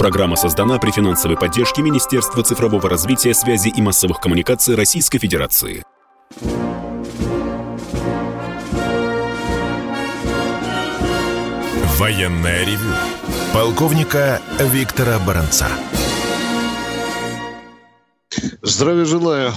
Программа 0.00 0.34
создана 0.34 0.78
при 0.78 0.92
финансовой 0.92 1.36
поддержке 1.36 1.82
Министерства 1.82 2.42
цифрового 2.42 2.88
развития, 2.88 3.34
связи 3.34 3.68
и 3.68 3.82
массовых 3.82 4.18
коммуникаций 4.18 4.74
Российской 4.74 5.18
Федерации. 5.18 5.84
Военная 11.98 12.64
ревю. 12.64 12.94
Полковника 13.52 14.40
Виктора 14.58 15.18
Баранца. 15.18 15.68
Здравия 18.62 19.04
желаю. 19.04 19.52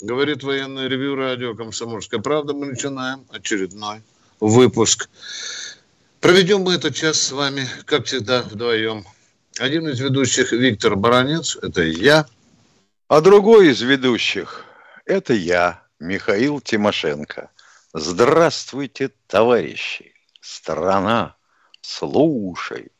Говорит 0.00 0.42
военное 0.42 0.88
ревю 0.88 1.16
радио 1.16 1.54
«Комсомольская 1.54 2.18
правда». 2.18 2.54
Мы 2.54 2.64
начинаем 2.64 3.26
очередной 3.28 4.00
выпуск. 4.40 5.10
Проведем 6.22 6.62
мы 6.62 6.76
этот 6.76 6.94
час 6.94 7.20
с 7.20 7.30
вами, 7.30 7.68
как 7.84 8.06
всегда, 8.06 8.40
вдвоем. 8.40 9.04
Один 9.58 9.86
из 9.88 10.00
ведущих 10.00 10.52
Виктор 10.52 10.96
Баранец, 10.96 11.56
это 11.56 11.82
я. 11.82 12.26
А 13.08 13.20
другой 13.20 13.68
из 13.68 13.82
ведущих, 13.82 14.64
это 15.04 15.34
я, 15.34 15.82
Михаил 16.00 16.60
Тимошенко. 16.60 17.50
Здравствуйте, 17.92 19.10
товарищи. 19.26 20.14
Страна, 20.40 21.36
слушай. 21.82 22.90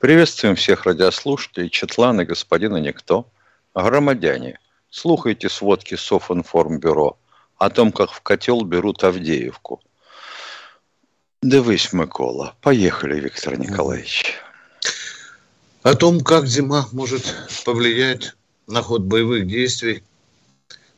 Приветствуем 0.00 0.56
всех 0.56 0.86
радиослушателей, 0.86 1.70
Четлана, 1.70 2.24
господина 2.24 2.78
Никто. 2.78 3.28
Громадяне, 3.72 4.58
слухайте 4.90 5.48
сводки 5.48 5.94
Софинформбюро 5.94 7.16
о 7.58 7.70
том, 7.70 7.92
как 7.92 8.10
в 8.10 8.20
котел 8.22 8.62
берут 8.64 9.04
Авдеевку. 9.04 9.80
Дивись, 11.42 11.92
Микола. 11.92 12.56
Поехали, 12.60 13.20
Виктор 13.20 13.56
Николаевич. 13.56 14.34
О 15.82 15.94
том, 15.96 16.20
как 16.20 16.46
зима 16.46 16.88
может 16.92 17.34
повлиять 17.64 18.34
на 18.68 18.82
ход 18.82 19.02
боевых 19.02 19.48
действий, 19.48 20.04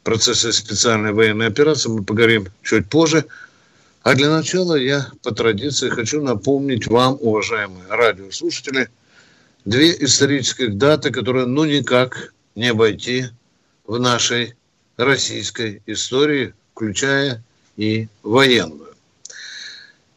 процессы 0.03 0.53
специальной 0.53 1.13
военной 1.13 1.47
операции, 1.47 1.89
мы 1.89 2.05
поговорим 2.05 2.49
чуть 2.63 2.91
позже. 2.91 3.25
А 4.03 4.15
для 4.15 4.29
начала 4.29 4.75
я 4.75 5.11
по 5.23 5.35
традиции 5.35 5.89
хочу 5.89 6.21
напомнить 6.21 6.87
вам, 6.87 7.17
уважаемые 7.19 7.87
радиослушатели, 7.89 8.91
две 9.65 9.91
исторических 10.05 10.77
даты, 10.77 11.11
которые 11.11 11.47
ну 11.47 11.65
никак 11.65 12.35
не 12.55 12.69
обойти 12.69 13.29
в 13.87 13.98
нашей 13.98 14.55
российской 14.98 15.83
истории, 15.87 16.53
включая 16.75 17.43
и 17.79 18.09
военную. 18.23 18.95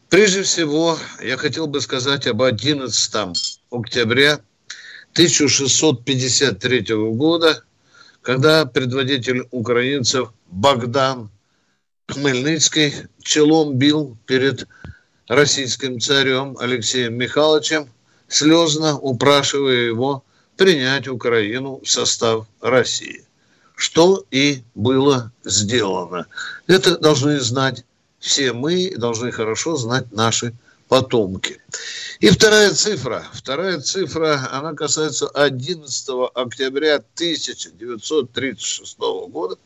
Прежде 0.10 0.44
всего, 0.44 1.00
я 1.24 1.38
хотел 1.38 1.68
бы 1.68 1.80
сказать 1.80 2.28
об 2.28 2.42
11 2.42 3.38
октября 3.72 4.42
1653 5.18 6.86
года, 7.16 7.64
когда 8.22 8.68
предводитель 8.68 9.48
украинцев 9.50 10.30
Богдан 10.46 11.32
Хмельницкий 12.08 12.94
челом 13.24 13.80
бил 13.80 14.16
перед 14.28 14.68
российским 15.28 16.00
царем 16.00 16.56
Алексеем 16.60 17.16
Михайловичем, 17.16 17.90
слезно 18.28 18.96
упрашивая 18.96 19.88
его 19.88 20.24
принять 20.56 21.08
Украину 21.08 21.82
в 21.84 21.90
состав 21.90 22.46
России. 22.62 23.26
Что 23.76 24.24
и 24.30 24.62
было 24.76 25.32
сделано. 25.44 26.28
Это 26.68 26.96
должны 26.96 27.40
знать 27.40 27.84
все 28.20 28.54
мы, 28.54 28.94
должны 28.96 29.32
хорошо 29.32 29.78
знать 29.78 30.12
наши 30.12 30.54
потомки. 30.88 31.62
И 32.20 32.30
вторая 32.30 32.74
цифра. 32.74 33.26
Вторая 33.34 33.80
цифра, 33.80 34.50
она 34.52 34.74
касается 34.74 35.28
11 35.28 36.10
октября 36.34 36.96
1936 36.96 38.98
года, 39.30 39.58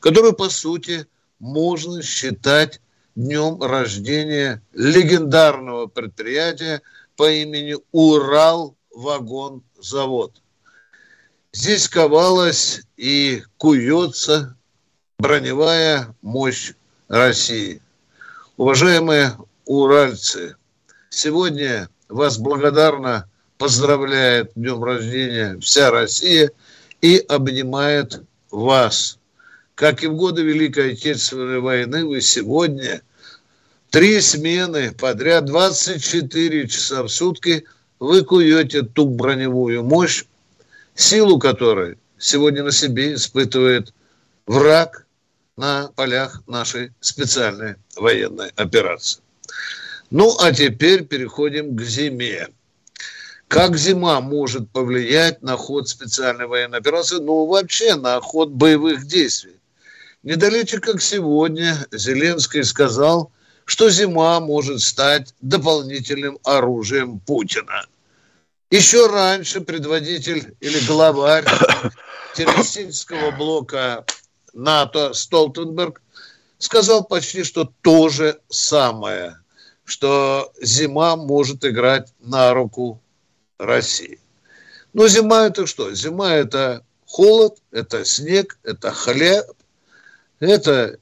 которую, 0.00 0.34
по 0.34 0.50
сути, 0.50 1.06
можно 1.38 2.02
считать 2.02 2.82
днем 3.14 3.62
рождения 3.62 4.60
легендарного 4.72 5.86
предприятия 5.86 6.82
по 7.16 7.30
имени 7.30 7.76
Урал-вагон-завод. 7.92 10.42
Здесь 11.52 11.88
ковалась 11.88 12.82
и 12.96 13.44
куется 13.58 14.56
броневая 15.18 16.16
мощь 16.20 16.72
России. 17.08 17.80
Уважаемые 18.56 19.36
уральцы, 19.64 20.56
Сегодня 21.16 21.88
вас 22.08 22.38
благодарно 22.38 23.30
поздравляет 23.56 24.50
днем 24.56 24.82
рождения 24.82 25.56
вся 25.60 25.92
Россия 25.92 26.50
и 27.02 27.24
обнимает 27.28 28.20
вас. 28.50 29.20
Как 29.76 30.02
и 30.02 30.08
в 30.08 30.16
годы 30.16 30.42
Великой 30.42 30.94
Отечественной 30.94 31.60
войны, 31.60 32.04
вы 32.04 32.20
сегодня 32.20 33.00
три 33.90 34.20
смены 34.20 34.90
подряд, 34.90 35.44
24 35.44 36.66
часа 36.66 37.04
в 37.04 37.08
сутки, 37.08 37.64
вы 38.00 38.24
куете 38.24 38.82
ту 38.82 39.06
броневую 39.06 39.84
мощь, 39.84 40.24
силу 40.96 41.38
которой 41.38 41.96
сегодня 42.18 42.64
на 42.64 42.72
себе 42.72 43.14
испытывает 43.14 43.94
враг 44.46 45.06
на 45.56 45.92
полях 45.94 46.42
нашей 46.48 46.90
специальной 47.00 47.76
военной 47.94 48.48
операции. 48.56 49.23
Ну, 50.16 50.36
а 50.38 50.52
теперь 50.52 51.02
переходим 51.04 51.76
к 51.76 51.82
зиме. 51.82 52.46
Как 53.48 53.76
зима 53.76 54.20
может 54.20 54.70
повлиять 54.70 55.42
на 55.42 55.56
ход 55.56 55.88
специальной 55.88 56.46
военной 56.46 56.78
операции, 56.78 57.16
ну, 57.16 57.46
вообще 57.46 57.96
на 57.96 58.20
ход 58.20 58.50
боевых 58.50 59.08
действий? 59.08 59.58
Недалече, 60.22 60.78
как 60.78 61.02
сегодня, 61.02 61.84
Зеленский 61.90 62.62
сказал, 62.62 63.32
что 63.64 63.90
зима 63.90 64.38
может 64.38 64.82
стать 64.82 65.34
дополнительным 65.40 66.38
оружием 66.44 67.18
Путина. 67.18 67.84
Еще 68.70 69.08
раньше 69.08 69.62
предводитель 69.62 70.54
или 70.60 70.78
главарь 70.86 71.44
террористического 72.36 73.32
блока 73.32 74.06
НАТО 74.52 75.12
Столтенберг 75.12 76.00
сказал 76.58 77.02
почти 77.02 77.42
что 77.42 77.68
то 77.82 78.08
же 78.10 78.38
самое– 78.48 79.38
что 79.84 80.52
зима 80.60 81.16
может 81.16 81.64
играть 81.64 82.12
на 82.20 82.52
руку 82.54 83.00
России. 83.58 84.18
Ну, 84.92 85.08
зима 85.08 85.46
это 85.46 85.66
что? 85.66 85.92
Зима 85.94 86.34
это 86.34 86.84
холод, 87.06 87.58
это 87.70 88.04
снег, 88.04 88.58
это 88.62 88.90
хлеб, 88.90 89.44
это 90.40 90.98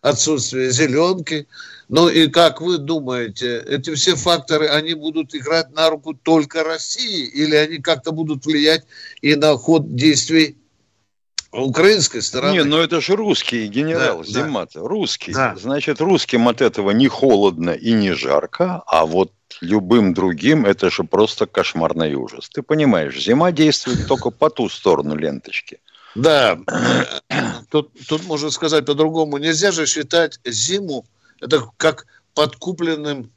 отсутствие 0.00 0.70
зеленки. 0.70 1.46
Ну 1.88 2.08
и 2.08 2.28
как 2.28 2.60
вы 2.60 2.78
думаете, 2.78 3.58
эти 3.66 3.94
все 3.94 4.16
факторы, 4.16 4.68
они 4.68 4.94
будут 4.94 5.34
играть 5.34 5.72
на 5.74 5.88
руку 5.88 6.14
только 6.14 6.64
России 6.64 7.26
или 7.26 7.54
они 7.54 7.78
как-то 7.78 8.12
будут 8.12 8.44
влиять 8.44 8.84
и 9.22 9.34
на 9.36 9.56
ход 9.56 9.94
действий 9.94 10.56
украинской 11.62 12.20
стороны. 12.20 12.52
Не, 12.52 12.64
ну 12.64 12.78
это 12.78 13.00
же 13.00 13.16
русский 13.16 13.66
генерал, 13.66 14.18
да, 14.18 14.24
Зима-то, 14.24 14.80
да. 14.80 14.88
русский. 14.88 15.32
Да. 15.32 15.54
Значит, 15.56 16.00
русским 16.00 16.48
от 16.48 16.60
этого 16.60 16.90
не 16.90 17.08
холодно 17.08 17.70
и 17.70 17.92
не 17.92 18.12
жарко, 18.12 18.82
а 18.86 19.06
вот 19.06 19.32
любым 19.60 20.14
другим 20.14 20.66
это 20.66 20.90
же 20.90 21.04
просто 21.04 21.46
кошмарный 21.46 22.14
ужас. 22.14 22.48
Ты 22.48 22.62
понимаешь, 22.62 23.18
зима 23.18 23.52
действует 23.52 24.06
только 24.06 24.30
по 24.30 24.50
ту 24.50 24.68
сторону 24.68 25.16
ленточки. 25.16 25.80
Да, 26.14 26.58
тут, 27.70 27.90
тут 28.08 28.24
можно 28.24 28.50
сказать 28.50 28.86
по-другому. 28.86 29.38
Нельзя 29.38 29.70
же 29.70 29.86
считать 29.86 30.40
зиму 30.44 31.04
это 31.40 31.68
как 31.76 32.06
подкупленным 32.34 33.30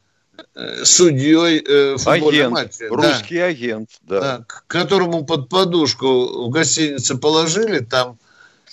судьей 0.84 1.64
э, 1.66 1.98
футбольной 1.98 2.40
агент, 2.40 2.52
матча. 2.52 2.88
Русский 2.90 3.38
да. 3.38 3.46
агент, 3.46 3.90
да. 4.02 4.20
да. 4.20 4.46
К 4.48 4.66
которому 4.68 5.26
под 5.26 5.50
подушку 5.50 6.48
в 6.48 6.50
гостинице 6.50 7.16
положили 7.18 7.80
там 7.80 8.18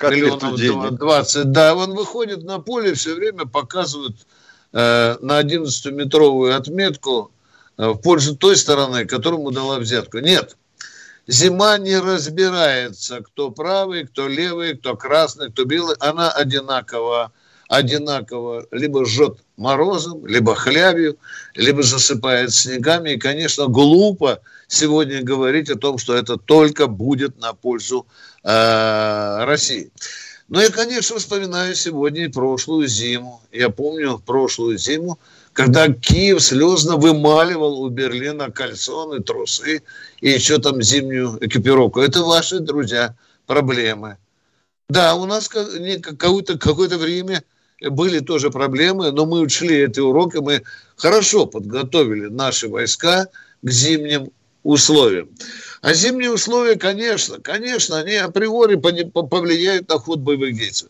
миллионов 0.02 0.96
20. 0.96 1.50
Да, 1.52 1.74
он 1.74 1.94
выходит 1.94 2.44
на 2.44 2.58
поле, 2.58 2.94
все 2.94 3.14
время 3.14 3.46
показывает 3.46 4.16
э, 4.72 5.16
на 5.20 5.40
11-метровую 5.40 6.54
отметку 6.54 7.30
э, 7.76 7.88
в 7.88 7.96
пользу 7.98 8.36
той 8.36 8.56
стороны, 8.56 9.06
которому 9.06 9.50
дала 9.50 9.78
взятку. 9.78 10.18
Нет, 10.18 10.56
зима 11.26 11.78
не 11.78 11.98
разбирается, 11.98 13.20
кто 13.22 13.50
правый, 13.50 14.06
кто 14.06 14.28
левый, 14.28 14.76
кто 14.76 14.96
красный, 14.96 15.50
кто 15.50 15.64
белый. 15.64 15.96
Она 16.00 16.30
одинаково 16.30 17.32
одинаково 17.68 18.66
либо 18.70 19.04
жжет 19.04 19.38
морозом, 19.56 20.24
либо 20.26 20.54
хлябью, 20.54 21.16
либо 21.54 21.82
засыпает 21.82 22.52
снегами. 22.52 23.10
И, 23.10 23.18
конечно, 23.18 23.66
глупо 23.66 24.40
сегодня 24.68 25.22
говорить 25.22 25.70
о 25.70 25.76
том, 25.76 25.98
что 25.98 26.14
это 26.14 26.36
только 26.36 26.86
будет 26.86 27.38
на 27.38 27.52
пользу 27.54 28.06
э, 28.44 29.44
России. 29.44 29.90
Но 30.48 30.62
я, 30.62 30.70
конечно, 30.70 31.18
вспоминаю 31.18 31.74
сегодня 31.74 32.26
и 32.26 32.28
прошлую 32.28 32.86
зиму. 32.86 33.42
Я 33.50 33.68
помню 33.68 34.22
прошлую 34.24 34.78
зиму, 34.78 35.18
когда 35.52 35.88
Киев 35.88 36.40
слезно 36.40 36.96
вымаливал 36.96 37.80
у 37.80 37.88
Берлина 37.88 38.50
кальсоны, 38.52 39.22
трусы 39.22 39.82
и 40.20 40.30
еще 40.30 40.58
там 40.58 40.82
зимнюю 40.82 41.38
экипировку. 41.40 42.00
Это 42.00 42.22
ваши, 42.22 42.60
друзья, 42.60 43.16
проблемы. 43.46 44.18
Да, 44.88 45.16
у 45.16 45.26
нас 45.26 45.48
какое-то 45.48 46.58
какое 46.58 46.96
время 46.96 47.42
были 47.80 48.20
тоже 48.20 48.50
проблемы, 48.50 49.12
но 49.12 49.26
мы 49.26 49.40
учли 49.40 49.84
эти 49.84 50.00
уроки, 50.00 50.38
мы 50.38 50.62
хорошо 50.96 51.46
подготовили 51.46 52.26
наши 52.26 52.68
войска 52.68 53.28
к 53.62 53.70
зимним 53.70 54.30
условиям. 54.62 55.28
А 55.82 55.94
зимние 55.94 56.32
условия, 56.32 56.76
конечно, 56.76 57.38
конечно, 57.40 57.98
они 57.98 58.16
априори 58.16 58.74
повлияют 58.74 59.88
на 59.88 59.98
ход 59.98 60.18
боевых 60.18 60.56
действий. 60.56 60.88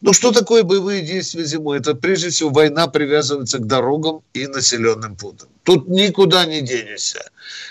Но 0.00 0.12
что 0.12 0.30
такое 0.30 0.62
боевые 0.62 1.02
действия 1.02 1.44
зимой? 1.44 1.78
Это 1.78 1.94
прежде 1.94 2.28
всего 2.28 2.50
война 2.50 2.86
привязывается 2.86 3.58
к 3.58 3.66
дорогам 3.66 4.20
и 4.34 4.46
населенным 4.46 5.16
пунктам. 5.16 5.48
Тут 5.64 5.88
никуда 5.88 6.46
не 6.46 6.60
денешься. 6.60 7.28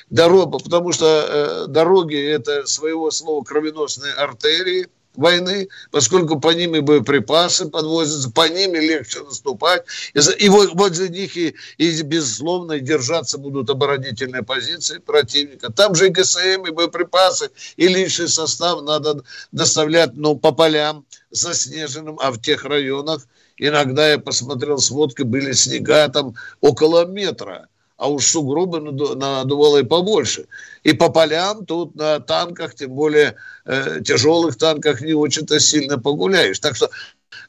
Дорога, 0.10 0.60
потому 0.60 0.92
что 0.92 1.06
э, 1.06 1.72
дороги– 1.72 2.18
это 2.18 2.66
своего 2.66 3.10
слова 3.12 3.44
кровеносные 3.44 4.14
артерии– 4.14 4.88
войны, 5.18 5.68
поскольку 5.92 6.40
по 6.40 6.50
ним 6.50 6.76
и 6.76 6.82
боеприпасы 6.82 7.70
подвозятся, 7.70 8.32
по 8.32 8.48
ним 8.48 8.76
и 8.76 8.80
легче 8.80 9.22
наступать. 9.22 9.84
И 10.14 10.50
вот, 10.50 10.74
возле 10.74 11.10
них 11.10 11.38
и, 11.38 11.56
и, 11.78 12.02
безусловно, 12.02 12.80
держаться 12.80 13.38
будут 13.38 13.70
оборонительные 13.70 14.44
позиции 14.44 15.00
противника. 15.00 15.72
Там 15.72 15.96
же 15.96 16.08
и 16.08 16.10
ГСМ, 16.10 16.66
и 16.68 16.72
боеприпасы, 16.72 17.50
и 17.78 17.88
личный 17.88 18.30
состав 18.30 18.82
надо 18.82 19.24
доставлять 19.52 20.12
ну, 20.14 20.36
по 20.36 20.52
полям 20.52 21.06
заснеженным, 21.32 22.20
а 22.22 22.32
в 22.32 22.42
тех 22.42 22.66
районах 22.66 23.28
иногда 23.58 24.10
я 24.10 24.20
посмотрел 24.20 24.78
сводки, 24.80 25.24
были 25.24 25.52
снега 25.54 26.08
там 26.10 26.36
около 26.62 27.06
метра 27.06 27.68
а 27.98 28.10
уж 28.10 28.26
сугробы 28.26 28.82
надувало 28.82 29.78
и 29.78 29.84
побольше. 29.84 30.48
И 30.84 30.94
по 30.94 31.10
полям 31.10 31.66
тут 31.66 31.96
на 31.96 32.20
танках, 32.20 32.76
тем 32.76 32.92
более 32.92 33.36
э, 33.66 34.02
тяжелых 34.04 34.58
танках, 34.58 35.02
не 35.02 35.14
очень-то 35.14 35.60
сильно 35.60 35.98
погуляешь. 35.98 36.60
Так 36.60 36.76
что 36.76 36.90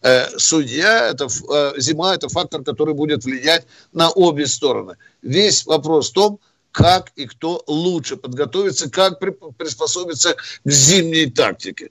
э, 0.03 0.39
судья, 0.39 1.09
это, 1.09 1.27
э, 1.27 1.73
зима– 1.79 2.15
это 2.17 2.29
фактор, 2.29 2.63
который 2.63 2.95
будет 2.95 3.25
влиять 3.25 3.67
на 3.93 4.11
обе 4.11 4.47
стороны. 4.47 4.97
Весь 5.23 5.67
вопрос 5.67 6.11
в 6.11 6.15
том, 6.15 6.39
как 6.71 7.11
и 7.17 7.27
кто 7.27 7.63
лучше 7.67 8.17
подготовится, 8.17 8.91
как 8.91 9.19
при, 9.19 9.31
приспособиться 9.31 10.35
к 10.35 10.71
зимней 10.71 11.31
тактике. 11.31 11.91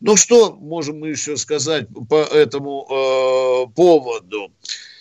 Ну, 0.00 0.16
что 0.16 0.52
можем 0.52 1.00
мы 1.00 1.08
еще 1.08 1.36
сказать 1.36 1.86
по 2.08 2.22
этому 2.22 2.86
э, 2.88 3.74
поводу? 3.74 4.52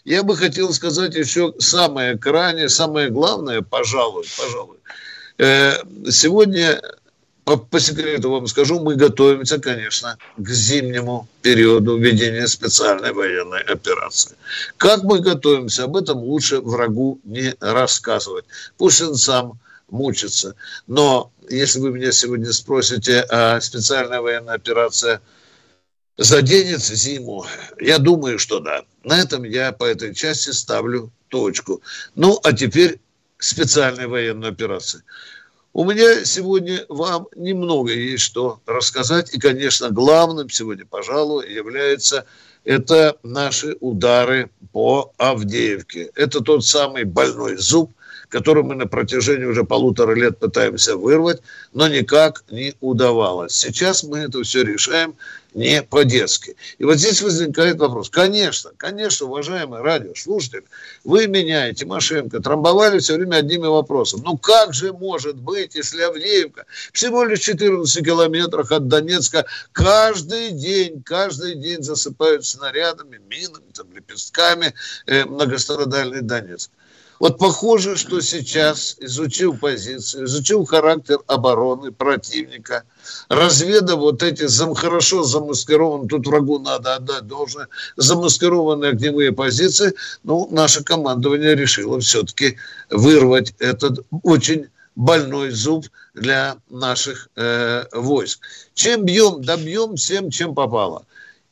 Я 0.06 0.24
бы 0.24 0.36
хотел 0.36 0.74
сказать 0.74 1.16
еще 1.16 1.54
самое 1.60 2.18
крайнее, 2.18 2.68
самое 2.68 3.10
главное, 3.10 3.62
пожалуй, 3.62 4.26
пожалуй. 4.38 4.78
Э, 5.38 5.76
сегодня, 6.12 6.82
по, 7.46 7.56
по 7.56 7.80
секрету 7.80 8.30
вам 8.30 8.48
скажу, 8.48 8.82
мы 8.82 8.96
готовимся, 8.96 9.60
конечно, 9.60 10.18
к 10.36 10.50
зимнему 10.50 11.30
периоду 11.42 11.98
ведения 11.98 12.48
специальной 12.48 13.14
военной 13.14 13.62
операции. 13.62 14.36
Как 14.76 15.04
мы 15.04 15.20
готовимся, 15.20 15.86
об 15.86 15.96
этом 15.96 16.18
лучше 16.18 16.60
врагу 16.60 17.20
не 17.24 17.56
рассказывать. 17.62 18.46
Пусть 18.78 19.02
он 19.02 19.16
сам 19.16 19.54
мучится. 19.90 20.56
Но 20.86 21.32
если 21.50 21.80
вы 21.80 21.92
меня 21.92 22.12
сегодня 22.12 22.52
спросите, 22.52 23.26
а 23.30 23.62
специальная 23.62 24.20
военная 24.20 24.56
операция– 24.56 25.22
заденет 26.18 26.82
зиму? 26.82 27.46
Я 27.80 27.98
думаю, 27.98 28.40
что 28.40 28.60
да. 28.60 28.84
На 29.04 29.20
этом 29.20 29.44
я 29.44 29.72
по 29.72 29.86
этой 29.86 30.14
части 30.14 30.52
ставлю 30.52 31.12
точку. 31.30 31.82
Ну, 32.16 32.40
а 32.44 32.54
теперь 32.54 33.00
специальная 33.38 34.08
военная 34.08 34.50
операция. 34.50 35.04
У 35.74 35.86
меня 35.86 36.24
сегодня 36.24 36.86
вам 36.88 37.28
немного 37.36 37.92
есть 37.92 38.24
что 38.24 38.60
рассказать. 38.68 39.34
И, 39.34 39.40
конечно, 39.40 39.90
главным 39.90 40.50
сегодня, 40.50 40.86
пожалуй, 40.86 41.52
является 41.52 42.26
это 42.64 43.18
наши 43.24 43.76
удары 43.80 44.50
по 44.72 45.14
Авдеевке. 45.18 46.12
Это 46.16 46.42
тот 46.42 46.64
самый 46.64 47.04
больной 47.04 47.58
зуб, 47.58 47.92
который 48.30 48.64
мы 48.64 48.76
на 48.76 48.88
протяжении 48.88 49.46
уже 49.46 49.64
полутора 49.64 50.14
лет 50.14 50.38
пытаемся 50.40 50.96
вырвать, 50.96 51.42
но 51.74 51.88
никак 51.88 52.44
не 52.50 52.74
удавалось. 52.80 53.54
Сейчас 53.54 54.04
мы 54.04 54.20
это 54.20 54.44
все 54.44 54.64
решаем 54.64 55.16
не 55.54 55.84
по-детски. 55.84 56.56
И 56.78 56.84
вот 56.84 56.98
здесь 56.98 57.22
возникает 57.22 57.78
вопрос. 57.78 58.10
Конечно, 58.10 58.72
конечно, 58.78 59.28
уважаемые 59.28 59.84
радиослушатели, 59.84 60.64
вы 61.04 61.28
меня 61.28 61.74
Тимошенко 61.74 62.40
трамбовали 62.40 63.00
все 63.00 63.16
время 63.16 63.38
одними 63.38 63.68
вопросами. 63.68 64.22
Ну 64.24 64.38
как 64.38 64.74
же 64.74 64.94
может 64.94 65.36
быть, 65.36 65.76
если 65.76 66.02
Авдеевка 66.02 66.66
всего 66.92 67.24
лишь 67.24 67.40
14 67.42 68.04
километрах 68.04 68.72
от 68.72 68.88
Донецка 68.88 69.46
каждый 69.72 70.52
день, 70.52 71.04
каждый 71.04 71.56
день 71.56 71.84
засыпают 71.84 72.46
снарядами, 72.46 73.20
минами, 73.30 73.72
там, 73.74 73.88
лепестками 73.94 74.74
э, 75.06 75.26
многострадальный 75.26 76.22
Донецк. 76.22 76.72
Вот 77.24 77.38
похоже, 77.38 77.96
что 77.96 78.20
сейчас, 78.20 78.98
изучив 79.00 79.58
позицию, 79.62 80.26
изучив 80.26 80.68
характер 80.68 81.20
обороны 81.28 81.94
противника, 81.94 82.84
разведав 83.30 84.00
вот 84.00 84.22
эти 84.22 84.46
зам, 84.46 84.74
хорошо 84.74 85.24
замаскированные, 85.24 86.10
тут 86.10 86.28
врагу 86.28 86.60
надо 86.60 86.96
отдать 86.96 87.26
должное, 87.26 87.70
замаскированные 87.96 88.92
огневые 88.92 89.32
позиции, 89.32 89.94
ну, 90.24 90.50
наше 90.52 90.84
командование 90.84 91.56
решило 91.56 91.98
все-таки 92.02 92.58
вырвать 92.90 93.54
этот 93.58 94.06
очень 94.24 94.68
больной 94.98 95.52
зуб 95.52 95.86
для 96.14 96.58
наших 96.70 97.30
э, 97.38 97.86
войск. 97.94 98.42
Чем 98.74 99.06
бьем? 99.06 99.42
Добьем 99.42 99.96
всем, 99.96 100.30
чем 100.30 100.54
попало 100.54 101.06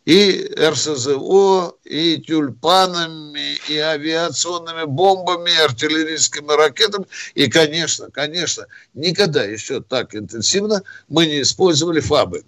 и 0.06 0.52
РСЗО, 0.58 1.76
и 1.84 2.18
тюльпанами, 2.18 3.58
и 3.70 3.78
авиационными 3.78 4.86
бомбами, 4.86 5.52
и 5.52 5.64
артиллерийскими 5.64 6.56
ракетами. 6.56 7.06
И, 7.36 7.48
конечно, 7.48 8.10
конечно, 8.10 8.66
никогда 8.94 9.44
еще 9.44 9.82
так 9.82 10.16
интенсивно 10.16 10.82
мы 11.08 11.28
не 11.28 11.42
использовали 11.42 12.00
ФАБы. 12.00 12.44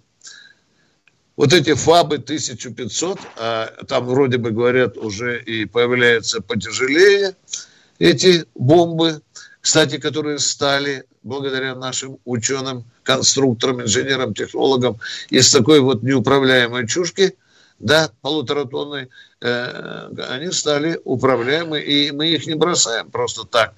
Вот 1.36 1.52
эти 1.52 1.74
ФАБы 1.74 2.16
1500, 2.16 3.18
а 3.36 3.84
там 3.86 4.06
вроде 4.06 4.38
бы 4.38 4.50
говорят 4.50 4.96
уже 4.96 5.40
и 5.42 5.64
появляются 5.64 6.40
потяжелее 6.40 7.36
эти 7.98 8.44
бомбы, 8.54 9.20
кстати, 9.60 9.98
которые 9.98 10.38
стали 10.40 11.04
благодаря 11.22 11.74
нашим 11.74 12.18
ученым, 12.24 12.84
конструкторам, 13.02 13.82
инженерам, 13.82 14.34
технологам 14.34 14.98
из 15.30 15.50
такой 15.50 15.80
вот 15.80 16.02
неуправляемой 16.02 16.88
чушки– 16.88 17.36
да, 17.84 18.10
полуторатонные, 18.22 19.10
э, 19.42 20.08
они 20.30 20.50
стали 20.52 20.98
управляемы, 21.04 21.80
и 21.80 22.10
мы 22.12 22.28
их 22.28 22.46
не 22.46 22.54
бросаем 22.54 23.10
просто 23.10 23.44
так. 23.44 23.74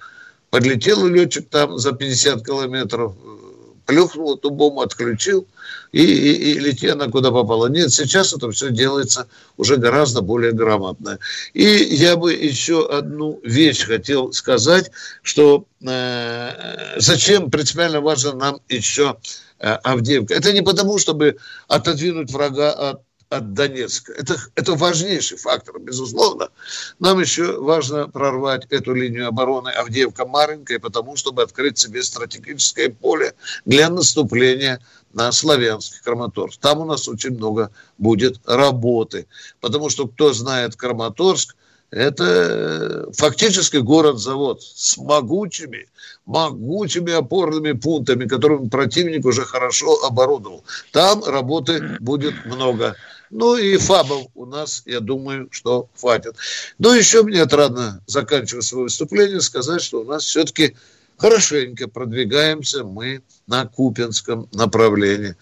Подлетел 0.49 1.05
летчик 1.05 1.49
там 1.49 1.77
за 1.77 1.91
50 1.91 2.45
километров, 2.45 3.15
плюхнул 3.85 4.37
эту 4.37 4.49
бомбу, 4.49 4.79
отключил, 4.79 5.45
и, 5.91 6.01
и, 6.01 6.51
и 6.51 6.59
лети 6.59 6.87
она 6.87 7.09
куда 7.09 7.31
попала. 7.31 7.67
Нет, 7.67 7.91
сейчас 7.91 8.31
это 8.33 8.49
все 8.51 8.71
делается 8.71 9.27
уже 9.57 9.75
гораздо 9.75 10.21
более 10.21 10.53
грамотно. 10.53 11.19
И 11.53 11.65
я 11.65 12.15
бы 12.15 12.33
еще 12.33 12.87
одну 12.87 13.41
вещь 13.43 13.85
хотел 13.85 14.31
сказать, 14.31 14.89
что 15.21 15.65
э, 15.85 16.95
зачем 16.95 17.51
принципиально 17.51 17.99
важно 17.99 18.31
нам 18.33 18.61
еще 18.69 19.17
э, 19.59 19.67
Авдеевка. 19.67 20.33
Это 20.33 20.53
не 20.53 20.61
потому, 20.61 20.97
чтобы 20.97 21.35
отодвинуть 21.67 22.31
врага 22.31 22.71
от 22.71 23.06
от 23.29 23.53
Донецка. 23.53 24.13
Это, 24.13 24.37
это 24.55 24.73
важнейший 24.75 25.37
фактор, 25.37 25.79
безусловно. 25.79 26.49
Нам 26.99 27.19
еще 27.19 27.59
важно 27.59 28.07
прорвать 28.07 28.65
эту 28.69 28.93
линию 28.93 29.27
обороны 29.27 29.69
Авдеевка-Маринка, 29.69 30.79
потому 30.79 31.15
чтобы 31.15 31.43
открыть 31.43 31.77
себе 31.77 32.03
стратегическое 32.03 32.89
поле 32.89 33.33
для 33.65 33.89
наступления 33.89 34.79
на 35.13 35.31
славянский 35.31 35.99
Краматорск. 36.03 36.59
Там 36.59 36.79
у 36.79 36.85
нас 36.85 37.07
очень 37.07 37.31
много 37.31 37.71
будет 37.97 38.39
работы, 38.45 39.27
потому 39.61 39.89
что 39.89 40.07
кто 40.07 40.33
знает 40.33 40.75
Краматорск, 40.75 41.55
это 41.89 43.07
фактически 43.13 43.77
город-завод 43.77 44.61
с 44.61 44.97
могучими, 44.97 45.87
могучими 46.25 47.13
опорными 47.13 47.71
пунктами, 47.71 48.25
которыми 48.25 48.67
противник 48.67 49.25
уже 49.25 49.43
хорошо 49.43 50.03
оборудовал. 50.03 50.65
Там 50.91 51.23
работы 51.23 51.97
будет 51.99 52.45
много. 52.45 52.95
Ну 53.29 53.57
и 53.57 53.77
фабов 53.77 54.27
у 54.35 54.45
нас, 54.45 54.83
я 54.85 54.99
думаю, 54.99 55.49
что 55.51 55.89
хватит. 55.99 56.35
Но 56.79 56.95
еще 56.95 57.23
мне 57.23 57.41
отрадно, 57.41 58.01
заканчивая 58.07 58.61
свое 58.61 58.83
выступление, 58.83 59.41
сказать, 59.41 59.81
что 59.81 60.01
у 60.01 60.05
нас 60.05 60.23
все-таки 60.23 60.75
хорошенько 61.17 61.87
продвигаемся 61.87 62.83
мы 62.83 63.21
на 63.47 63.65
Купинском 63.65 64.47
направлении. 64.53 65.35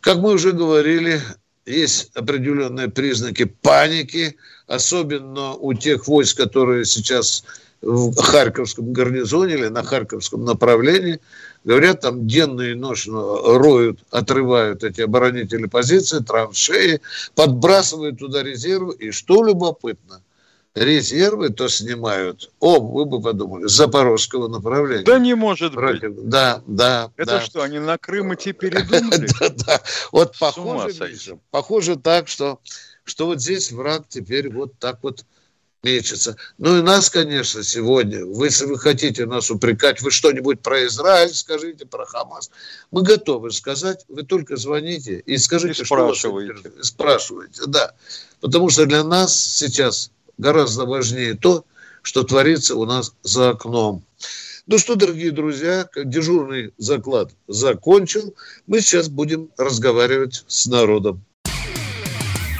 Как 0.00 0.18
мы 0.18 0.32
уже 0.32 0.52
говорили, 0.52 1.20
есть 1.64 2.10
определенные 2.14 2.88
признаки 2.88 3.44
паники, 3.44 4.36
особенно 4.66 5.54
у 5.54 5.74
тех 5.74 6.08
войск, 6.08 6.38
которые 6.38 6.84
сейчас 6.84 7.44
в 7.82 8.14
Харьковском 8.16 8.92
гарнизоне 8.92 9.54
или 9.54 9.66
на 9.68 9.82
Харьковском 9.82 10.44
направлении. 10.44 11.20
Говорят, 11.64 12.00
там 12.00 12.26
денно 12.26 12.62
и 12.62 12.74
ночно 12.74 13.20
роют, 13.58 14.00
отрывают 14.10 14.82
эти 14.82 15.00
оборонительные 15.00 15.70
позиции, 15.70 16.18
траншеи, 16.18 17.00
подбрасывают 17.34 18.18
туда 18.18 18.42
резервы. 18.42 18.94
И 18.94 19.10
что 19.10 19.44
любопытно– 19.44 20.22
резервы 20.74 21.50
то 21.50 21.68
снимают. 21.68 22.50
О, 22.60 22.80
вы 22.80 23.04
бы 23.04 23.20
подумали, 23.20 23.66
с 23.66 23.72
запорожского 23.72 24.48
направления. 24.48 25.04
Да 25.04 25.18
не 25.18 25.34
может 25.34 25.74
Против... 25.74 26.14
быть. 26.14 26.28
Да, 26.28 26.62
да. 26.66 27.10
Это 27.16 27.32
да. 27.32 27.40
что, 27.40 27.62
они 27.62 27.78
на 27.78 27.98
Крым 27.98 28.34
идти 28.34 28.52
передумали? 28.52 29.28
Да, 29.38 29.48
да. 29.50 29.80
Вот 30.10 30.36
похоже, 30.38 31.38
похоже 31.50 31.96
так, 31.96 32.28
что, 32.28 32.58
что 33.04 33.26
вот 33.26 33.40
здесь 33.40 33.72
враг 33.72 34.04
теперь 34.08 34.50
вот 34.50 34.78
так 34.78 34.98
вот 35.02 35.24
мечется. 35.82 36.36
Ну 36.58 36.78
и 36.78 36.82
нас, 36.82 37.10
конечно, 37.10 37.62
сегодня, 37.64 38.24
вы, 38.24 38.46
если 38.46 38.66
вы 38.66 38.78
хотите 38.78 39.26
нас 39.26 39.50
упрекать, 39.50 40.00
вы 40.00 40.10
что-нибудь 40.10 40.60
про 40.60 40.86
Израиль 40.86 41.34
скажите, 41.34 41.86
про 41.86 42.06
Хамас. 42.06 42.50
Мы 42.92 43.02
готовы 43.02 43.50
сказать, 43.50 44.04
вы 44.08 44.22
только 44.22 44.56
звоните 44.56 45.22
и 45.26 45.36
скажите, 45.38 45.82
и 45.82 45.84
спрашиваете. 45.84 46.54
что 46.58 46.70
вас 46.70 46.86
спрашиваете. 46.86 47.62
Да, 47.66 47.94
потому 48.40 48.70
что 48.70 48.86
для 48.86 49.02
нас 49.02 49.34
сейчас 49.34 50.12
гораздо 50.38 50.84
важнее 50.86 51.34
то, 51.34 51.64
что 52.02 52.22
творится 52.22 52.76
у 52.76 52.84
нас 52.84 53.12
за 53.22 53.50
окном. 53.50 54.04
Ну 54.68 54.78
что, 54.78 54.94
дорогие 54.94 55.32
друзья, 55.32 55.88
дежурный 55.96 56.72
заклад 56.78 57.32
закончил. 57.48 58.36
Мы 58.68 58.80
сейчас 58.80 59.08
будем 59.08 59.50
разговаривать 59.56 60.44
с 60.46 60.66
народом. 60.66 61.24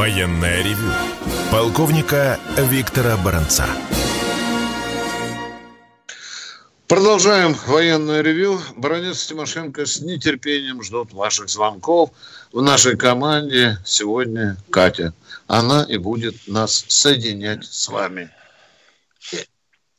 Военная 0.00 0.62
ревю. 0.62 0.90
Полковника 1.52 2.40
Виктора 2.56 3.18
Баранца. 3.22 3.66
Продолжаем 6.88 7.52
военное 7.66 8.22
ревю. 8.22 8.56
Баронец 8.78 9.26
Тимошенко 9.26 9.84
с 9.84 10.00
нетерпением 10.00 10.82
ждут 10.82 11.12
ваших 11.12 11.50
звонков. 11.50 12.12
В 12.50 12.62
нашей 12.62 12.96
команде 12.96 13.76
сегодня 13.84 14.56
Катя. 14.70 15.12
Она 15.46 15.84
и 15.86 15.98
будет 15.98 16.48
нас 16.48 16.82
соединять 16.88 17.66
с 17.66 17.86
вами. 17.90 18.30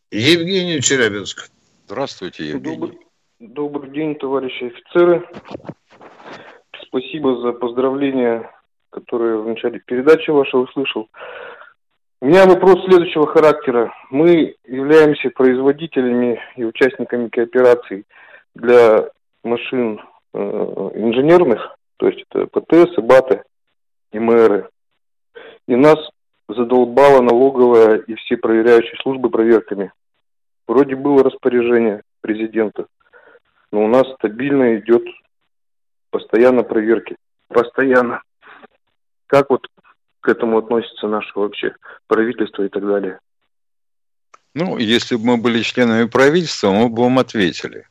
Евгений 0.10 0.82
Челябинск. 0.82 1.52
Здравствуйте, 1.86 2.48
Евгений. 2.48 2.76
Добрый, 2.76 3.00
добрый 3.40 3.92
день, 3.92 4.16
товарищи 4.16 4.64
офицеры. 4.64 5.30
Спасибо 6.88 7.40
за 7.44 7.52
поздравления, 7.52 8.50
которые 8.92 9.38
в 9.38 9.48
начале 9.48 9.80
передачи 9.80 10.30
вашей 10.30 10.62
услышал. 10.62 11.10
У 12.22 12.28
меня 12.28 12.46
вопрос 12.46 12.86
следующего 12.86 13.26
характера. 13.26 13.92
Мы 14.12 14.56
являемся 14.66 15.32
производителями 15.32 16.40
и 16.56 16.64
участниками 16.64 17.30
коопераций 17.30 18.06
для 18.54 19.10
машин 19.44 20.00
э, 20.34 20.38
инженерных, 20.38 21.76
то 21.98 22.08
есть 22.08 22.24
это 22.30 22.46
ПТС, 22.46 22.96
БАТы, 23.02 23.44
МРы. 24.14 24.70
И 25.68 25.76
нас 25.76 25.98
задолбала 26.48 27.22
налоговая 27.22 27.98
и 27.98 28.14
все 28.16 28.38
проверяющие 28.38 29.00
службы 29.02 29.30
проверками. 29.30 29.92
Вроде 30.68 30.96
было 30.96 31.24
распоряжение 31.24 32.04
президента, 32.22 32.86
но 33.72 33.84
у 33.84 33.88
нас 33.88 34.08
стабильно 34.14 34.78
идет 34.78 35.04
постоянно 36.12 36.64
проверки. 36.64 37.16
Постоянно. 37.48 38.22
Как 39.32 39.50
вот 39.50 39.66
к 40.20 40.28
этому 40.28 40.58
относится 40.58 41.08
наше 41.08 41.32
вообще 41.36 41.74
правительство 42.08 42.64
и 42.64 42.68
так 42.68 42.86
далее? 42.86 43.20
Ну, 44.54 44.78
если 44.78 45.16
бы 45.16 45.26
мы 45.26 45.38
были 45.38 45.62
членами 45.62 46.06
правительства, 46.06 46.72
мы 46.72 46.90
бы 46.90 47.04
вам 47.04 47.18
ответили. 47.18 47.88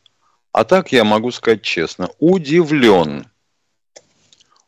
А 0.53 0.65
так 0.65 0.93
я 0.93 1.03
могу 1.03 1.31
сказать 1.31 1.63
честно, 1.63 2.11
удивлен. 2.19 3.25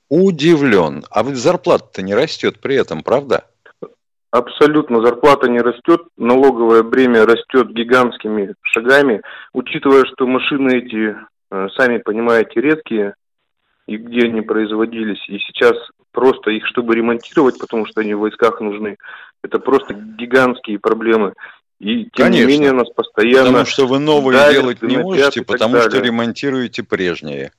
Удивлен. 0.08 1.04
А 1.10 1.22
ведь 1.22 1.36
зарплата-то 1.36 2.00
не 2.00 2.14
растет 2.14 2.58
при 2.58 2.76
этом, 2.76 3.02
правда? 3.02 3.44
Абсолютно, 4.30 5.04
зарплата 5.04 5.50
не 5.50 5.60
растет, 5.60 6.00
налоговое 6.16 6.82
бремя 6.82 7.26
растет 7.26 7.70
гигантскими 7.74 8.54
шагами, 8.62 9.20
учитывая, 9.52 10.06
что 10.06 10.26
машины 10.26 10.78
эти, 10.78 11.16
э, 11.50 11.68
сами 11.76 11.98
понимаете, 11.98 12.62
редкие, 12.62 13.14
и 13.92 13.98
где 13.98 14.22
они 14.22 14.40
производились, 14.40 15.22
и 15.28 15.38
сейчас 15.38 15.74
просто 16.12 16.50
их, 16.50 16.66
чтобы 16.66 16.94
ремонтировать, 16.94 17.58
потому 17.58 17.86
что 17.86 18.00
они 18.00 18.14
в 18.14 18.20
войсках 18.20 18.60
нужны, 18.60 18.96
это 19.42 19.58
просто 19.58 19.92
гигантские 19.94 20.78
проблемы. 20.78 21.34
И 21.78 22.04
тем 22.04 22.26
Конечно. 22.26 22.46
не 22.46 22.52
менее 22.52 22.72
нас 22.72 22.88
постоянно... 22.90 23.48
Потому 23.48 23.66
что 23.66 23.86
вы 23.86 23.98
новые 23.98 24.38
давят, 24.38 24.52
делать 24.54 24.82
не 24.82 24.96
можете, 24.96 25.42
потому 25.42 25.80
что 25.80 25.98
ремонтируете 25.98 26.82
прежние. 26.82 27.52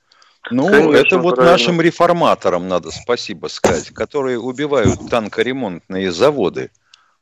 Ну, 0.50 0.68
Конечно, 0.68 0.96
это 0.96 1.18
вот 1.18 1.36
правильно. 1.36 1.52
нашим 1.52 1.80
реформаторам 1.80 2.68
надо 2.68 2.90
спасибо 2.90 3.46
сказать, 3.46 3.90
которые 3.90 4.38
убивают 4.38 5.08
танкоремонтные 5.08 6.10
заводы. 6.10 6.70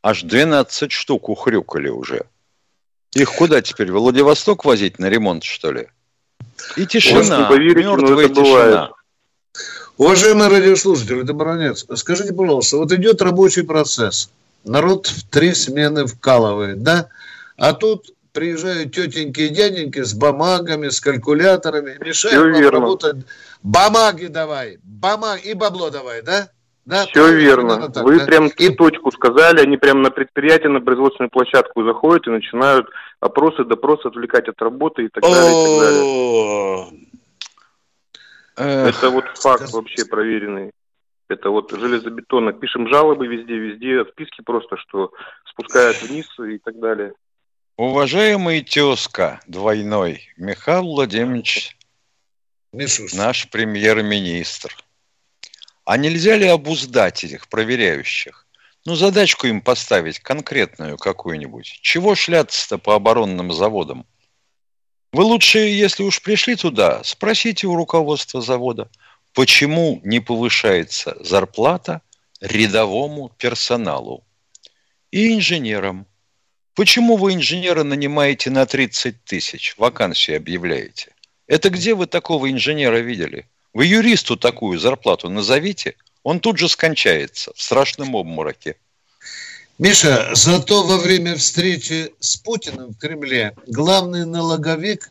Аж 0.02 0.22
12 0.22 0.90
штук 0.90 1.28
ухрюкали 1.28 1.88
уже. 1.88 2.24
Их 3.14 3.30
куда 3.32 3.60
теперь, 3.60 3.92
в 3.92 3.94
Владивосток 3.94 4.64
возить 4.64 4.98
на 4.98 5.08
ремонт, 5.10 5.44
что 5.44 5.70
ли? 5.70 5.88
И 6.76 6.86
тишина, 6.86 7.48
поверите, 7.48 7.86
мертвая 7.86 8.28
тишина. 8.28 8.42
Бывает. 8.42 8.90
Уважаемые 9.98 10.48
радиослушатели, 10.48 11.22
это 11.22 11.34
Баранец, 11.34 11.86
скажите, 11.96 12.32
пожалуйста, 12.32 12.78
вот 12.78 12.92
идет 12.92 13.20
рабочий 13.22 13.62
процесс, 13.62 14.30
народ 14.64 15.06
в 15.06 15.28
три 15.28 15.54
смены 15.54 16.06
вкалывает, 16.06 16.82
да? 16.82 17.08
А 17.56 17.72
тут 17.74 18.06
приезжают 18.32 18.94
тетеньки 18.94 19.42
и 19.42 19.48
дяденьки 19.50 20.02
с 20.02 20.14
бумагами, 20.14 20.88
с 20.88 20.98
калькуляторами, 21.00 21.98
мешают 22.00 22.14
Все 22.14 22.40
вам 22.40 22.52
верно. 22.52 22.80
работать. 22.80 23.16
Бумаги 23.62 24.26
давай, 24.26 24.78
бумаги 24.82 25.50
и 25.50 25.54
бабло 25.54 25.90
давай, 25.90 26.22
да? 26.22 26.48
Да, 26.84 27.06
Все 27.06 27.32
верно. 27.36 27.88
Так, 27.88 28.02
Вы 28.02 28.18
да? 28.18 28.24
прям 28.24 28.48
и... 28.48 28.68
точку 28.70 29.12
сказали, 29.12 29.60
они 29.60 29.76
прям 29.76 30.02
на 30.02 30.10
предприятие, 30.10 30.70
на 30.70 30.80
производственную 30.80 31.30
площадку 31.30 31.84
заходят 31.84 32.26
и 32.26 32.30
начинают 32.30 32.88
опросы, 33.20 33.62
допросы 33.64 34.08
отвлекать 34.08 34.48
от 34.48 34.60
работы 34.60 35.04
и 35.04 35.08
так 35.08 35.22
далее. 35.22 35.48
И 35.48 35.64
так 35.64 36.90
далее. 36.90 37.11
Это 38.56 39.10
вот 39.10 39.24
факт 39.38 39.72
вообще 39.72 40.04
проверенный. 40.04 40.72
Это 41.28 41.50
вот 41.50 41.70
железобетонно. 41.70 42.52
Пишем 42.52 42.88
жалобы 42.88 43.26
везде, 43.26 43.56
везде, 43.56 44.04
списки 44.12 44.42
просто, 44.42 44.76
что 44.76 45.12
спускают 45.46 46.02
вниз 46.02 46.26
и 46.38 46.58
так 46.58 46.78
далее. 46.78 47.14
Уважаемый 47.78 48.60
тезка 48.62 49.40
двойной 49.46 50.28
Михаил 50.36 50.82
Владимирович, 50.82 51.76
Мишуш. 52.72 53.14
наш 53.14 53.48
премьер-министр, 53.50 54.76
а 55.84 55.96
нельзя 55.96 56.36
ли 56.36 56.46
обуздать 56.46 57.24
этих 57.24 57.48
проверяющих? 57.48 58.46
Ну, 58.84 58.94
задачку 58.94 59.46
им 59.46 59.62
поставить 59.62 60.18
конкретную 60.18 60.98
какую-нибудь. 60.98 61.78
Чего 61.82 62.14
шляться-то 62.14 62.78
по 62.78 62.94
оборонным 62.94 63.52
заводам? 63.52 64.06
Вы 65.12 65.24
лучше, 65.24 65.58
если 65.58 66.04
уж 66.04 66.22
пришли 66.22 66.56
туда, 66.56 67.04
спросите 67.04 67.66
у 67.66 67.76
руководства 67.76 68.40
завода, 68.40 68.88
почему 69.34 70.00
не 70.04 70.20
повышается 70.20 71.16
зарплата 71.20 72.00
рядовому 72.40 73.30
персоналу 73.36 74.24
и 75.10 75.34
инженерам. 75.34 76.06
Почему 76.74 77.18
вы 77.18 77.34
инженера 77.34 77.82
нанимаете 77.82 78.48
на 78.48 78.64
30 78.64 79.22
тысяч, 79.24 79.74
вакансию 79.76 80.38
объявляете? 80.38 81.14
Это 81.46 81.68
где 81.68 81.94
вы 81.94 82.06
такого 82.06 82.50
инженера 82.50 82.96
видели? 82.96 83.46
Вы 83.74 83.84
юристу 83.84 84.38
такую 84.38 84.78
зарплату 84.78 85.28
назовите, 85.28 85.96
он 86.22 86.40
тут 86.40 86.56
же 86.56 86.70
скончается 86.70 87.52
в 87.54 87.60
страшном 87.60 88.16
обмороке. 88.16 88.76
Миша, 89.78 90.30
зато 90.34 90.84
во 90.84 90.98
время 90.98 91.36
встречи 91.36 92.12
с 92.20 92.36
Путиным 92.36 92.90
в 92.90 92.98
Кремле 92.98 93.54
главный 93.66 94.26
налоговик 94.26 95.10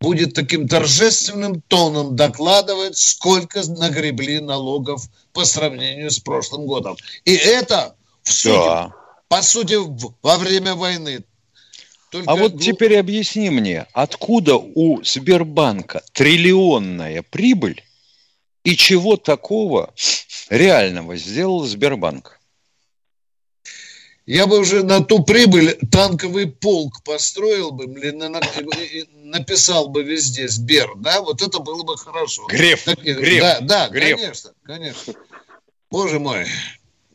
будет 0.00 0.34
таким 0.34 0.68
торжественным 0.68 1.60
тоном 1.62 2.16
докладывать, 2.16 2.96
сколько 2.96 3.62
нагребли 3.68 4.38
налогов 4.38 5.02
по 5.32 5.44
сравнению 5.44 6.10
с 6.10 6.18
прошлым 6.18 6.66
годом. 6.66 6.96
И 7.24 7.34
это, 7.34 7.96
в 8.22 8.32
сути, 8.32 8.54
да. 8.54 8.94
по 9.28 9.42
сути, 9.42 9.76
во 10.22 10.36
время 10.38 10.74
войны. 10.74 11.20
Только 12.10 12.30
а 12.30 12.36
вот 12.36 12.60
теперь 12.60 12.98
объясни 12.98 13.50
мне, 13.50 13.86
откуда 13.92 14.56
у 14.56 15.02
Сбербанка 15.04 16.02
триллионная 16.12 17.22
прибыль 17.22 17.84
и 18.64 18.76
чего 18.76 19.16
такого 19.16 19.94
реального 20.48 21.16
сделал 21.16 21.64
Сбербанк? 21.64 22.39
Я 24.30 24.46
бы 24.46 24.60
уже 24.60 24.84
на 24.84 25.02
ту 25.02 25.24
прибыль 25.24 25.76
танковый 25.90 26.46
полк 26.46 27.02
построил 27.02 27.72
бы, 27.72 27.88
написал 27.88 29.88
бы 29.88 30.04
везде 30.04 30.46
Сбер, 30.46 30.92
да, 30.98 31.20
вот 31.20 31.42
это 31.42 31.58
было 31.58 31.82
бы 31.82 31.98
хорошо. 31.98 32.46
Греф, 32.46 32.84
так, 32.84 33.02
греф. 33.02 33.42
Да, 33.42 33.58
да, 33.60 33.88
греф. 33.88 34.20
конечно, 34.20 34.52
конечно. 34.62 35.14
Боже 35.90 36.20
мой, 36.20 36.46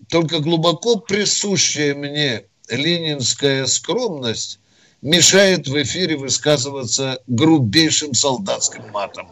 только 0.09 0.39
глубоко 0.39 0.97
присущая 0.97 1.95
мне 1.95 2.47
ленинская 2.67 3.65
скромность 3.67 4.59
мешает 5.01 5.69
в 5.69 5.83
эфире 5.83 6.17
высказываться 6.17 7.21
грубейшим 7.27 8.13
солдатским 8.13 8.91
матом. 8.91 9.29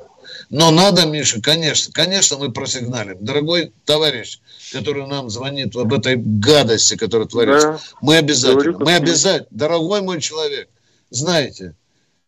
Но 0.53 0.69
надо, 0.69 1.07
Миша, 1.07 1.41
конечно, 1.41 1.91
конечно, 1.91 2.38
мы 2.38 2.51
просигналим. 2.51 3.17
Дорогой 3.19 3.74
товарищ, 3.86 4.39
который 4.72 5.07
нам 5.07 5.31
звонит 5.31 5.75
об 5.75 5.91
этой 5.91 6.15
гадости, 6.15 6.95
которая 6.95 7.27
творится, 7.27 7.67
да. 7.72 7.79
мы 8.01 8.17
обязательно, 8.17 8.62
Говорю, 8.62 8.86
мы 8.86 8.93
обязательно, 8.93 9.48
дорогой 9.50 10.01
мой 10.03 10.22
человек, 10.22 10.69
знаете, 11.10 11.74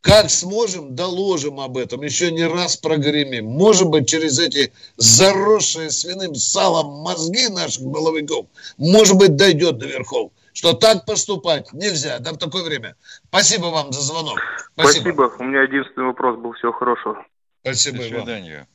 как 0.01 0.31
сможем, 0.31 0.95
доложим 0.95 1.59
об 1.59 1.77
этом, 1.77 2.01
еще 2.01 2.31
не 2.31 2.47
раз 2.47 2.77
прогремим. 2.77 3.45
Может 3.45 3.89
быть, 3.89 4.09
через 4.09 4.39
эти 4.39 4.73
заросшие 4.97 5.91
свиным 5.91 6.33
салом 6.33 7.03
мозги 7.03 7.47
наших 7.49 7.83
головиков, 7.83 8.47
может 8.79 9.17
быть, 9.17 9.35
дойдет 9.35 9.77
до 9.77 9.85
верхов, 9.85 10.31
что 10.51 10.73
так 10.73 11.05
поступать 11.05 11.71
нельзя, 11.73 12.17
да 12.17 12.31
в 12.31 12.37
такое 12.37 12.63
время. 12.63 12.95
Спасибо 13.27 13.67
вам 13.67 13.93
за 13.93 14.01
звонок. 14.01 14.39
Спасибо. 14.73 15.03
Спасибо. 15.13 15.31
У 15.37 15.43
меня 15.43 15.61
единственный 15.61 16.07
вопрос 16.07 16.39
был. 16.39 16.53
Всего 16.53 16.71
хорошего. 16.71 17.23
Спасибо 17.65 17.97
До 17.97 18.03
свидания. 18.03 18.67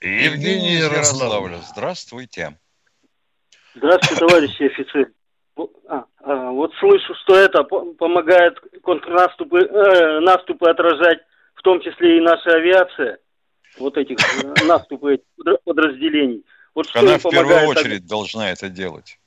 Евгений 0.00 0.74
Ярославль, 0.74 1.54
здравствуйте. 1.70 2.58
Здравствуйте, 3.76 4.26
товарищи 4.26 4.62
офицеры. 4.64 5.12
А, 5.88 6.04
а, 6.18 6.50
вот 6.50 6.72
слышу, 6.80 7.14
что 7.22 7.36
это 7.36 7.62
помогает 7.62 8.58
контрнаступы, 8.82 9.60
э, 9.60 10.18
наступы 10.18 10.68
отражать, 10.68 11.18
в 11.54 11.62
том 11.62 11.80
числе 11.80 12.18
и 12.18 12.20
наша 12.20 12.50
авиация, 12.56 13.18
вот 13.78 13.96
этих 13.96 14.16
э, 14.42 14.64
наступы 14.66 15.22
подразделений. 15.64 16.44
Вот 16.74 16.88
что 16.88 16.98
Она 16.98 17.18
в 17.18 17.22
первую 17.22 17.68
очередь 17.68 18.00
так... 18.00 18.08
должна 18.08 18.50
это 18.50 18.68
делать. 18.68 19.20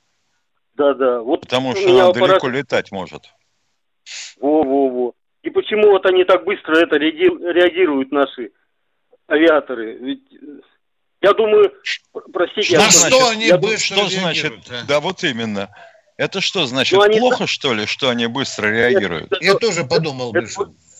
Да, 0.74 0.92
да. 0.92 1.20
Вот 1.22 1.40
Потому 1.40 1.74
что 1.74 1.88
она 1.88 2.08
аппарат... 2.08 2.28
далеко 2.28 2.48
летать 2.48 2.92
может. 2.92 3.22
Во-во-во. 4.38 5.14
И 5.42 5.50
почему 5.50 5.90
вот 5.90 6.04
они 6.06 6.24
так 6.24 6.44
быстро 6.44 6.76
это 6.78 6.96
реагируют, 6.96 8.10
наши 8.10 8.50
авиаторы? 9.30 9.94
Ведь 9.94 10.22
я 11.20 11.32
думаю, 11.32 11.72
простите, 12.32 12.62
что 12.62 12.74
я, 12.74 12.90
значит, 12.90 13.14
что 13.14 13.28
они 13.28 13.46
я, 13.46 13.58
быстро 13.58 13.96
Что 13.96 14.08
значит, 14.08 14.52
да 14.86 15.00
вот 15.00 15.24
именно. 15.24 15.68
Это 16.16 16.40
что 16.40 16.66
значит, 16.66 16.96
ну, 16.96 17.02
они... 17.02 17.18
плохо 17.20 17.46
что 17.46 17.72
ли, 17.72 17.86
что 17.86 18.08
они 18.08 18.26
быстро 18.26 18.68
реагируют? 18.68 19.32
я 19.40 19.54
тоже 19.54 19.84
подумал, 19.84 20.34
это, 20.34 20.48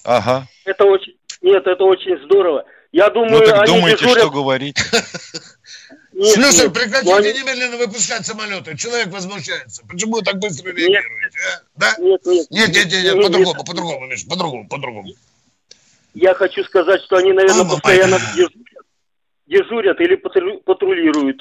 Ага. 0.05 0.47
Это 0.65 0.85
очень, 0.85 1.15
нет, 1.43 1.67
это 1.67 1.85
очень 1.85 2.19
здорово. 2.25 2.65
Я 2.93 3.11
думаю, 3.11 3.41
ну 3.41 3.47
так 3.47 3.63
они 3.63 3.75
думаете, 3.75 3.99
дежурят... 3.99 4.19
что 4.19 4.31
говорить? 4.31 4.79
Нет, 6.19 6.35
Слушай, 6.35 6.65
нет, 6.65 6.73
прекратите 6.73 7.15
они... 7.15 7.33
немедленно 7.33 7.77
выпускать 7.77 8.27
самолеты. 8.27 8.77
Человек 8.77 9.07
возмущается. 9.13 9.85
Почему 9.89 10.21
так 10.21 10.41
быстро 10.41 10.73
реагируете? 10.73 10.99
Нет, 10.99 11.05
а? 11.47 11.63
да? 11.77 11.95
нет, 12.01 12.27
нет, 12.27 12.51
нет, 12.51 12.75
нет, 12.75 12.93
нет, 12.93 13.05
нет, 13.05 13.23
по-другому, 13.23 13.65
по-другому, 13.65 14.07
Миш, 14.09 14.27
по-другому, 14.27 14.69
по-другому. 14.69 15.09
Я 16.15 16.35
хочу 16.35 16.65
сказать, 16.65 17.03
что 17.03 17.19
они, 17.19 17.33
наверное, 17.33 17.63
Мама 17.63 17.71
постоянно 17.71 18.19
дежурят, 18.35 18.53
дежурят 19.47 20.01
или 20.01 20.17
патрулируют. 20.17 21.41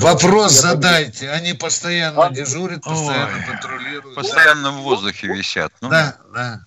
Вопрос 0.00 0.52
задайте. 0.52 1.28
Они 1.28 1.52
постоянно 1.52 2.24
а? 2.24 2.30
дежурят, 2.30 2.84
постоянно 2.84 3.36
Ой. 3.36 3.54
патрулируют. 3.54 4.14
Постоянно 4.14 4.70
в 4.70 4.76
воздухе 4.76 5.26
висят. 5.26 5.72
Ну. 5.82 5.90
Да, 5.90 6.16
да. 6.32 6.60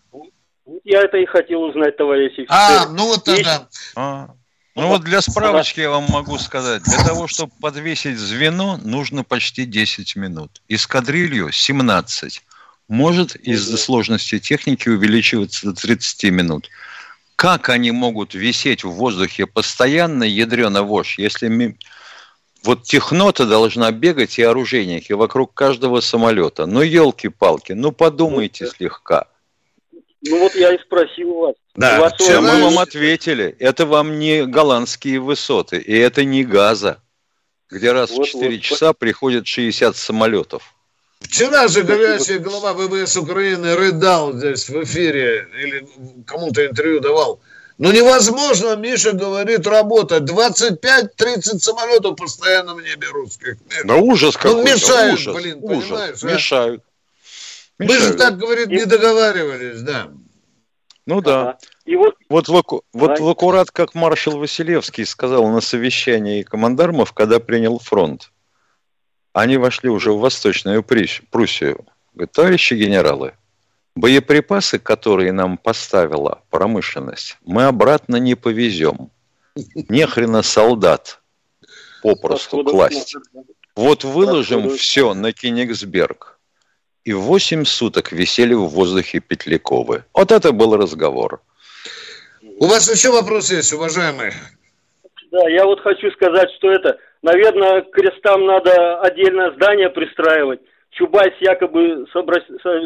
Я 0.83 1.01
это 1.01 1.17
и 1.17 1.25
хотел 1.25 1.63
узнать, 1.63 1.97
товарищи. 1.97 2.45
А, 2.47 2.87
ну 2.89 3.07
вот 3.07 3.23
тогда. 3.23 3.67
А. 3.95 4.35
Ну 4.81 4.87
вот 4.89 5.03
для 5.03 5.21
справочки 5.21 5.81
я 5.81 5.89
вам 5.89 6.05
могу 6.09 6.37
сказать, 6.37 6.83
для 6.83 7.03
того, 7.03 7.27
чтобы 7.27 7.51
подвесить 7.59 8.17
звено, 8.17 8.77
нужно 8.77 9.23
почти 9.23 9.65
10 9.65 10.15
минут. 10.15 10.61
Эскадрилью 10.67 11.51
17. 11.51 12.41
Может 12.87 13.35
из-за 13.35 13.77
сложности 13.77 14.39
техники 14.39 14.89
увеличиваться 14.89 15.67
до 15.67 15.73
30 15.73 16.31
минут. 16.31 16.69
Как 17.35 17.69
они 17.69 17.91
могут 17.91 18.33
висеть 18.33 18.83
в 18.83 18.89
воздухе 18.89 19.45
постоянно, 19.45 20.23
ядрена 20.23 20.83
вошь, 20.83 21.17
если 21.17 21.77
вот 22.63 22.83
технота 22.83 23.45
должна 23.45 23.91
бегать 23.91 24.39
и 24.39 24.43
оружейники 24.43 25.13
вокруг 25.13 25.53
каждого 25.53 26.01
самолета. 26.01 26.65
Ну, 26.65 26.81
елки-палки, 26.81 27.73
ну 27.73 27.91
подумайте 27.91 28.67
слегка. 28.67 29.27
Ну 30.21 30.39
вот 30.39 30.53
я 30.55 30.73
и 30.73 30.79
спросил 30.79 31.29
у 31.29 31.39
вас. 31.41 31.55
Да, 31.75 31.99
вас 31.99 32.13
все 32.17 32.41
мы 32.41 32.61
вам 32.61 32.79
ответили. 32.79 33.55
Это 33.59 33.85
вам 33.85 34.19
не 34.19 34.45
голландские 34.45 35.19
высоты, 35.19 35.77
и 35.77 35.97
это 35.97 36.25
не 36.25 36.43
газа, 36.43 37.01
где 37.69 37.91
раз 37.91 38.11
вот, 38.11 38.27
в 38.27 38.31
4 38.31 38.55
вот. 38.55 38.61
часа 38.61 38.93
приходят 38.93 39.47
60 39.47 39.95
самолетов. 39.95 40.75
Вчера 41.21 41.67
же 41.67 41.83
горячая 41.83 42.39
голова 42.39 42.73
ВВС 42.73 43.17
Украины 43.17 43.75
рыдал 43.75 44.33
здесь 44.33 44.69
в 44.69 44.83
эфире 44.83 45.47
или 45.61 45.87
кому-то 46.25 46.65
интервью 46.65 46.99
давал. 46.99 47.41
Ну 47.77 47.91
невозможно, 47.93 48.75
Миша 48.75 49.13
говорит, 49.13 49.65
работать. 49.65 50.23
25-30 50.23 51.59
самолетов 51.59 52.17
постоянно 52.17 52.75
в 52.75 52.81
небе 52.81 53.07
русских. 53.07 53.55
Да 53.85 53.95
ужас 53.95 54.35
какой-то. 54.35 54.57
Ну 54.57 54.63
мешают, 54.63 55.19
ужас, 55.19 55.35
блин, 55.35 55.59
ужас, 55.61 56.19
понимаешь? 56.19 56.53
А? 56.53 56.77
Мы 57.79 57.97
же 57.97 58.13
так, 58.13 58.37
говорит, 58.37 58.67
не 58.67 58.85
договаривались, 58.85 59.81
да. 59.81 60.11
Ну 61.05 61.21
да. 61.21 61.57
И 61.85 61.95
вот, 61.95 62.15
вот, 62.29 62.49
в, 62.49 62.81
вот 62.93 63.19
в 63.19 63.29
аккурат, 63.29 63.71
как 63.71 63.95
маршал 63.95 64.37
Василевский 64.37 65.05
сказал 65.05 65.47
на 65.47 65.61
совещании 65.61 66.43
командармов, 66.43 67.13
когда 67.13 67.39
принял 67.39 67.79
фронт, 67.79 68.31
они 69.33 69.57
вошли 69.57 69.89
уже 69.89 70.11
в 70.11 70.19
Восточную 70.19 70.83
Пруссию. 70.83 71.85
Говорят, 72.13 72.31
товарищи 72.33 72.73
генералы, 72.73 73.33
боеприпасы, 73.95 74.77
которые 74.77 75.31
нам 75.31 75.57
поставила 75.57 76.43
промышленность, 76.49 77.37
мы 77.45 77.63
обратно 77.63 78.17
не 78.17 78.35
повезем. 78.35 79.09
Нехрена 79.55 80.41
солдат 80.41 81.21
попросту 82.03 82.63
класть. 82.63 83.15
Вот 83.75 84.03
выложим 84.03 84.69
все 84.77 85.13
на 85.13 85.31
Кенигсберг 85.31 86.38
и 87.05 87.13
восемь 87.13 87.65
суток 87.65 88.11
висели 88.11 88.53
в 88.53 88.67
воздухе 88.67 89.19
Петляковы. 89.19 90.03
Вот 90.13 90.31
это 90.31 90.51
был 90.51 90.75
разговор. 90.75 91.41
У 92.41 92.65
вас 92.65 92.91
еще 92.91 93.11
вопрос 93.11 93.51
есть, 93.51 93.73
уважаемые? 93.73 94.33
Да, 95.31 95.47
я 95.49 95.65
вот 95.65 95.79
хочу 95.81 96.11
сказать, 96.11 96.49
что 96.57 96.71
это, 96.71 96.97
наверное, 97.21 97.81
к 97.81 97.91
крестам 97.91 98.45
надо 98.45 98.99
отдельное 99.01 99.51
здание 99.53 99.89
пристраивать. 99.89 100.59
Чубайс 100.91 101.33
якобы 101.39 102.05
собра... 102.11 102.41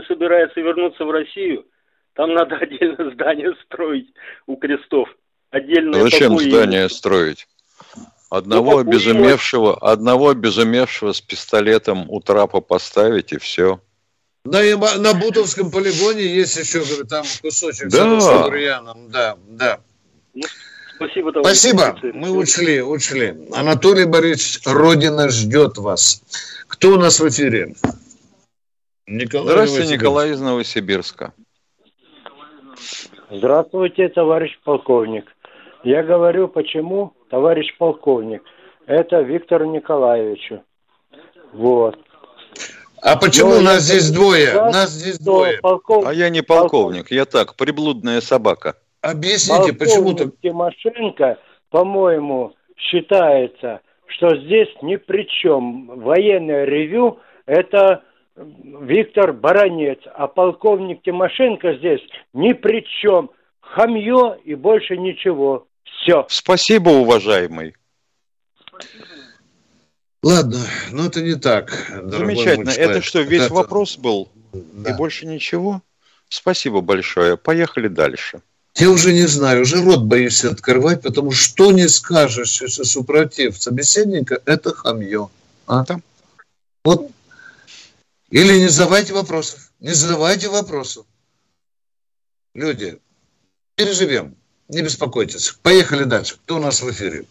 собирается 0.08 0.60
вернуться 0.60 1.06
в 1.06 1.12
Россию. 1.12 1.66
Там 2.14 2.34
надо 2.34 2.56
отдельное 2.62 3.12
здание 3.14 3.54
строить 3.66 4.14
у 4.46 4.56
крестов. 4.58 5.10
Отдельное 5.50 6.02
Зачем 6.02 6.38
здание 6.38 6.90
строить? 6.90 7.48
Одного 8.30 8.72
ну, 8.72 8.78
обезумевшего, 8.80 9.78
одного 9.78 10.30
обезумевшего 10.30 11.12
с 11.12 11.22
пистолетом 11.22 12.10
у 12.10 12.20
трапа 12.20 12.62
поставить 12.62 13.32
и 13.32 13.38
все. 13.38 13.80
Да 14.46 14.62
и 14.62 14.76
на 14.76 15.14
Бутовском 15.14 15.72
полигоне 15.72 16.26
есть 16.26 16.58
еще, 16.58 16.80
говорю, 16.80 17.06
там 17.06 17.26
кусочек 17.42 17.90
да. 17.90 18.20
с 18.20 18.28
Адурьяном. 18.28 19.10
Да, 19.10 19.38
да. 19.48 19.80
Спасибо, 20.96 21.32
товарищ. 21.32 21.58
Спасибо. 21.58 21.98
Мы 22.14 22.32
учли, 22.32 22.82
учли. 22.82 23.36
Анатолий 23.54 24.06
Борисович, 24.06 24.62
Родина 24.66 25.30
ждет 25.30 25.78
вас. 25.78 26.22
Кто 26.68 26.94
у 26.94 26.98
нас 26.98 27.20
в 27.22 27.30
эфире? 27.30 27.74
Николай 29.08 29.48
Здравствуйте, 29.48 29.94
Николай 29.94 30.32
из 30.32 30.42
Новосибирска. 30.42 31.34
Здравствуйте, 33.30 34.10
товарищ 34.10 34.60
полковник. 34.64 35.26
Я 35.84 36.04
говорю, 36.04 36.48
почему, 36.48 37.14
товарищ 37.30 37.76
полковник. 37.78 38.44
Это 38.86 39.22
Виктору 39.22 39.72
Николаевичу. 39.72 40.64
Вот. 41.54 41.98
А 43.04 43.18
почему 43.18 43.56
Но 43.56 43.62
нас 43.62 43.84
здесь 43.84 44.10
двое? 44.12 44.54
Нас 44.54 44.92
здесь 44.92 45.20
двое. 45.20 45.60
Полков... 45.60 46.06
А 46.08 46.14
я 46.14 46.30
не 46.30 46.42
полковник, 46.42 47.12
я 47.12 47.26
так, 47.26 47.56
приблудная 47.56 48.22
собака. 48.22 48.78
Объясните, 49.02 49.74
почему 49.74 50.14
то 50.14 50.32
Тимошенко, 50.42 51.38
по-моему, 51.70 52.56
считается, 52.78 53.82
что 54.08 54.36
здесь 54.38 54.70
ни 54.82 54.96
при 54.96 55.28
чем. 55.28 55.88
Военное 56.00 56.64
ревю– 56.64 57.20
это 57.46 58.04
Виктор 58.36 59.34
Баранец, 59.34 60.00
а 60.16 60.28
полковник 60.28 61.04
Тимошенко 61.04 61.76
здесь 61.76 62.02
ни 62.34 62.54
при 62.54 62.86
чем. 63.02 63.32
Хамье 63.60 64.38
и 64.46 64.56
больше 64.56 64.96
ничего. 64.96 65.68
Все. 65.84 66.26
Спасибо, 66.30 66.90
уважаемый. 66.90 67.76
Ладно, 70.24 70.66
но 70.92 71.08
это 71.08 71.22
не 71.22 71.36
так. 71.36 71.92
Замечательно. 72.06 72.70
Это 72.70 73.02
что, 73.02 73.22
весь 73.22 73.44
это... 73.44 73.54
вопрос 73.54 73.98
был? 73.98 74.32
Да. 74.54 74.92
И 74.92 74.94
больше 74.94 75.26
ничего? 75.26 75.82
Спасибо 76.30 76.80
большое. 76.80 77.36
Поехали 77.36 77.90
дальше. 77.90 78.42
Я 78.76 78.90
уже 78.90 79.12
не 79.14 79.28
знаю, 79.28 79.62
уже 79.62 79.84
рот 79.84 80.04
боюсь 80.04 80.46
открывать, 80.46 81.02
потому 81.02 81.32
что 81.32 81.72
не 81.72 81.88
скажешь, 81.90 82.62
если 82.62 82.84
супротив 82.84 83.62
собеседника, 83.62 84.42
это 84.46 84.74
хамье. 84.74 85.30
А? 85.68 85.84
Да. 85.84 86.00
Вот. 86.86 87.12
Или 88.30 88.60
не 88.60 88.70
задавайте 88.70 89.14
вопросов. 89.14 89.72
Не 89.80 89.92
задавайте 89.92 90.48
вопросов. 90.48 91.06
Люди, 92.56 92.98
переживем. 93.76 94.36
Не 94.70 94.82
беспокойтесь. 94.82 95.52
Поехали 95.62 96.06
дальше. 96.06 96.38
Кто 96.46 96.56
у 96.56 96.60
нас 96.60 96.82
в 96.82 96.90
эфире? 96.90 97.26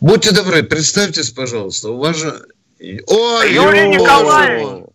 Будьте 0.00 0.32
добры, 0.32 0.62
представьтесь, 0.62 1.30
пожалуйста. 1.30 1.90
У 1.90 1.98
вас 1.98 2.16
же... 2.16 2.46
Ой, 2.78 3.52
Юрий 3.52 3.88
Николаевич! 3.88 4.86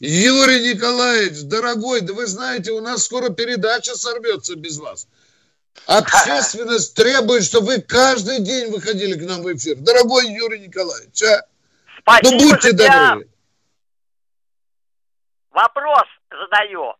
Юрий 0.00 0.74
Николаевич, 0.74 1.44
дорогой, 1.44 2.00
да 2.00 2.12
вы 2.12 2.26
знаете, 2.26 2.72
у 2.72 2.80
нас 2.80 3.04
скоро 3.04 3.30
передача 3.30 3.94
сорвется 3.94 4.56
без 4.56 4.78
вас. 4.78 5.06
Общественность 5.86 6.94
требует, 6.94 7.44
чтобы 7.44 7.66
вы 7.66 7.80
каждый 7.80 8.40
день 8.40 8.70
выходили 8.70 9.18
к 9.18 9.26
нам 9.26 9.42
в 9.42 9.52
эфир. 9.52 9.76
Дорогой 9.76 10.26
Юрий 10.26 10.60
Николаевич, 10.60 11.22
а? 11.22 11.42
Спасибо 12.00 12.30
ну 12.30 12.50
будьте 12.50 12.72
добры. 12.72 13.28
Вопрос 15.50 16.04
задаю. 16.30 16.94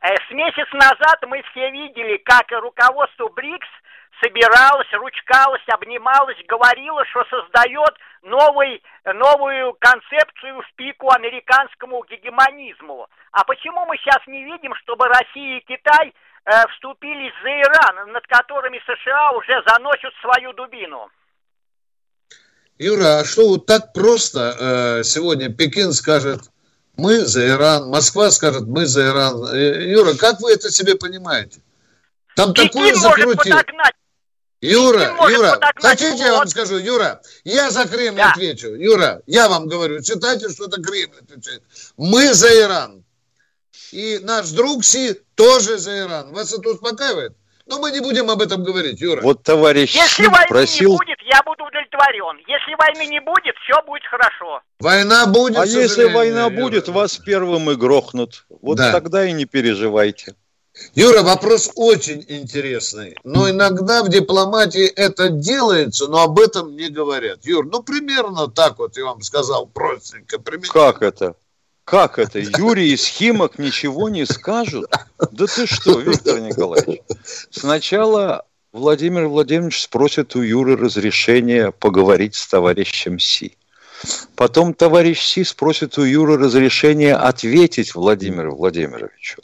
Э, 0.00 0.08
с 0.28 0.30
месяц 0.32 0.66
назад 0.72 1.18
мы 1.28 1.42
все 1.50 1.70
видели, 1.70 2.16
как 2.18 2.50
руководство 2.50 3.28
БРИКС 3.28 3.68
собиралась, 4.22 4.86
ручкалась, 4.92 5.66
обнималась, 5.68 6.38
говорила, 6.46 7.04
что 7.06 7.24
создает 7.24 7.94
новый, 8.22 8.82
новую 9.04 9.74
концепцию 9.80 10.62
в 10.62 10.76
пику 10.76 11.10
американскому 11.10 12.04
гегемонизму. 12.08 13.08
А 13.32 13.44
почему 13.44 13.84
мы 13.86 13.96
сейчас 13.98 14.20
не 14.26 14.44
видим, 14.44 14.74
чтобы 14.82 15.08
Россия 15.08 15.58
и 15.58 15.64
Китай 15.64 16.14
э, 16.44 16.50
вступились 16.74 17.32
за 17.42 17.50
Иран, 17.50 18.12
над 18.12 18.26
которыми 18.28 18.80
США 18.86 19.32
уже 19.32 19.62
заносят 19.66 20.12
свою 20.22 20.52
дубину? 20.52 21.10
Юра, 22.78 23.20
а 23.20 23.24
что 23.24 23.48
вот 23.48 23.66
так 23.66 23.92
просто 23.92 24.56
э, 24.58 25.02
сегодня 25.04 25.52
Пекин 25.52 25.92
скажет, 25.92 26.42
мы 26.96 27.18
за 27.20 27.48
Иран, 27.48 27.88
Москва 27.88 28.30
скажет, 28.30 28.62
мы 28.66 28.86
за 28.86 29.08
Иран. 29.08 29.44
Э, 29.52 29.90
Юра, 29.90 30.14
как 30.14 30.40
вы 30.40 30.52
это 30.52 30.70
себе 30.70 30.94
понимаете? 30.94 31.60
Там 32.36 32.54
Пекин 32.54 32.68
такое 32.70 32.94
закрутил. 32.94 33.56
Юра, 34.62 35.16
Юра, 35.28 35.58
хотите, 35.74 36.18
я 36.18 36.34
вам 36.34 36.46
скажу, 36.46 36.78
Юра, 36.78 37.20
я 37.42 37.70
за 37.72 37.88
Кремль 37.88 38.16
да. 38.16 38.30
отвечу. 38.30 38.68
Юра, 38.68 39.20
я 39.26 39.48
вам 39.48 39.66
говорю, 39.66 40.00
читайте, 40.02 40.48
что 40.48 40.66
это 40.66 40.80
Кремль 40.80 41.16
отвечает. 41.20 41.64
Мы 41.96 42.32
за 42.32 42.48
Иран. 42.60 43.04
И 43.90 44.20
наш 44.22 44.50
друг 44.50 44.84
Си 44.84 45.20
тоже 45.34 45.78
за 45.78 46.06
Иран. 46.06 46.32
Вас 46.32 46.52
это 46.52 46.70
успокаивает? 46.70 47.32
Но 47.66 47.80
мы 47.80 47.90
не 47.90 48.00
будем 48.00 48.30
об 48.30 48.40
этом 48.40 48.62
говорить, 48.62 49.00
Юра. 49.00 49.20
Вот 49.20 49.42
товарищ 49.42 49.94
Если 49.94 50.26
войны 50.26 50.46
просил... 50.48 50.92
не 50.92 50.96
будет, 50.96 51.18
я 51.24 51.42
буду 51.42 51.64
удовлетворен. 51.64 52.38
Если 52.46 52.74
войны 52.76 53.10
не 53.10 53.20
будет, 53.20 53.56
все 53.64 53.82
будет 53.82 54.02
хорошо. 54.08 54.60
Война 54.78 55.26
будет. 55.26 55.58
А 55.58 55.66
если 55.66 56.04
война 56.04 56.46
Юра. 56.46 56.50
будет, 56.50 56.88
вас 56.88 57.18
первым 57.18 57.70
и 57.70 57.74
грохнут. 57.74 58.46
Вот 58.48 58.76
да. 58.76 58.92
тогда 58.92 59.24
и 59.24 59.32
не 59.32 59.44
переживайте. 59.44 60.34
Юра, 60.94 61.22
вопрос 61.22 61.70
очень 61.74 62.24
интересный. 62.28 63.16
Но 63.24 63.48
иногда 63.50 64.02
в 64.02 64.08
дипломатии 64.08 64.86
это 64.86 65.28
делается, 65.28 66.06
но 66.06 66.22
об 66.22 66.38
этом 66.38 66.76
не 66.76 66.88
говорят. 66.88 67.44
Юр, 67.44 67.66
ну 67.66 67.82
примерно 67.82 68.48
так 68.48 68.78
вот 68.78 68.96
я 68.96 69.04
вам 69.04 69.22
сказал 69.22 69.66
простенько. 69.66 70.38
Примерно. 70.38 70.72
Как 70.72 71.02
это? 71.02 71.34
Как 71.84 72.18
это? 72.18 72.38
Юрий 72.38 72.92
из 72.92 73.04
Химок 73.04 73.58
ничего 73.58 74.08
не 74.08 74.24
скажут? 74.24 74.90
Да 75.30 75.46
ты 75.46 75.66
что, 75.66 75.98
Виктор 75.98 76.40
Николаевич? 76.40 77.02
Сначала 77.50 78.46
Владимир 78.72 79.26
Владимирович 79.26 79.82
спросит 79.82 80.34
у 80.36 80.40
Юры 80.40 80.76
разрешения 80.76 81.70
поговорить 81.72 82.34
с 82.34 82.46
товарищем 82.46 83.18
Си. 83.18 83.56
Потом 84.34 84.74
товарищ 84.74 85.20
Си 85.20 85.44
спросит 85.44 85.98
у 85.98 86.02
Юры 86.02 86.36
разрешения 86.36 87.14
ответить 87.14 87.94
Владимиру 87.94 88.56
Владимировичу. 88.56 89.40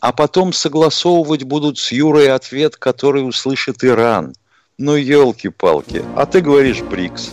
А 0.00 0.12
потом 0.12 0.52
согласовывать 0.52 1.44
будут 1.44 1.78
с 1.78 1.92
Юрой 1.92 2.30
ответ, 2.30 2.76
который 2.76 3.26
услышит 3.26 3.84
Иран. 3.84 4.34
Ну, 4.78 4.94
елки-палки. 4.94 6.04
А 6.16 6.26
ты 6.26 6.40
говоришь 6.40 6.82
БРИКС. 6.82 7.32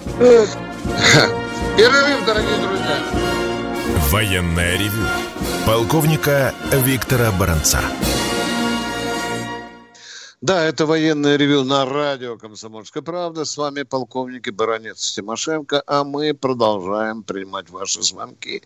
Перерыв, 1.78 2.26
дорогие 2.26 2.58
друзья. 2.58 3.04
Военная 4.10 4.78
ревю. 4.78 5.08
Полковника 5.66 6.54
Виктора 6.72 7.32
Баранца. 7.32 7.82
Да, 10.44 10.62
это 10.66 10.86
военное 10.86 11.38
ревю 11.38 11.64
на 11.64 11.86
радио 11.86 12.38
«Комсомольская 12.38 13.02
правда». 13.02 13.46
С 13.46 13.56
вами 13.56 13.84
полковник 13.84 14.46
и 14.50 14.52
баронец 14.52 15.14
Тимошенко, 15.14 15.82
а 15.88 16.04
мы 16.04 16.34
продолжаем 16.34 17.24
принимать 17.24 17.70
ваши 17.70 18.02
звонки. 18.02 18.62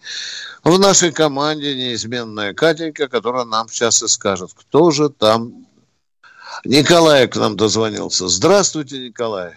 В 0.64 0.80
нашей 0.80 1.12
команде 1.12 1.76
неизменная 1.76 2.56
Катенька, 2.56 3.08
которая 3.08 3.46
нам 3.46 3.68
сейчас 3.68 4.02
и 4.02 4.08
скажет, 4.08 4.50
кто 4.56 4.90
же 4.90 5.10
там. 5.10 5.68
Николай 6.66 7.28
к 7.28 7.36
нам 7.36 7.56
дозвонился. 7.56 8.28
Здравствуйте, 8.28 8.98
Николай. 9.10 9.52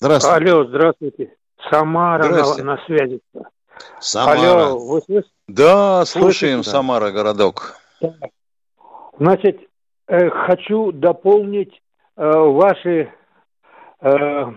Здравствуйте. 0.00 0.50
Алло, 0.50 0.66
здравствуйте. 0.66 1.36
Самара 1.70 2.24
здравствуйте. 2.24 2.64
На, 2.64 2.74
на 2.74 2.84
связи. 2.86 3.20
Самара. 4.00 4.66
Алло, 4.66 4.78
вы 4.80 5.00
слышите? 5.06 5.32
Да, 5.46 6.04
слушаем, 6.06 6.64
Слышите? 6.64 6.70
Самара, 6.72 7.12
городок. 7.12 7.76
Значит, 9.20 9.69
хочу 10.10 10.92
дополнить 10.92 11.80
э, 12.16 12.28
ваши, 12.28 13.12
э, 14.00 14.52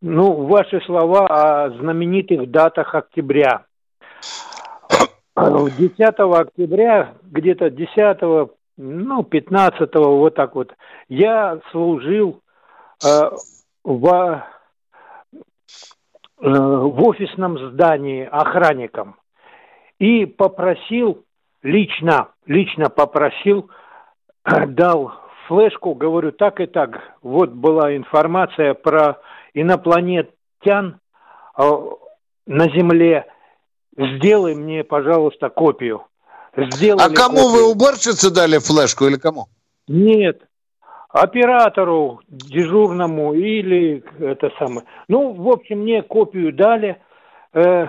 ну, 0.00 0.46
ваши 0.46 0.80
слова 0.82 1.26
о 1.26 1.70
знаменитых 1.70 2.50
датах 2.50 2.94
октября. 2.94 3.64
10 5.36 6.00
октября, 6.00 7.14
где-то 7.24 7.70
10, 7.70 8.50
ну, 8.78 9.22
15, 9.22 9.94
вот 9.94 10.34
так 10.34 10.54
вот, 10.54 10.72
я 11.08 11.60
служил 11.72 12.40
э, 13.04 13.30
в, 13.84 14.08
э, 14.12 14.42
в 16.40 17.02
офисном 17.02 17.58
здании 17.70 18.24
охранником 18.24 19.16
и 19.98 20.24
попросил 20.24 21.24
лично, 21.62 22.28
лично 22.46 22.88
попросил 22.88 23.70
дал 24.68 25.12
флешку, 25.48 25.94
говорю, 25.94 26.32
так 26.32 26.60
и 26.60 26.66
так. 26.66 27.00
Вот 27.22 27.50
была 27.50 27.96
информация 27.96 28.74
про 28.74 29.18
инопланетян 29.54 31.00
а, 31.54 31.82
на 32.46 32.64
Земле. 32.70 33.26
Сделай 33.96 34.54
мне, 34.54 34.84
пожалуйста, 34.84 35.48
копию. 35.48 36.02
Сделали 36.56 37.12
а 37.12 37.14
кому 37.14 37.38
копию. 37.38 37.50
вы 37.50 37.70
уборщице 37.70 38.30
дали 38.30 38.58
флешку 38.58 39.06
или 39.06 39.16
кому? 39.16 39.46
Нет, 39.88 40.42
оператору 41.08 42.20
дежурному 42.28 43.34
или 43.34 44.04
это 44.18 44.50
самое. 44.58 44.86
Ну, 45.08 45.32
в 45.32 45.48
общем, 45.48 45.80
мне 45.80 46.02
копию 46.02 46.52
дали. 46.52 47.00
Э, 47.52 47.86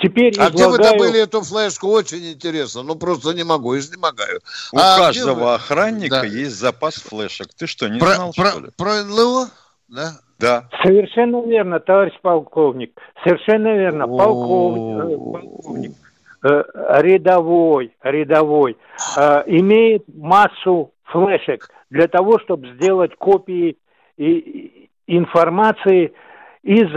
Теперь 0.00 0.34
а 0.38 0.50
где 0.50 0.68
вы 0.68 0.78
добыли 0.78 1.22
эту 1.22 1.42
флешку? 1.42 1.88
Очень 1.88 2.32
интересно. 2.32 2.82
Ну, 2.82 2.96
просто 2.96 3.32
не 3.32 3.44
могу, 3.44 3.76
изнемогаю. 3.76 4.40
У 4.72 4.78
а 4.78 4.98
каждого 4.98 5.34
вы... 5.34 5.54
охранника 5.54 6.20
да. 6.22 6.26
есть 6.26 6.56
запас 6.56 6.94
флешек. 6.94 7.48
Ты 7.56 7.66
что, 7.66 7.88
не 7.88 7.98
про, 7.98 8.14
знал, 8.14 8.32
про, 8.36 8.50
что 8.50 8.60
ли? 8.60 8.66
Про 8.76 9.04
НЛО? 9.04 9.48
Да. 9.88 10.12
Да. 10.38 10.68
Совершенно 10.82 11.46
верно, 11.46 11.80
товарищ 11.80 12.14
полковник. 12.20 12.98
Совершенно 13.22 13.74
верно. 13.76 14.06
Полковник, 14.06 15.04
э, 15.04 15.16
полковник 15.16 15.92
э, 16.42 16.62
рядовой, 17.00 17.92
рядовой, 18.02 18.76
э, 19.16 19.42
имеет 19.46 20.04
массу 20.12 20.92
флешек 21.04 21.70
для 21.90 22.08
того, 22.08 22.38
чтобы 22.40 22.74
сделать 22.74 23.14
копии 23.16 23.76
информации 25.06 26.12
из 26.62 26.88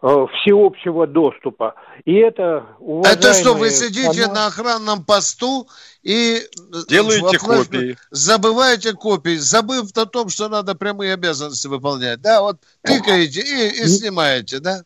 всеобщего 0.00 1.06
доступа. 1.06 1.74
И 2.04 2.14
это, 2.14 2.66
Это 3.04 3.32
что, 3.32 3.54
вы 3.54 3.70
сидите 3.70 4.24
оно... 4.24 4.34
на 4.34 4.46
охранном 4.46 5.04
посту 5.04 5.66
и 6.02 6.40
делаете 6.88 7.38
флеш... 7.38 7.66
копии. 7.66 7.96
Забываете 8.10 8.92
копии, 8.92 9.36
забыв 9.36 9.96
о 9.96 10.06
том, 10.06 10.28
что 10.28 10.48
надо 10.48 10.74
прямые 10.74 11.14
обязанности 11.14 11.66
выполнять. 11.66 12.20
Да, 12.20 12.42
вот 12.42 12.58
тыкаете 12.82 13.40
и, 13.40 13.84
и 13.84 13.86
снимаете, 13.86 14.60
да? 14.60 14.82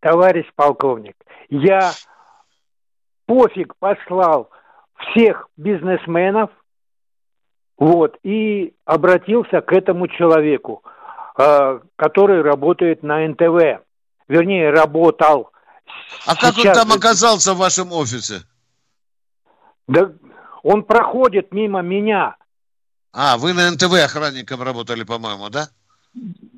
Товарищ 0.00 0.46
полковник, 0.54 1.16
я 1.48 1.92
пофиг 3.26 3.74
послал 3.76 4.50
всех 4.98 5.48
бизнесменов, 5.56 6.50
вот, 7.78 8.16
и 8.22 8.74
обратился 8.84 9.60
к 9.60 9.72
этому 9.72 10.08
человеку, 10.08 10.82
э, 10.84 10.88
который 11.34 12.42
работает 12.42 13.02
на 13.02 13.26
НТВ. 13.26 13.82
Вернее, 14.28 14.70
работал. 14.70 15.50
А 16.26 16.34
Сейчас... 16.34 16.54
как 16.54 16.64
он 16.64 16.72
там 16.72 16.92
оказался 16.92 17.54
в 17.54 17.58
вашем 17.58 17.92
офисе? 17.92 18.42
Да 19.88 20.12
он 20.62 20.84
проходит 20.84 21.52
мимо 21.52 21.82
меня. 21.82 22.36
А, 23.12 23.36
вы 23.36 23.52
на 23.52 23.70
НТВ 23.70 23.92
охранником 23.92 24.62
работали, 24.62 25.02
по-моему, 25.02 25.50
да? 25.50 25.68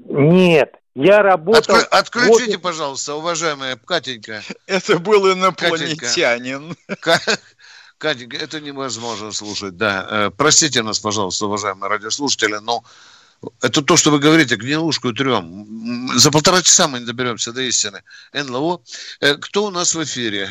Нет, 0.06 0.74
я 0.94 1.22
работал... 1.22 1.76
Откры... 1.76 1.88
Отключите, 1.90 2.56
вот... 2.56 2.62
пожалуйста, 2.62 3.14
уважаемая 3.14 3.76
Катенька. 3.76 4.42
Это 4.66 4.98
был 4.98 5.32
инопланетянин. 5.32 6.76
Катенька. 7.00 7.38
Катенька, 7.98 8.36
это 8.36 8.60
невозможно 8.60 9.32
слушать, 9.32 9.76
да. 9.76 10.06
Э, 10.10 10.30
простите 10.30 10.82
нас, 10.82 10.98
пожалуйста, 10.98 11.46
уважаемые 11.46 11.88
радиослушатели, 11.88 12.56
но 12.56 12.84
это 13.60 13.82
то, 13.82 13.96
что 13.96 14.10
вы 14.10 14.18
говорите, 14.18 14.56
гнилушку 14.56 15.12
трем. 15.12 16.08
За 16.16 16.30
полтора 16.30 16.62
часа 16.62 16.88
мы 16.88 17.00
не 17.00 17.06
доберемся 17.06 17.52
до 17.52 17.62
истины. 17.62 18.02
НЛО. 18.32 18.80
Э, 19.20 19.34
кто 19.34 19.66
у 19.66 19.70
нас 19.70 19.94
в 19.94 20.02
эфире? 20.02 20.48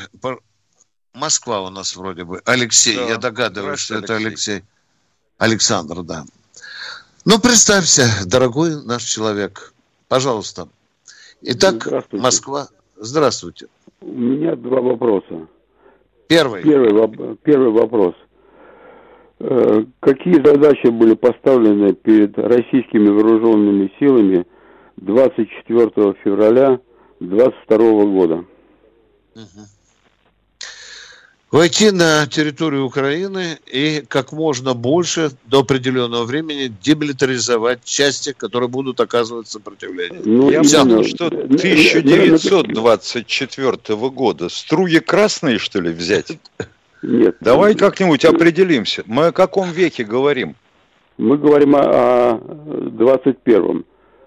Москва 1.13 1.61
у 1.61 1.69
нас 1.69 1.95
вроде 1.95 2.23
бы. 2.23 2.41
Алексей, 2.45 2.95
да. 2.95 3.07
я 3.07 3.17
догадываюсь, 3.17 3.79
что 3.79 3.95
это 3.95 4.15
Алексей. 4.15 4.63
Александр, 5.37 6.03
да. 6.03 6.25
Ну, 7.25 7.39
представься, 7.39 8.09
дорогой 8.25 8.83
наш 8.83 9.03
человек. 9.03 9.73
Пожалуйста. 10.07 10.67
Итак, 11.41 11.87
Москва. 12.11 12.67
Здравствуйте. 12.97 13.67
У 14.01 14.07
меня 14.07 14.55
два 14.55 14.81
вопроса. 14.81 15.47
Первый. 16.27 16.63
Первый, 16.63 17.35
первый 17.43 17.71
вопрос. 17.71 18.15
Э, 19.45 19.83
какие 19.99 20.35
задачи 20.35 20.87
были 20.87 21.15
поставлены 21.15 21.91
перед 21.93 22.37
российскими 22.37 23.09
вооруженными 23.09 23.91
силами 23.99 24.45
24 24.97 26.13
февраля 26.23 26.79
2022 27.19 28.05
года? 28.05 28.45
Войти 31.51 31.91
на 31.91 32.25
территорию 32.25 32.85
Украины 32.85 33.57
и 33.67 34.01
как 34.07 34.31
можно 34.31 34.73
больше 34.73 35.31
до 35.45 35.59
определенного 35.59 36.23
времени 36.23 36.73
демилитаризовать 36.81 37.83
части, 37.83 38.33
которые 38.35 38.69
будут 38.69 39.01
оказывать 39.01 39.49
сопротивление. 39.49 40.21
Ну, 40.23 40.51
Я 40.51 40.63
думаю, 40.63 41.03
что 41.03 41.27
1924 41.27 44.09
года 44.09 44.47
струи 44.47 44.99
красные, 44.99 45.59
что 45.59 45.81
ли, 45.81 45.91
взять? 45.91 46.39
Нет. 47.03 47.35
Давай 47.41 47.75
как-нибудь 47.75 48.25
определимся. 48.25 49.03
Мы 49.05 49.27
о 49.27 49.31
каком 49.31 49.71
веке 49.71 50.03
говорим? 50.03 50.55
Мы 51.17 51.37
говорим 51.37 51.75
о 51.75 52.39
21-м. 52.39 53.85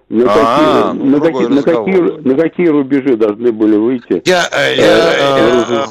На, 0.08 0.24
а, 0.28 0.92
какие, 0.92 1.02
ну, 1.02 1.10
на, 1.10 1.20
какие, 1.20 1.46
на, 1.48 1.62
какие, 1.62 2.28
на 2.28 2.34
какие 2.36 2.66
рубежи 2.68 3.16
должны 3.16 3.50
были 3.50 3.76
выйти? 3.76 4.22
Я, 4.24 4.48
я, 4.52 4.68
я, 4.68 5.66
я, 5.68 5.86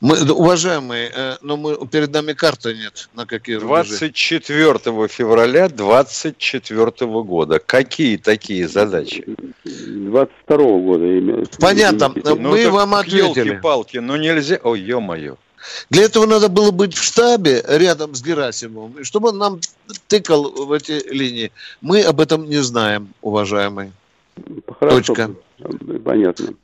мы, 0.00 0.30
уважаемые, 0.30 1.10
э, 1.14 1.36
но 1.42 1.56
мы, 1.56 1.86
перед 1.86 2.12
нами 2.12 2.32
карты 2.32 2.74
нет, 2.74 3.08
на 3.14 3.26
какие 3.26 3.58
24 3.58 4.70
рубежи. 4.70 5.08
февраля 5.08 5.68
24 5.68 6.90
года. 7.22 7.58
Какие 7.58 8.16
такие 8.16 8.68
задачи? 8.68 9.24
22 9.64 10.56
года. 10.56 11.04
Именно. 11.04 11.44
Понятно, 11.58 12.12
ну, 12.14 12.36
мы 12.36 12.70
вам 12.70 12.94
ответили. 12.94 13.58
палки 13.62 13.98
ну 13.98 14.16
нельзя, 14.16 14.58
ой, 14.62 14.80
ё-моё. 14.80 15.36
Для 15.90 16.04
этого 16.04 16.26
надо 16.26 16.48
было 16.48 16.70
быть 16.70 16.94
в 16.94 17.02
штабе 17.02 17.64
рядом 17.66 18.14
с 18.14 18.22
Герасимовым, 18.22 19.04
чтобы 19.04 19.30
он 19.30 19.38
нам 19.38 19.60
тыкал 20.08 20.50
в 20.50 20.72
эти 20.72 21.02
линии. 21.10 21.52
Мы 21.80 22.02
об 22.02 22.20
этом 22.20 22.48
не 22.48 22.62
знаем, 22.62 23.14
уважаемые. 23.22 23.92
Хорошо. 24.78 24.96
Точка. 24.96 25.34
Понятно. 26.04 26.54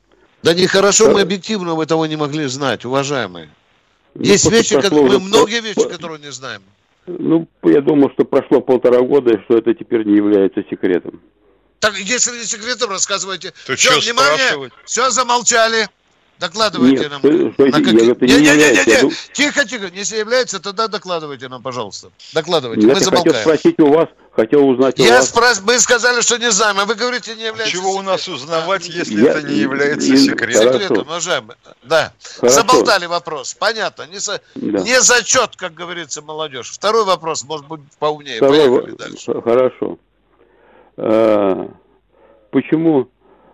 Да 0.42 0.54
нехорошо, 0.54 1.06
да. 1.06 1.12
мы 1.12 1.20
объективно 1.20 1.74
мы 1.74 1.86
того 1.86 2.06
не 2.06 2.16
могли 2.16 2.46
знать, 2.46 2.84
уважаемые. 2.84 3.50
Ну, 4.14 4.24
Есть 4.24 4.50
вещи, 4.50 4.80
которые, 4.80 5.18
мы 5.18 5.20
многие 5.20 5.60
вещи, 5.60 5.86
которые 5.88 6.18
не 6.20 6.32
знаем. 6.32 6.62
Ну, 7.06 7.48
я 7.62 7.80
думаю, 7.80 8.10
что 8.14 8.24
прошло 8.24 8.60
полтора 8.60 9.00
года, 9.00 9.34
и 9.34 9.42
что 9.44 9.58
это 9.58 9.74
теперь 9.74 10.04
не 10.06 10.16
является 10.16 10.62
секретом. 10.68 11.20
Так, 11.78 11.96
если 11.98 12.36
не 12.36 12.44
секретом, 12.44 12.90
рассказывайте. 12.90 13.52
То 13.66 13.74
все, 13.76 13.98
внимание, 14.00 14.70
все, 14.84 15.10
замолчали. 15.10 15.88
Докладывайте 16.40 17.02
Нет, 17.02 17.10
нам. 17.10 17.20
Что, 17.20 17.66
на 17.66 17.70
как... 17.70 17.84
не, 17.84 17.92
не, 17.92 18.00
не, 18.00 18.40
не, 18.40 18.56
не, 18.56 19.04
не. 19.04 19.12
Тихо, 19.34 19.66
тихо. 19.66 19.90
Если 19.92 20.16
является, 20.16 20.58
тогда 20.58 20.88
докладывайте 20.88 21.48
нам, 21.48 21.62
пожалуйста. 21.62 22.10
Докладывайте. 22.32 22.86
Нет, 22.86 22.96
Мы 22.96 23.04
замолкаем. 23.04 23.34
хотел 23.34 23.42
спросить 23.42 23.78
у 23.78 23.92
вас, 23.92 24.08
хотел 24.32 24.66
узнать 24.66 24.98
у 24.98 25.02
Я 25.02 25.18
вас. 25.18 25.28
Спраш... 25.28 25.60
Мы 25.60 25.78
сказали, 25.78 26.22
что 26.22 26.38
не 26.38 26.50
знаем, 26.50 26.80
а 26.80 26.86
вы 26.86 26.94
говорите, 26.94 27.34
не 27.34 27.44
является 27.44 27.76
Чего 27.76 27.90
у 27.90 28.00
нас 28.00 28.26
узнавать, 28.26 28.88
если 28.88 29.22
Я... 29.22 29.32
это 29.32 29.42
не 29.42 29.56
является 29.56 30.16
секретом? 30.16 30.72
Секретом, 30.72 30.98
уважаемые. 31.06 31.56
Да. 31.82 32.14
Хорошо. 32.38 32.54
Заболтали 32.54 33.04
вопрос. 33.04 33.52
Понятно. 33.52 34.06
Не, 34.10 34.18
со... 34.18 34.40
да. 34.54 34.80
не 34.80 34.98
зачет, 35.02 35.56
как 35.56 35.74
говорится, 35.74 36.22
молодежь. 36.22 36.70
Второй 36.70 37.04
вопрос, 37.04 37.44
может 37.44 37.68
быть, 37.68 37.82
поумнее. 37.98 38.38
Второй... 38.38 38.60
Поехали 38.60 38.96
дальше. 38.96 39.42
Хорошо. 39.42 39.98
А, 40.96 41.68
почему 42.50 43.10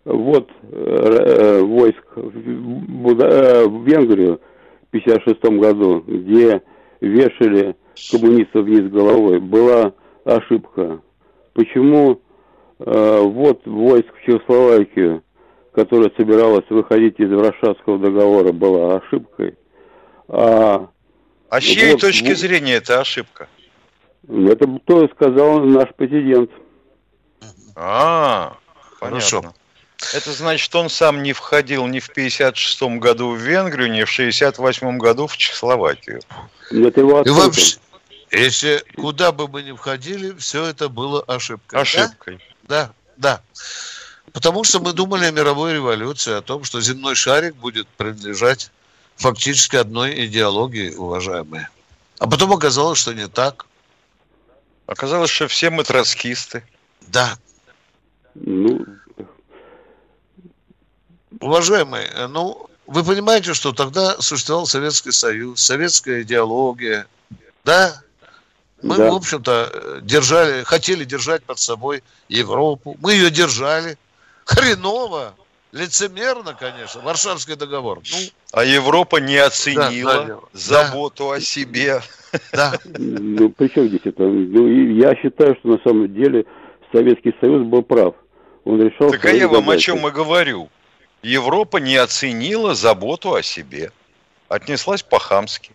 вот 0.06 0.48
э, 0.62 1.60
войск 1.62 2.04
в, 2.14 3.20
э, 3.20 3.66
в 3.66 3.84
Венгрию 3.84 4.40
в 4.82 4.96
1956 4.96 5.44
году, 5.58 6.04
где 6.06 6.62
вешали 7.00 7.74
коммунистов 8.10 8.64
вниз 8.64 8.88
головой, 8.90 9.40
была 9.40 9.92
ошибка. 10.24 11.00
Почему 11.54 12.20
э, 12.78 13.20
вот 13.20 13.66
войск 13.66 14.06
в 14.14 14.24
Чехословакию, 14.24 15.24
которая 15.72 16.12
собиралась 16.16 16.66
выходить 16.70 17.18
из 17.18 17.30
Варшавского 17.30 17.98
договора, 17.98 18.52
была 18.52 18.98
ошибкой? 18.98 19.56
А, 20.28 20.88
а 21.50 21.60
с 21.60 21.64
чьей 21.64 21.92
вот, 21.92 22.00
точки 22.00 22.28
вот, 22.28 22.38
зрения 22.38 22.74
это 22.74 23.00
ошибка? 23.00 23.48
Это 24.28 24.68
то 24.84 25.08
сказал 25.08 25.60
наш 25.60 25.92
президент. 25.96 26.50
А, 27.74 28.56
хорошо. 29.00 29.40
Понятно. 29.40 29.65
Это 30.12 30.32
значит, 30.32 30.74
он 30.74 30.90
сам 30.90 31.22
не 31.22 31.32
входил 31.32 31.86
ни 31.86 32.00
в 32.00 32.10
56 32.10 32.82
году 32.98 33.30
в 33.30 33.38
Венгрию, 33.38 33.90
ни 33.90 34.04
в 34.04 34.10
68 34.10 34.98
году 34.98 35.26
в 35.26 35.36
Чехословакию. 35.36 36.20
Это 36.70 37.00
его 37.00 37.22
И 37.22 37.30
вообще, 37.30 37.78
если 38.30 38.84
куда 38.94 39.32
бы 39.32 39.48
мы 39.48 39.62
ни 39.62 39.72
входили, 39.72 40.32
все 40.36 40.64
это 40.66 40.88
было 40.88 41.22
ошибкой. 41.22 41.80
Ошибкой. 41.80 42.38
Да, 42.64 42.92
да. 43.16 43.40
да. 43.54 43.62
Потому 44.32 44.64
что 44.64 44.80
мы 44.80 44.92
думали 44.92 45.24
о 45.24 45.30
мировой 45.30 45.72
революции, 45.72 46.34
о 46.34 46.42
том, 46.42 46.64
что 46.64 46.80
земной 46.80 47.14
шарик 47.14 47.56
будет 47.56 47.88
принадлежать 47.88 48.70
фактически 49.16 49.76
одной 49.76 50.26
идеологии, 50.26 50.94
уважаемые. 50.94 51.70
А 52.18 52.26
потом 52.26 52.52
оказалось, 52.52 52.98
что 52.98 53.14
не 53.14 53.28
так. 53.28 53.66
Оказалось, 54.86 55.30
что 55.30 55.48
все 55.48 55.70
мы 55.70 55.84
троцкисты. 55.84 56.64
Да. 57.08 57.38
Ну, 58.34 58.84
Уважаемые, 61.40 62.06
э, 62.14 62.26
ну, 62.26 62.68
вы 62.86 63.04
понимаете, 63.04 63.54
что 63.54 63.72
тогда 63.72 64.20
существовал 64.20 64.66
Советский 64.66 65.12
Союз, 65.12 65.60
советская 65.60 66.22
идеология, 66.22 67.06
да? 67.64 68.02
Мы, 68.82 68.96
да. 68.96 69.10
в 69.10 69.14
общем-то, 69.14 69.70
э, 69.72 70.00
держали, 70.02 70.62
хотели 70.62 71.04
держать 71.04 71.42
под 71.42 71.58
собой 71.58 72.02
Европу. 72.28 72.96
Мы 73.00 73.14
ее 73.14 73.30
держали. 73.30 73.96
Хреново, 74.44 75.34
лицемерно, 75.72 76.54
конечно, 76.54 77.00
Варшавский 77.00 77.56
договор. 77.56 78.00
Ну, 78.10 78.18
а 78.52 78.64
Европа 78.64 79.16
не 79.16 79.36
оценила 79.36 80.24
да, 80.24 80.38
заботу 80.52 81.28
да. 81.30 81.34
о 81.36 81.40
себе. 81.40 82.00
Да. 82.52 82.74
Ну, 82.84 83.48
при 83.50 83.68
чем 83.68 83.88
здесь 83.88 84.02
это? 84.04 84.22
Ну, 84.22 84.68
я 84.68 85.14
считаю, 85.16 85.56
что 85.56 85.68
на 85.68 85.78
самом 85.78 86.12
деле 86.12 86.44
Советский 86.92 87.34
Союз 87.40 87.66
был 87.66 87.82
прав. 87.82 88.14
Он 88.64 88.80
решал... 88.80 89.10
Так 89.10 89.24
а 89.24 89.30
я 89.30 89.48
вам 89.48 89.68
о 89.70 89.76
чем 89.78 90.06
и 90.06 90.10
говорю. 90.10 90.68
Европа 91.22 91.78
не 91.78 91.96
оценила 91.96 92.74
заботу 92.74 93.34
о 93.34 93.42
себе. 93.42 93.92
Отнеслась 94.48 95.02
по-хамски. 95.02 95.72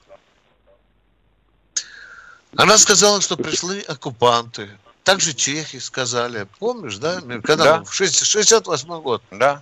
Она 2.56 2.78
сказала, 2.78 3.22
что 3.22 3.38
пришли 3.38 3.82
оккупанты. 3.88 4.70
Так 5.04 5.20
же 5.20 5.34
чехи 5.34 5.80
сказали. 5.80 6.48
Помнишь, 6.60 6.98
да? 6.98 7.22
Когда 7.44 7.80
да. 7.80 7.84
в 7.84 7.94
68 7.94 9.02
год. 9.02 9.24
Да. 9.32 9.62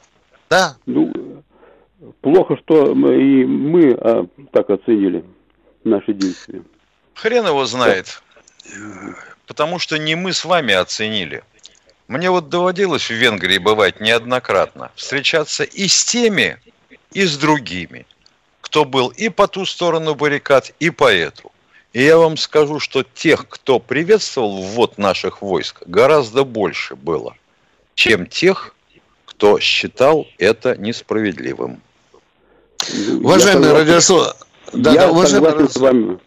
Да. 0.50 0.76
Ну, 0.86 1.14
плохо, 2.22 2.58
что 2.58 2.94
мы, 2.96 3.16
и 3.16 3.46
мы 3.46 3.92
а, 3.94 4.26
так 4.52 4.70
оценили 4.70 5.24
наши 5.84 6.14
действия. 6.14 6.64
Хрен 7.14 7.46
его 7.46 7.66
знает. 7.66 8.22
Потому 9.46 9.80
что 9.80 9.98
не 9.98 10.16
мы 10.16 10.34
с 10.34 10.44
вами 10.46 10.74
оценили. 10.74 11.44
Мне 12.10 12.32
вот 12.32 12.50
доводилось 12.50 13.08
в 13.08 13.14
Венгрии 13.14 13.60
бывать 13.60 14.02
неоднократно. 14.02 14.92
Встречаться 14.96 15.64
и 15.64 15.88
с 15.88 16.04
теми, 16.04 16.58
и 17.12 17.24
с 17.24 17.38
другими, 17.38 18.08
кто 18.62 18.84
был 18.84 19.10
и 19.10 19.30
по 19.30 19.48
ту 19.48 19.64
сторону 19.64 20.16
баррикад, 20.16 20.74
и 20.80 20.90
по 20.90 21.14
эту. 21.14 21.52
И 21.94 22.04
я 22.04 22.18
вам 22.18 22.36
скажу, 22.38 22.80
что 22.80 23.04
тех, 23.04 23.48
кто 23.48 23.78
приветствовал 23.80 24.64
ввод 24.64 24.98
наших 24.98 25.44
войск, 25.44 25.84
гораздо 25.86 26.44
больше 26.44 26.96
было, 26.96 27.36
чем 27.94 28.26
тех, 28.26 28.74
кто 29.26 29.60
считал 29.60 30.26
это 30.40 30.76
несправедливым. 30.78 31.80
Уважаемый 33.22 33.72
радиослов... 33.72 34.36
Да, 34.74 34.94
я 34.94 35.02
да, 35.02 35.12
уважаемый 35.12 35.70
с 35.70 35.78
вами. 35.78 36.18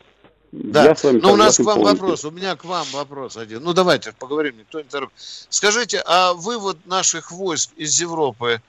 Да. 0.53 0.85
Я 0.85 0.95
с 0.95 1.03
вами 1.03 1.19
ну, 1.21 1.33
у 1.33 1.37
нас 1.37 1.57
к 1.57 1.61
вам 1.61 1.77
полностью. 1.77 2.03
вопрос, 2.03 2.25
у 2.27 2.31
меня 2.31 2.57
к 2.57 2.65
вам 2.65 2.87
вопрос 2.93 3.39
один. 3.39 3.63
Ну, 3.63 3.73
давайте 3.73 4.13
поговорим, 4.13 4.59
никто 4.59 4.83
не 4.83 4.89
торопит. 4.89 5.15
Скажите, 5.49 6.03
а 6.05 6.35
вывод 6.35 6.85
наших 6.85 7.33
войск 7.33 7.71
из 7.77 7.99
Европы, 7.99 8.61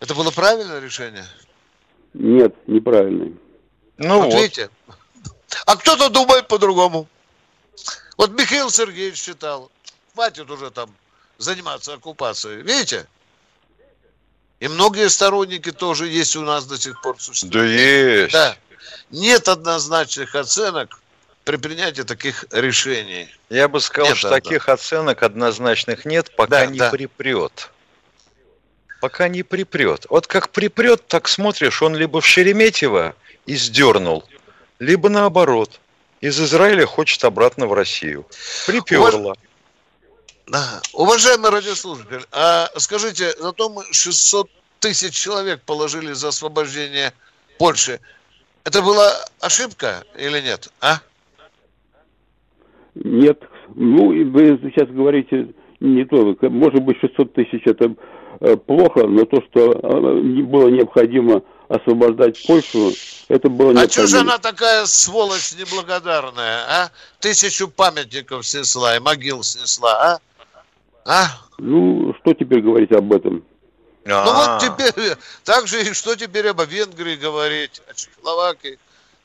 это 0.00 0.16
было 0.16 0.32
правильное 0.32 0.80
решение? 0.80 1.24
Нет, 2.12 2.56
неправильное. 2.66 3.32
Ну 3.98 4.22
вот, 4.22 4.32
вот. 4.32 4.34
видите, 4.34 4.68
а 5.64 5.76
кто-то 5.76 6.08
думает 6.08 6.48
по-другому. 6.48 7.06
Вот 8.16 8.32
Михаил 8.32 8.68
Сергеевич 8.68 9.18
считал, 9.18 9.70
хватит 10.14 10.50
уже 10.50 10.72
там 10.72 10.90
заниматься 11.38 11.94
оккупацией. 11.94 12.62
Видите? 12.62 13.06
И 14.58 14.66
многие 14.66 15.08
сторонники 15.08 15.70
тоже 15.70 16.08
есть 16.08 16.34
у 16.34 16.40
нас 16.40 16.66
до 16.66 16.76
сих 16.76 17.00
пор 17.00 17.20
существуют. 17.20 17.54
Да 17.54 17.64
есть. 17.64 18.32
Да. 18.32 18.56
Нет 19.10 19.46
однозначных 19.46 20.34
оценок 20.34 21.00
при 21.48 21.56
принятии 21.56 22.02
таких 22.02 22.44
решений. 22.50 23.26
Я 23.48 23.68
бы 23.68 23.80
сказал, 23.80 24.10
нет, 24.10 24.18
что 24.18 24.28
да, 24.28 24.34
таких 24.34 24.66
да. 24.66 24.74
оценок 24.74 25.22
однозначных 25.22 26.04
нет, 26.04 26.30
пока 26.36 26.50
да, 26.50 26.66
не 26.66 26.78
да. 26.78 26.90
припрет. 26.90 27.70
Пока 29.00 29.28
не 29.28 29.42
припрет. 29.42 30.04
Вот 30.10 30.26
как 30.26 30.50
припрет, 30.50 31.06
так 31.06 31.26
смотришь, 31.26 31.80
он 31.80 31.96
либо 31.96 32.20
в 32.20 32.26
Шереметьево 32.26 33.16
издернул, 33.46 34.28
либо 34.78 35.08
наоборот, 35.08 35.80
из 36.20 36.38
Израиля 36.38 36.84
хочет 36.84 37.24
обратно 37.24 37.66
в 37.66 37.72
Россию. 37.72 38.26
Приперло. 38.66 39.34
Да. 40.48 40.82
Уважаемый 40.92 41.50
радиослушатель, 41.50 42.26
а 42.30 42.68
скажите, 42.76 43.34
зато 43.38 43.70
мы 43.70 43.90
600 43.90 44.50
тысяч 44.80 45.14
человек 45.14 45.62
положили 45.62 46.12
за 46.12 46.28
освобождение 46.28 47.14
Польши. 47.58 48.00
Это 48.64 48.82
была 48.82 49.24
ошибка 49.40 50.04
или 50.14 50.42
нет, 50.42 50.68
а? 50.82 51.00
Нет. 53.04 53.40
Ну, 53.74 54.08
вы 54.30 54.58
сейчас 54.62 54.88
говорите 54.88 55.48
не 55.80 56.04
то. 56.04 56.36
Может 56.42 56.82
быть, 56.82 56.98
600 57.00 57.32
тысяч 57.32 57.62
это 57.66 57.94
э, 58.40 58.56
плохо, 58.56 59.06
но 59.06 59.24
то, 59.24 59.42
что 59.50 59.72
э, 59.72 60.42
было 60.42 60.68
необходимо 60.68 61.42
освобождать 61.68 62.44
Польшу, 62.46 62.92
это 63.28 63.48
было 63.48 63.72
необходимо. 63.72 63.84
А 63.84 63.88
что 63.88 64.06
же 64.06 64.18
она 64.18 64.38
такая 64.38 64.86
сволочь 64.86 65.54
неблагодарная, 65.58 66.60
а? 66.68 66.90
Тысячу 67.20 67.68
памятников 67.68 68.46
снесла 68.46 68.96
и 68.96 69.00
могил 69.00 69.42
снесла, 69.42 69.92
а? 69.92 70.18
А? 71.04 71.26
Ну, 71.58 72.14
что 72.20 72.34
теперь 72.34 72.60
говорить 72.60 72.92
об 72.92 73.12
этом? 73.12 73.44
А-а-а. 74.06 74.24
Ну 74.24 74.32
вот 74.34 74.78
теперь, 74.78 75.16
так 75.44 75.66
же 75.66 75.82
и 75.82 75.92
что 75.92 76.16
теперь 76.16 76.48
об 76.48 76.60
Венгрии 76.62 77.16
говорить, 77.16 77.82
о 77.88 77.94
Чехословакии, 77.94 78.78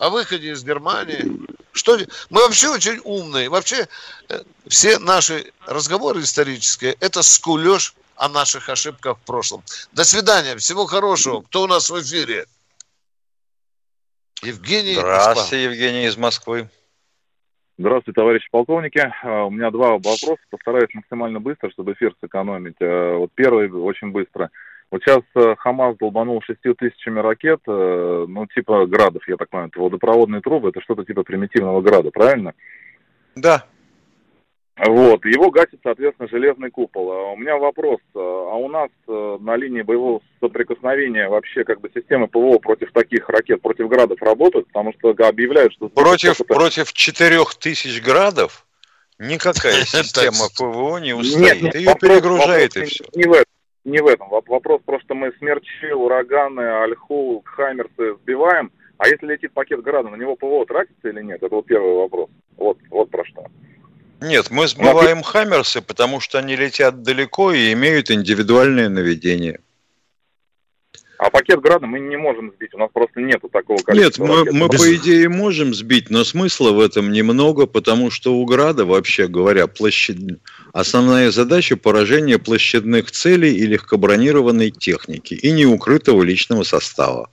о 0.03 0.09
выходе 0.09 0.51
из 0.51 0.63
Германии. 0.65 1.23
Что, 1.71 1.97
мы 2.29 2.41
вообще 2.41 2.67
очень 2.67 2.99
умные. 3.05 3.49
Вообще 3.49 3.87
э, 4.29 4.41
все 4.67 4.99
наши 4.99 5.51
разговоры 5.65 6.21
исторические– 6.21 6.95
это 6.99 7.21
скулеж 7.23 7.95
о 8.17 8.27
наших 8.27 8.67
ошибках 8.67 9.17
в 9.17 9.21
прошлом. 9.21 9.63
До 9.93 10.03
свидания. 10.03 10.57
Всего 10.57 10.85
хорошего. 10.85 11.41
Кто 11.41 11.63
у 11.63 11.67
нас 11.67 11.89
в 11.89 12.01
эфире? 12.01 12.45
Евгений. 14.43 14.95
Здравствуйте, 14.95 15.63
Евгений 15.63 16.05
из 16.05 16.17
Москвы. 16.17 16.69
Здравствуйте, 17.77 18.19
товарищи 18.19 18.47
полковники. 18.51 18.99
А, 19.23 19.45
у 19.45 19.51
меня 19.51 19.71
два 19.71 19.91
вопроса. 19.91 20.35
Постараюсь 20.49 20.93
максимально 20.93 21.39
быстро, 21.39 21.71
чтобы 21.71 21.93
эфир 21.93 22.13
сэкономить. 22.19 22.75
А, 22.81 23.15
вот 23.17 23.31
первый 23.33 23.71
очень 23.71 24.11
быстро. 24.11 24.51
Вот 24.93 25.01
сейчас 25.01 25.23
э, 25.33 25.55
Хамас 25.57 25.97
долбанул 25.97 26.39
шестью 26.43 26.75
тысячами 26.75 27.19
ракет, 27.19 27.61
э, 27.65 28.25
ну, 28.27 28.45
типа 28.45 28.85
градов, 28.85 29.27
я 29.27 29.37
так 29.37 29.49
понимаю, 29.49 29.71
это 29.73 29.81
водопроводные 29.81 30.39
трубы, 30.39 30.69
это 30.69 30.81
что-то 30.81 31.03
типа 31.03 31.23
примитивного 31.23 31.81
града, 31.81 32.11
правильно? 32.11 32.53
Да. 33.35 33.65
Вот, 34.77 35.25
его 35.25 35.49
гасит, 35.49 35.79
соответственно, 35.81 36.29
железный 36.29 36.69
купол. 36.69 37.11
А 37.11 37.31
у 37.31 37.37
меня 37.37 37.57
вопрос, 37.57 38.01
э, 38.13 38.19
а 38.19 38.55
у 38.55 38.69
нас 38.69 38.91
на 39.07 39.55
линии 39.55 39.81
боевого 39.81 40.21
соприкосновения 40.39 41.27
вообще 41.27 41.63
как 41.63 41.81
бы 41.81 41.89
системы 41.91 42.27
ПВО 42.27 42.59
против 42.59 42.91
таких 42.91 43.27
ракет, 43.29 43.63
против 43.63 43.89
градов 43.89 44.21
работают? 44.21 44.67
Потому 44.67 44.93
что 44.93 45.09
объявляют, 45.09 45.73
что... 45.73 45.89
Против, 45.89 46.37
против 46.45 46.93
четырех 46.93 47.55
тысяч 47.55 47.99
градов 47.99 48.67
никакая 49.17 49.73
система 49.85 50.49
ПВО 50.55 50.99
не 50.99 51.13
устоит. 51.13 51.73
Ее 51.73 51.95
перегружает 51.99 52.77
и 52.77 52.85
все. 52.85 53.05
Не 53.15 53.23
в 53.23 53.31
этом 53.31 53.52
не 53.85 53.99
в 54.01 54.07
этом. 54.07 54.29
Вопрос 54.29 54.81
просто 54.85 55.13
мы 55.13 55.31
смерчи, 55.39 55.91
ураганы, 55.91 56.61
альху, 56.83 57.43
хаймерсы 57.45 58.15
сбиваем, 58.21 58.71
а 58.97 59.07
если 59.07 59.25
летит 59.25 59.53
пакет 59.53 59.81
града, 59.81 60.09
на 60.09 60.15
него 60.15 60.35
ПВО 60.35 60.65
тратится 60.65 61.09
или 61.09 61.21
нет? 61.21 61.41
Это 61.41 61.53
вот 61.53 61.65
первый 61.65 61.93
вопрос. 61.93 62.29
Вот, 62.57 62.77
вот 62.89 63.09
про 63.09 63.25
что. 63.25 63.45
Нет, 64.21 64.49
мы 64.51 64.67
сбиваем 64.67 65.17
Но... 65.17 65.23
хаммерсы, 65.23 65.81
потому 65.81 66.21
что 66.21 66.39
они 66.39 66.55
летят 66.55 67.01
далеко 67.01 67.51
и 67.51 67.73
имеют 67.73 68.09
индивидуальное 68.09 68.87
наведение. 68.87 69.59
А 71.17 71.29
пакет 71.29 71.61
града 71.61 71.85
мы 71.85 71.99
не 71.99 72.17
можем 72.17 72.51
сбить, 72.51 72.73
у 72.73 72.77
нас 72.77 72.89
просто 72.91 73.21
нету 73.21 73.47
такого 73.49 73.77
количества. 73.77 74.25
Нет, 74.25 74.51
мы, 74.51 74.59
мы 74.59 74.69
по 74.69 74.95
идее 74.95 75.29
можем 75.29 75.73
сбить, 75.73 76.09
но 76.09 76.23
смысла 76.23 76.71
в 76.71 76.79
этом 76.79 77.11
немного, 77.11 77.65
потому 77.65 78.11
что 78.11 78.35
у 78.35 78.45
града, 78.45 78.85
вообще 78.85 79.27
говоря, 79.27 79.67
площадь... 79.67 80.17
основная 80.73 81.31
задача 81.31 81.77
поражение 81.77 82.39
площадных 82.39 83.11
целей 83.11 83.55
и 83.55 83.65
легкобронированной 83.67 84.71
техники 84.71 85.35
и 85.35 85.51
неукрытого 85.51 86.21
личного 86.23 86.63
состава. 86.63 87.29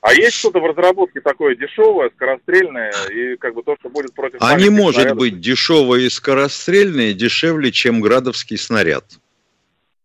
А 0.00 0.12
есть 0.12 0.36
что-то 0.36 0.60
в 0.60 0.66
разработке 0.66 1.20
такое 1.22 1.56
дешевое, 1.56 2.10
скорострельное 2.10 2.92
и 3.10 3.36
как 3.36 3.54
бы 3.54 3.62
то, 3.62 3.74
что 3.80 3.88
будет 3.88 4.12
против... 4.12 4.36
А 4.40 4.54
не 4.58 4.68
может 4.68 4.96
снарядов? 4.96 5.18
быть 5.18 5.40
дешевое 5.40 6.00
и 6.00 6.10
скорострельное 6.10 7.14
дешевле, 7.14 7.72
чем 7.72 8.02
градовский 8.02 8.58
снаряд. 8.58 9.04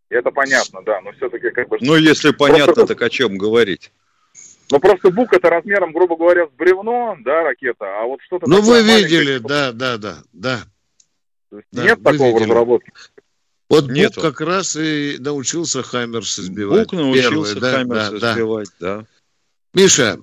Это 0.08 0.32
понятно, 0.32 0.82
да, 0.86 1.02
но 1.02 1.12
все-таки 1.14 1.50
как 1.50 1.68
бы... 1.68 1.78
Ну, 1.82 1.96
если 1.98 2.32
понятно, 2.32 2.74
просто... 2.74 2.96
так 2.96 3.02
о 3.02 3.10
чем 3.10 3.38
говорить? 3.38 3.92
Ну, 4.72 4.80
просто 4.80 5.10
бук 5.10 5.34
это 5.34 5.50
размером, 5.50 5.92
грубо 5.92 6.16
говоря, 6.16 6.48
с 6.48 6.52
бревно, 6.52 7.18
да, 7.26 7.44
ракета, 7.44 8.00
а 8.00 8.06
вот 8.06 8.22
что-то... 8.22 8.48
Ну, 8.48 8.62
вы 8.62 8.82
видели, 8.84 9.40
да, 9.40 9.74
да, 9.74 9.98
да, 9.98 10.20
да. 10.32 10.60
Нет 11.72 12.02
да, 12.02 12.12
такого 12.12 12.38
в 12.38 12.42
разработке? 12.42 12.92
Вот 13.70 13.86
Бук 13.92 14.14
как 14.16 14.42
раз 14.42 14.76
и 14.76 15.18
научился 15.20 15.84
Хаймерс 15.84 16.40
избивать. 16.40 16.90
Бук 16.90 16.94
научился 16.94 17.56
Первый, 17.56 17.72
Хаймерс 17.72 18.22
да, 18.22 18.32
избивать, 18.34 18.70
да. 18.80 18.98
да. 18.98 19.06
Миша, 19.74 20.20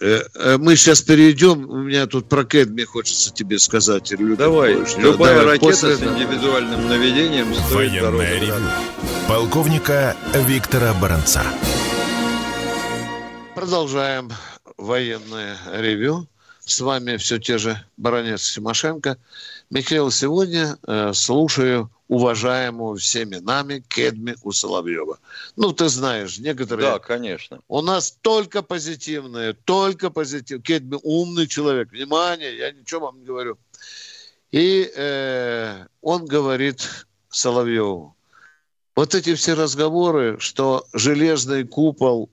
Э, 0.00 0.22
э, 0.34 0.58
мы 0.58 0.76
сейчас 0.76 1.00
перейдем, 1.00 1.70
у 1.70 1.78
меня 1.78 2.06
тут 2.06 2.28
про 2.28 2.44
Кэдми 2.44 2.82
хочется 2.82 3.32
тебе 3.32 3.58
сказать. 3.58 4.12
Давай, 4.36 4.84
что, 4.84 5.00
любая 5.00 5.38
давай, 5.38 5.52
ракета 5.52 5.66
после... 5.66 5.96
с 5.96 6.02
индивидуальным 6.02 6.88
наведением 6.88 7.54
стоит 7.54 8.02
Военное 8.02 8.38
ревю. 8.38 8.54
Полковника 9.28 10.14
Виктора 10.46 10.92
Баранца. 10.94 11.42
Продолжаем 13.54 14.30
военное 14.76 15.56
ревю. 15.72 16.26
С 16.60 16.80
вами 16.80 17.16
все 17.16 17.38
те 17.38 17.56
же 17.56 17.82
Баранец 17.96 18.52
Тимошенко. 18.52 19.16
Михаил, 19.74 20.12
сегодня 20.12 20.78
э, 20.86 21.12
слушаю 21.14 21.90
уважаемого 22.06 22.96
всеми 22.96 23.38
нами 23.38 23.82
Кедми 23.88 24.36
у 24.44 24.52
Соловьева. 24.52 25.18
Ну, 25.56 25.72
ты 25.72 25.88
знаешь, 25.88 26.38
некоторые... 26.38 26.92
Да, 26.92 26.98
конечно. 27.00 27.58
У 27.66 27.82
нас 27.82 28.16
только 28.20 28.62
позитивные, 28.62 29.52
только 29.52 30.10
позитив. 30.10 30.62
Кедми 30.62 30.96
умный 31.02 31.48
человек. 31.48 31.90
Внимание, 31.90 32.56
я 32.56 32.70
ничего 32.70 33.06
вам 33.06 33.18
не 33.18 33.24
говорю. 33.24 33.58
И 34.52 34.92
э, 34.94 35.86
он 36.00 36.26
говорит 36.26 36.88
Соловьеву, 37.28 38.14
вот 38.94 39.16
эти 39.16 39.34
все 39.34 39.54
разговоры, 39.54 40.36
что 40.38 40.86
железный 40.92 41.64
купол 41.64 42.30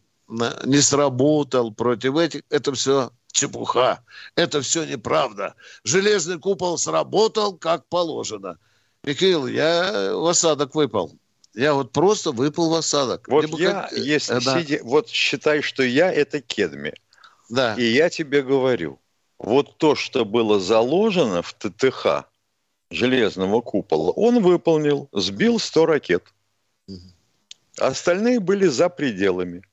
не 0.64 0.80
сработал 0.80 1.74
против 1.74 2.18
этих, 2.18 2.44
это 2.52 2.72
все 2.74 3.12
чепуха. 3.32 4.04
Это 4.36 4.62
все 4.62 4.86
неправда. 4.86 5.56
Железный 5.84 6.40
купол 6.40 6.78
сработал 6.78 7.58
как 7.58 7.86
положено. 7.88 8.58
Михаил, 9.04 9.48
я 9.48 10.14
в 10.16 10.28
осадок 10.28 10.76
выпал. 10.76 11.12
Я 11.54 11.74
вот 11.74 11.92
просто 11.92 12.32
выпал 12.32 12.70
в 12.70 12.76
осадок. 12.76 13.28
Вот 13.28 13.50
Мне 13.50 13.64
я, 13.64 13.72
как... 13.72 13.92
если 13.94 14.40
да. 14.40 14.62
сиди... 14.62 14.80
вот 14.84 15.10
считай, 15.10 15.62
что 15.62 15.84
я 15.84 16.12
это 16.12 16.42
кедми. 16.42 16.94
Да. 17.50 17.76
И 17.76 17.84
я 17.84 18.10
тебе 18.10 18.42
говорю, 18.42 19.00
вот 19.38 19.78
то, 19.78 19.96
что 19.96 20.24
было 20.24 20.60
заложено 20.60 21.42
в 21.42 21.54
ТТХ 21.54 22.26
железного 22.90 23.62
купола, 23.62 24.12
он 24.12 24.42
выполнил, 24.42 25.10
сбил 25.12 25.60
100 25.60 25.86
ракет. 25.86 26.24
Остальные 27.78 28.40
были 28.40 28.68
за 28.68 28.90
пределами. 28.90 29.64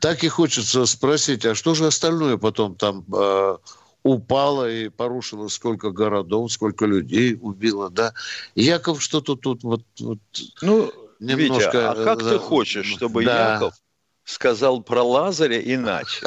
Так 0.00 0.24
и 0.24 0.28
хочется 0.28 0.86
спросить, 0.86 1.46
а 1.46 1.54
что 1.54 1.74
же 1.74 1.86
остальное 1.86 2.36
потом 2.36 2.74
там 2.74 3.04
э, 3.12 3.56
упало 4.02 4.70
и 4.70 4.88
порушило 4.88 5.48
сколько 5.48 5.90
городов, 5.90 6.52
сколько 6.52 6.86
людей 6.86 7.38
убило, 7.40 7.90
да? 7.90 8.12
Яков 8.54 9.02
что-то 9.02 9.34
тут 9.34 9.62
вот, 9.62 9.82
вот 9.98 10.18
ну, 10.62 10.92
немножко... 11.20 11.78
Витя, 11.78 11.90
а 11.90 12.04
как 12.04 12.22
да, 12.22 12.30
ты 12.30 12.38
хочешь, 12.38 12.86
чтобы 12.86 13.24
да. 13.24 13.54
Яков 13.54 13.74
сказал 14.24 14.82
про 14.82 15.02
Лазаря 15.02 15.60
иначе. 15.60 16.26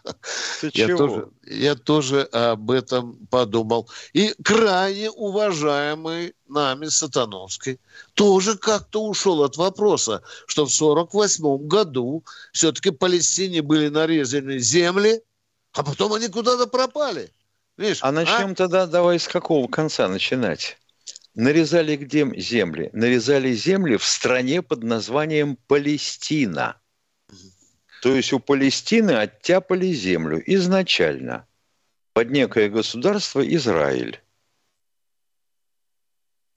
Ты 0.60 0.70
я? 0.74 0.96
Тоже, 0.96 1.28
я 1.44 1.74
тоже 1.76 2.22
об 2.32 2.70
этом 2.70 3.26
подумал. 3.30 3.88
И 4.12 4.34
крайне 4.42 5.10
уважаемый 5.10 6.34
нами 6.48 6.86
Сатановский 6.86 7.78
тоже 8.14 8.56
как-то 8.56 9.04
ушел 9.04 9.42
от 9.44 9.56
вопроса, 9.56 10.22
что 10.46 10.66
в 10.66 10.74
1948 10.74 11.66
году 11.68 12.24
все-таки 12.52 12.90
Палестине 12.90 13.62
были 13.62 13.88
нарезаны 13.88 14.58
земли, 14.58 15.22
а 15.72 15.84
потом 15.84 16.14
они 16.14 16.28
куда-то 16.28 16.66
пропали. 16.66 17.30
Видишь, 17.76 18.00
а 18.02 18.10
начнем 18.10 18.52
а? 18.52 18.54
тогда, 18.56 18.86
давай 18.86 19.20
с 19.20 19.28
какого 19.28 19.68
конца 19.68 20.08
начинать? 20.08 20.76
Нарезали 21.36 21.94
где 21.94 22.28
земли? 22.36 22.90
Нарезали 22.92 23.52
земли 23.52 23.96
в 23.96 24.04
стране 24.04 24.60
под 24.60 24.82
названием 24.82 25.56
Палестина– 25.68 26.80
то 28.02 28.14
есть 28.14 28.32
у 28.32 28.38
Палестины 28.38 29.12
оттяпали 29.12 29.92
землю 29.92 30.42
изначально 30.46 31.46
под 32.12 32.30
некое 32.30 32.68
государство 32.68 33.40
Израиль. 33.54 34.20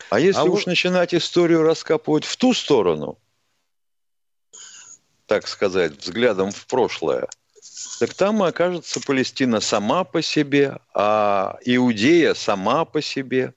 А 0.10 0.20
если 0.20 0.42
а 0.42 0.44
уж 0.44 0.66
вы... 0.66 0.72
начинать 0.72 1.14
историю 1.14 1.64
раскапывать 1.64 2.26
в 2.26 2.36
ту 2.38 2.54
сторону, 2.54 3.18
так 5.26 5.48
сказать, 5.48 5.98
взглядом 5.98 6.52
в 6.52 6.66
прошлое, 6.68 7.28
так 8.00 8.14
там 8.14 8.44
окажется 8.44 9.00
Палестина 9.00 9.62
сама 9.62 10.04
по 10.04 10.22
себе, 10.22 10.80
а 10.94 11.58
Иудея 11.64 12.34
сама 12.34 12.86
по 12.86 13.02
себе. 13.02 13.54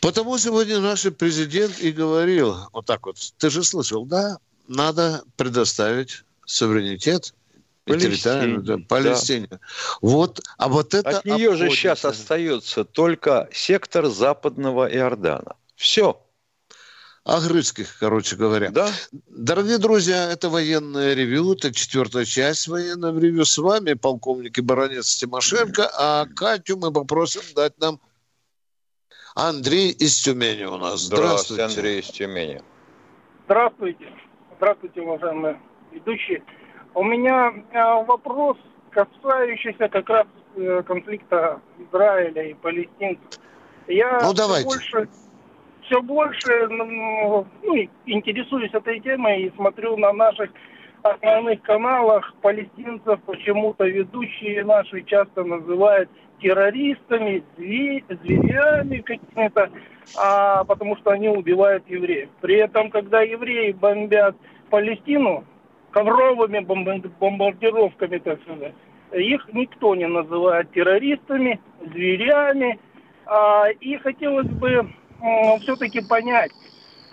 Потому 0.00 0.38
сегодня 0.38 0.80
наш 0.80 1.02
президент 1.12 1.78
и 1.80 1.92
говорил 1.92 2.56
вот 2.72 2.86
так 2.86 3.06
вот. 3.06 3.18
Ты 3.38 3.50
же 3.50 3.62
слышал, 3.62 4.04
да? 4.04 4.38
Надо 4.68 5.22
предоставить 5.36 6.24
суверенитет 6.44 7.34
Палестине. 7.84 8.78
Палестине. 8.88 9.48
Да. 9.50 9.58
Вот, 10.00 10.40
а 10.56 10.68
вот 10.68 10.94
это 10.94 11.18
От 11.18 11.24
нее 11.24 11.50
обходится. 11.50 11.64
же 11.64 11.70
сейчас 11.70 12.04
остается 12.04 12.84
только 12.84 13.48
сектор 13.52 14.06
западного 14.06 14.88
Иордана. 14.92 15.56
Все. 15.74 16.20
Агрыцких, 17.24 17.98
короче 17.98 18.36
говоря. 18.36 18.70
Да. 18.70 18.90
Дорогие 19.28 19.78
друзья, 19.78 20.30
это 20.30 20.48
военное 20.48 21.14
ревю, 21.14 21.54
это 21.54 21.72
четвертая 21.72 22.24
часть 22.24 22.68
военного 22.68 23.18
ревю. 23.18 23.44
С 23.44 23.58
вами 23.58 23.94
полковник 23.94 24.58
и 24.58 24.60
баронец 24.60 25.16
Тимошенко, 25.16 25.90
а 25.96 26.26
Катю 26.26 26.76
мы 26.76 26.92
попросим 26.92 27.42
дать 27.54 27.78
нам 27.78 28.00
Андрей 29.34 29.90
из 29.90 30.20
Тюмени 30.20 30.64
у 30.64 30.78
нас. 30.78 31.02
Здравствуйте, 31.02 31.54
Здравствуйте 31.54 31.62
Андрей 31.62 32.00
из 32.00 32.06
Тюмени. 32.08 32.62
Здравствуйте. 33.46 34.21
Здравствуйте, 34.62 35.02
уважаемые 35.02 35.58
ведущие. 35.90 36.40
У 36.94 37.02
меня 37.02 37.52
э, 37.72 38.04
вопрос, 38.04 38.56
касающийся 38.90 39.88
как 39.88 40.08
раз 40.08 40.26
э, 40.54 40.84
конфликта 40.86 41.60
Израиля 41.80 42.44
и 42.44 42.54
палестинцев. 42.54 43.40
Я 43.88 44.20
ну, 44.22 44.32
давайте. 44.32 44.66
больше, 44.66 45.08
все 45.82 46.00
больше 46.00 46.68
ну, 46.68 47.44
интересуюсь 48.06 48.72
этой 48.72 49.00
темой 49.00 49.42
и 49.42 49.56
смотрю 49.56 49.96
на 49.96 50.12
наших 50.12 50.50
основных 51.02 51.60
каналах 51.62 52.32
палестинцев, 52.40 53.20
почему-то 53.26 53.84
ведущие 53.84 54.64
наши 54.64 55.02
часто 55.02 55.42
называют 55.42 56.08
террористами, 56.40 57.42
зверями 57.56 58.98
какими-то, 58.98 59.72
а, 60.16 60.64
потому 60.64 60.96
что 60.96 61.10
они 61.10 61.28
убивают 61.28 61.88
евреев. 61.88 62.28
При 62.40 62.56
этом, 62.56 62.90
когда 62.90 63.22
евреи 63.22 63.72
бомбят 63.72 64.36
Палестину 64.70 65.44
ковровыми 65.90 66.60
бомбардировками, 66.60 68.18
так 68.18 68.40
сказать, 68.42 68.74
их 69.12 69.46
никто 69.52 69.94
не 69.94 70.06
называет 70.06 70.70
террористами, 70.72 71.60
зверями. 71.92 72.78
А, 73.26 73.66
и 73.80 73.96
хотелось 73.98 74.48
бы 74.48 74.88
все-таки 75.60 76.00
понять, 76.00 76.50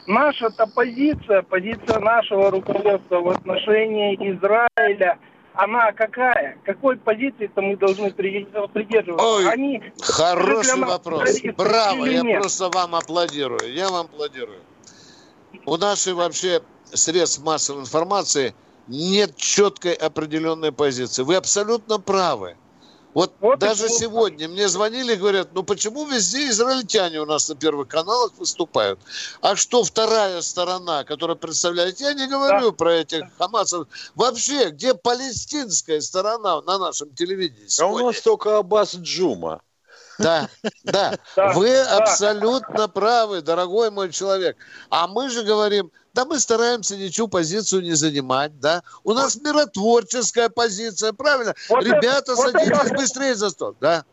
наша-то 0.07 0.65
позиция, 0.67 1.43
позиция 1.43 1.99
нашего 1.99 2.49
руководства 2.49 3.19
в 3.19 3.29
отношении 3.29 4.15
Израиля– 4.15 5.17
она 5.59 5.91
какая? 5.91 6.57
Какой 6.63 6.95
позиции-то 6.95 7.61
мы 7.61 7.75
должны 7.75 8.11
придерживаться? 8.11 9.25
Ой, 9.25 9.49
Они 9.51 9.83
хороший 10.01 10.79
вопрос. 10.79 11.41
Браво, 11.57 12.05
я 12.05 12.21
нет? 12.21 12.39
просто 12.39 12.69
вам 12.69 12.95
аплодирую. 12.95 13.73
Я 13.73 13.89
вам 13.89 14.05
аплодирую. 14.05 14.61
У 15.65 15.75
нашей 15.75 16.13
вообще 16.13 16.61
средств 16.85 17.43
массовой 17.43 17.81
информации 17.81 18.55
нет 18.87 19.35
четкой 19.35 19.93
определенной 19.93 20.71
позиции. 20.71 21.23
Вы 21.23 21.35
абсолютно 21.35 21.99
правы. 21.99 22.55
Вот, 23.13 23.33
вот 23.39 23.57
даже 23.59 23.89
сегодня 23.89 24.47
мне 24.47 24.67
звонили 24.67 25.13
и 25.13 25.15
говорят, 25.15 25.49
ну 25.53 25.63
почему 25.63 26.05
везде 26.05 26.47
израильтяне 26.49 27.19
у 27.19 27.25
нас 27.25 27.49
на 27.49 27.55
первых 27.55 27.87
каналах 27.87 28.33
выступают? 28.37 28.99
А 29.41 29.55
что 29.55 29.83
вторая 29.83 30.41
сторона, 30.41 31.03
которая 31.03 31.35
представляет, 31.35 31.99
я 31.99 32.13
не 32.13 32.27
говорю 32.27 32.71
да. 32.71 32.77
про 32.77 32.93
этих 32.93 33.23
хамасов, 33.37 33.87
вообще, 34.13 34.69
где 34.69 34.93
палестинская 34.93 36.01
сторона 36.01 36.61
на 36.61 36.77
нашем 36.77 37.13
телевидении 37.15 37.67
сегодня? 37.67 37.99
А 37.99 38.03
у 38.03 38.07
нас 38.07 38.21
только 38.21 38.57
Аббас 38.57 38.95
Джума. 38.95 39.61
Да, 40.19 40.49
да, 40.83 41.17
вы 41.55 41.79
абсолютно 41.79 42.87
правы, 42.89 43.41
дорогой 43.41 43.89
мой 43.89 44.11
человек. 44.11 44.57
А 44.89 45.07
мы 45.07 45.29
же 45.29 45.43
говорим, 45.43 45.91
да 46.13 46.25
мы 46.25 46.39
стараемся 46.39 46.97
ничью 46.97 47.27
позицию 47.27 47.83
не 47.83 47.93
занимать, 47.93 48.59
да. 48.59 48.81
У 49.03 49.13
нас 49.13 49.35
миротворческая 49.35 50.49
позиция, 50.49 51.13
правильно? 51.13 51.53
Вот 51.69 51.83
Ребята, 51.83 52.33
это, 52.33 52.35
садитесь 52.35 52.71
вот 52.71 52.85
это... 52.85 52.95
быстрее 52.95 53.35
за 53.35 53.49
стол, 53.49 53.75
да. 53.79 54.03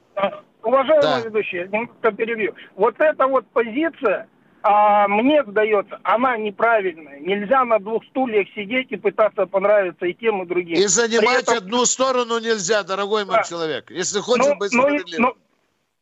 Уважаемый 0.63 1.03
да. 1.03 1.21
ведущий, 1.21 1.69
немножко 1.71 2.13
перебью. 2.13 2.55
Вот 2.75 2.97
эта 2.99 3.27
вот 3.27 3.47
позиция, 3.53 4.29
а, 4.63 5.07
мне 5.07 5.45
сдается, 5.45 6.01
она 6.03 6.37
неправильная. 6.37 7.21
Нельзя 7.21 7.65
на 7.65 7.79
двух 7.79 8.05
стульях 8.07 8.49
сидеть 8.55 8.91
и 8.91 8.97
пытаться 8.97 9.47
понравиться 9.47 10.07
и 10.07 10.15
тем, 10.15 10.43
и 10.43 10.47
другим. 10.47 10.77
И 10.77 10.87
занимать 10.87 11.45
этом... 11.45 11.59
одну 11.59 11.85
сторону 11.85 12.41
нельзя, 12.41 12.83
дорогой 12.83 13.25
мой 13.25 13.37
да. 13.37 13.43
человек. 13.45 13.91
Если 13.91 14.19
хочешь 14.19 14.47
но, 14.47 14.57
быть 14.57 14.73
справедливым. 14.73 15.23
Но, 15.23 15.37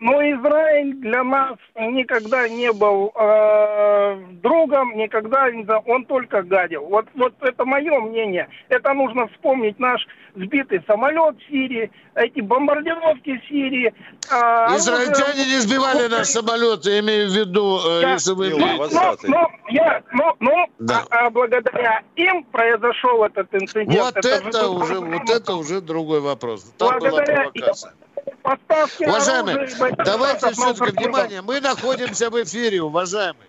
но 0.00 0.20
Израиль 0.20 0.94
для 0.96 1.22
нас 1.22 1.56
никогда 1.76 2.48
не 2.48 2.72
был 2.72 3.12
э, 3.14 4.16
другом, 4.42 4.96
никогда 4.96 5.50
не 5.50 5.64
он 5.86 6.04
только 6.04 6.42
гадил. 6.42 6.84
Вот, 6.86 7.06
вот 7.14 7.34
это 7.40 7.64
мое 7.64 8.00
мнение. 8.00 8.48
Это 8.68 8.92
нужно 8.92 9.28
вспомнить 9.28 9.78
наш 9.78 10.06
сбитый 10.34 10.82
самолет 10.86 11.36
в 11.38 11.48
Сирии, 11.48 11.90
эти 12.16 12.40
бомбардировки 12.40 13.38
в 13.38 13.48
Сирии. 13.48 13.94
Э, 14.30 14.76
Израильтяне 14.76 15.46
не 15.46 15.60
сбивали 15.60 16.08
наш 16.08 16.26
самолет, 16.26 16.84
я 16.84 16.98
имею 16.98 17.30
в 17.30 17.32
виду, 17.32 17.78
э, 17.86 18.00
я, 18.02 18.34
вы... 18.34 18.50
Ну, 18.50 18.88
но, 18.90 19.16
но, 19.22 19.50
я, 19.68 20.02
но, 20.12 20.36
но 20.40 20.66
да. 20.80 21.04
а, 21.10 21.26
а, 21.26 21.30
благодаря 21.30 22.02
им 22.16 22.42
произошел 22.44 23.24
этот 23.24 23.54
инцидент. 23.54 23.94
Вот 23.94 24.16
это, 24.16 24.28
это 24.28 24.68
уже, 24.68 24.98
вот 24.98 25.30
это 25.30 25.54
уже 25.54 25.80
другой 25.80 26.20
вопрос. 26.20 26.64
Там 26.78 26.98
благодаря 26.98 27.44
была 27.44 27.52
провокация. 27.52 27.92
Поставьте 28.44 29.08
Уважаемые, 29.08 29.56
оружие, 29.56 29.96
давайте 30.04 30.50
все-таки 30.52 30.90
внимание. 30.90 31.40
Мы 31.40 31.60
находимся 31.60 32.28
в 32.28 32.42
эфире, 32.42 32.82
уважаемые. 32.82 33.48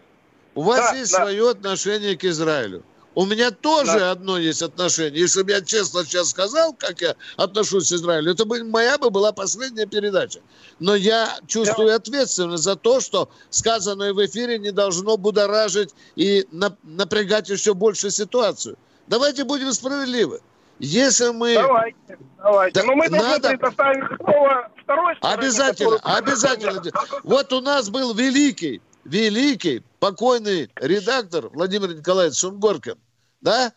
У 0.55 0.61
вас 0.61 0.91
да, 0.91 0.97
есть 0.97 1.11
да. 1.11 1.17
свое 1.17 1.49
отношение 1.49 2.15
к 2.15 2.23
Израилю. 2.23 2.81
У 3.13 3.25
меня 3.25 3.51
тоже 3.51 3.99
да. 3.99 4.11
одно 4.11 4.37
есть 4.37 4.61
отношение. 4.61 5.19
Если 5.19 5.41
бы 5.41 5.51
я 5.51 5.59
честно 5.59 6.05
сейчас 6.05 6.29
сказал, 6.29 6.73
как 6.73 7.01
я 7.01 7.15
отношусь 7.35 7.89
к 7.89 7.91
Израилю, 7.91 8.31
это 8.31 8.45
бы 8.45 8.63
моя 8.63 8.97
бы 8.97 9.09
была 9.09 9.33
последняя 9.33 9.85
передача. 9.85 10.39
Но 10.79 10.95
я 10.95 11.39
чувствую 11.45 11.89
да. 11.89 11.95
ответственность 11.95 12.63
за 12.63 12.77
то, 12.77 13.01
что 13.01 13.29
сказанное 13.49 14.13
в 14.13 14.25
эфире 14.25 14.57
не 14.59 14.71
должно 14.71 15.17
будоражить 15.17 15.89
и 16.15 16.47
напрягать 16.51 17.49
еще 17.49 17.73
больше 17.73 18.11
ситуацию. 18.11 18.77
Давайте 19.07 19.43
будем 19.43 19.73
справедливы. 19.73 20.39
Если 20.79 21.29
мы... 21.29 21.53
Давайте, 21.53 22.17
давайте. 22.37 22.79
Да, 22.79 22.85
Но 22.85 22.95
мы 22.95 23.09
надо... 23.09 23.49
предоставить 23.49 24.03
слово 24.17 24.71
второй 24.83 25.15
стороне, 25.15 25.37
Обязательно, 25.39 25.97
который... 25.97 26.17
обязательно. 26.17 26.91
Вот 27.23 27.53
у 27.53 27.61
нас 27.61 27.89
был 27.89 28.13
великий, 28.13 28.81
великий 29.05 29.83
покойный 29.99 30.69
редактор 30.75 31.47
Владимир 31.49 31.93
Николаевич 31.95 32.37
Сунгоркин, 32.37 32.97
да? 33.41 33.71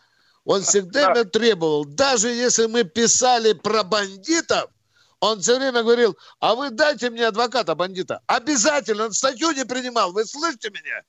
Он 0.45 0.61
всегда 0.61 1.13
да. 1.13 1.23
требовал, 1.25 1.85
даже 1.85 2.29
если 2.29 2.65
мы 2.65 2.83
писали 2.83 3.53
про 3.53 3.83
бандитов, 3.83 4.69
он 5.19 5.41
все 5.41 5.57
время 5.57 5.83
говорил, 5.83 6.17
а 6.39 6.55
вы 6.55 6.69
дайте 6.69 7.09
мне 7.09 7.27
адвоката 7.27 7.75
бандита. 7.75 8.21
Обязательно, 8.25 9.05
он 9.05 9.13
статью 9.13 9.51
не 9.51 9.65
принимал, 9.65 10.11
вы 10.11 10.25
слышите 10.25 10.69
меня? 10.69 11.01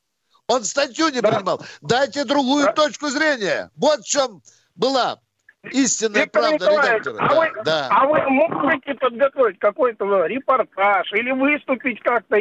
Он 0.47 0.65
статью 0.65 1.09
не 1.09 1.21
да. 1.21 1.31
принимал. 1.31 1.65
Дайте 1.81 2.25
другую 2.25 2.67
да. 2.67 2.73
точку 2.73 3.09
зрения. 3.09 3.71
Вот 3.77 4.01
в 4.01 4.07
чем 4.07 4.43
была 4.75 5.21
истинная 5.65 6.23
Виктор 6.23 6.43
правда 6.43 6.71
редактора. 6.71 7.17
А, 7.19 7.29
да, 7.29 7.35
вы, 7.35 7.63
да. 7.65 7.89
а 7.91 8.07
вы 8.07 8.31
можете 8.31 8.95
подготовить 8.95 9.59
какой-то 9.59 10.27
репортаж 10.27 11.13
или 11.13 11.33
выступить 11.33 12.01
как-то? 12.03 12.37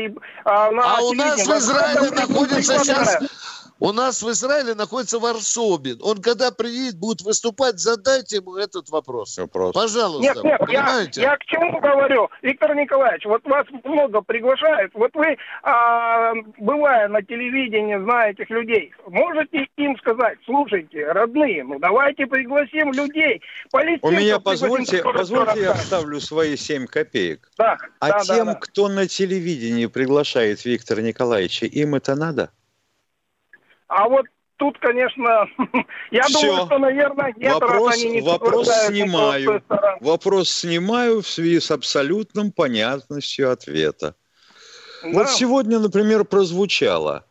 А, 0.45 0.71
на 0.71 0.97
а 0.97 1.01
у 1.01 1.13
нас 1.13 1.45
в 1.45 1.49
Израиле 1.49 2.11
находится 2.11 2.79
сейчас 2.79 3.58
у 3.79 3.91
нас 3.91 4.23
в 4.23 4.29
Израиле 4.31 4.73
находится 4.73 5.19
Варсобин. 5.19 5.99
Он 6.01 6.21
когда 6.21 6.51
приедет, 6.51 6.97
будет 6.97 7.21
выступать, 7.21 7.79
задайте 7.79 8.37
ему 8.37 8.55
этот 8.55 8.89
вопрос. 8.89 9.37
вопрос. 9.37 9.73
Пожалуйста. 9.73 10.33
Нет, 10.33 10.43
нет, 10.43 10.59
понимаете? 10.59 11.21
я, 11.21 11.31
я 11.31 11.37
к 11.37 11.45
чему 11.45 11.79
говорю? 11.79 12.29
Виктор 12.41 12.75
Николаевич, 12.75 13.25
вот 13.25 13.45
вас 13.45 13.65
много 13.83 14.21
приглашают. 14.21 14.91
Вот 14.95 15.11
вы, 15.13 15.37
а, 15.63 16.33
бывая 16.57 17.07
на 17.07 17.21
телевидении, 17.21 17.97
знаете 18.03 18.39
этих 18.39 18.49
людей, 18.49 18.91
можете 19.07 19.67
им 19.77 19.97
сказать, 19.97 20.37
слушайте, 20.45 21.11
родные, 21.11 21.63
ну 21.63 21.79
давайте 21.79 22.25
пригласим 22.25 22.91
людей. 22.93 23.41
У 24.01 24.11
меня, 24.11 24.39
позвольте, 24.39 25.03
позвольте 25.03 25.61
я 25.61 25.73
вставлю 25.73 26.19
свои 26.19 26.55
семь 26.55 26.87
копеек. 26.87 27.49
Да, 27.57 27.77
а 27.99 28.09
да, 28.09 28.19
тем, 28.19 28.45
да, 28.45 28.53
да. 28.53 28.59
кто 28.59 28.87
на 28.87 29.07
телевидении 29.07 29.87
приглашает 29.87 30.63
Виктора 30.65 31.01
Николаевича, 31.01 31.65
им 31.65 31.95
это 31.95 32.15
надо? 32.15 32.51
А 33.89 34.07
вот 34.07 34.27
тут, 34.57 34.77
конечно, 34.77 35.47
я 36.11 36.23
Все. 36.23 36.41
думаю, 36.41 36.65
что, 36.67 36.77
наверное, 36.77 37.33
нет, 37.35 37.53
вопрос, 37.53 37.95
они 37.95 38.09
не 38.11 38.21
вопрос 38.21 38.69
снимаю. 38.87 39.63
Вопрос 39.99 40.49
снимаю 40.49 41.21
в 41.21 41.27
связи 41.27 41.59
с 41.59 41.71
абсолютным 41.71 42.51
понятностью 42.51 43.51
ответа. 43.51 44.15
Да. 45.03 45.09
Вот 45.09 45.29
сегодня, 45.29 45.79
например, 45.79 46.23
прозвучало. 46.23 47.25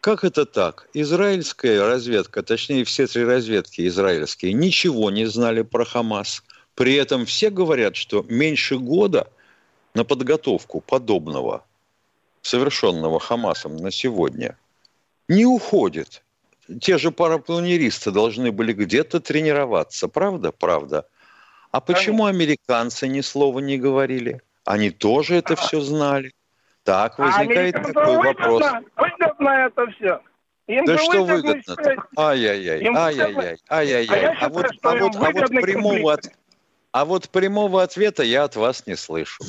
Как 0.00 0.22
это 0.22 0.44
так? 0.44 0.86
Израильская 0.92 1.86
разведка, 1.86 2.42
точнее 2.42 2.84
все 2.84 3.06
три 3.06 3.24
разведки 3.24 3.86
израильские, 3.88 4.52
ничего 4.52 5.10
не 5.10 5.24
знали 5.24 5.62
про 5.62 5.86
Хамас. 5.86 6.42
При 6.74 6.94
этом 6.94 7.24
все 7.24 7.48
говорят, 7.48 7.96
что 7.96 8.22
меньше 8.28 8.76
года 8.76 9.28
на 9.94 10.04
подготовку 10.04 10.82
подобного, 10.82 11.64
совершенного 12.42 13.18
Хамасом 13.18 13.76
на 13.76 13.90
сегодня– 13.90 14.58
не 15.28 15.46
уходит. 15.46 16.22
Те 16.80 16.98
же 16.98 17.10
парапланеристы 17.10 18.10
должны 18.10 18.52
были 18.52 18.72
где-то 18.72 19.20
тренироваться, 19.20 20.08
правда? 20.08 20.52
Правда. 20.52 21.06
А 21.70 21.80
почему 21.80 22.26
американцы 22.26 23.08
ни 23.08 23.20
слова 23.20 23.58
не 23.58 23.78
говорили? 23.78 24.40
Они 24.64 24.90
тоже 24.90 25.36
это 25.36 25.56
все 25.56 25.80
знали. 25.80 26.32
Так, 26.84 27.18
а 27.18 27.22
возникает 27.24 27.76
а 27.76 27.84
такой 27.84 28.16
вопрос. 28.16 28.62
Выгодно 28.96 29.48
это 29.48 29.86
все. 29.92 30.20
Им 30.66 30.84
да 30.86 30.96
что 30.96 31.24
выгодно? 31.24 31.76
Ай-яй-яй, 32.16 32.86
ай-яй-яй, 32.86 33.58
ай-яй-яй. 33.68 34.24
А, 34.24 34.46
а 34.46 34.48
вот, 34.48 34.66
а 34.82 34.96
вот, 34.96 35.16
а 35.16 35.30
вот 35.30 35.48
прямого 35.50 36.14
от... 36.14 36.30
А 36.92 37.04
вот 37.04 37.28
прямого 37.28 37.82
ответа 37.82 38.22
я 38.22 38.44
от 38.44 38.56
вас 38.56 38.86
не 38.86 38.94
слышу. 38.94 39.42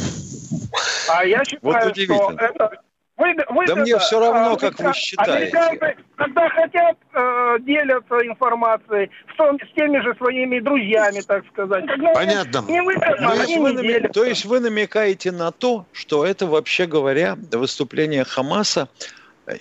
А 1.07 1.23
я 1.23 1.45
считаю, 1.45 1.59
вот 1.61 1.95
что 1.95 2.31
это 2.37 2.81
вы, 3.17 3.33
вы 3.49 3.65
да 3.65 3.75
мне 3.75 3.97
все 3.97 4.19
равно, 4.19 4.53
а, 4.53 4.57
как 4.57 4.79
вы 4.79 4.93
считаете. 4.93 5.57
Американцы, 5.57 6.03
когда 6.15 6.49
хотят, 6.49 6.97
э, 7.13 7.57
делятся 7.61 8.15
информацией 8.27 9.09
с, 9.33 9.37
том, 9.37 9.57
с 9.57 9.75
теми 9.75 9.99
же 9.99 10.13
своими 10.15 10.59
друзьями, 10.59 11.21
так 11.25 11.45
сказать. 11.47 11.85
Когда 11.87 12.13
Понятно. 12.13 12.65
Не 12.67 12.81
выгодно, 12.81 13.29
то, 13.29 13.35
есть 13.41 13.57
вы 13.57 13.71
намек... 13.73 14.11
то 14.11 14.23
есть 14.25 14.45
вы 14.45 14.59
намекаете 14.59 15.31
на 15.31 15.51
то, 15.51 15.85
что 15.93 16.25
это, 16.25 16.45
вообще 16.45 16.87
говоря, 16.87 17.37
выступление 17.53 18.25
Хамаса 18.25 18.89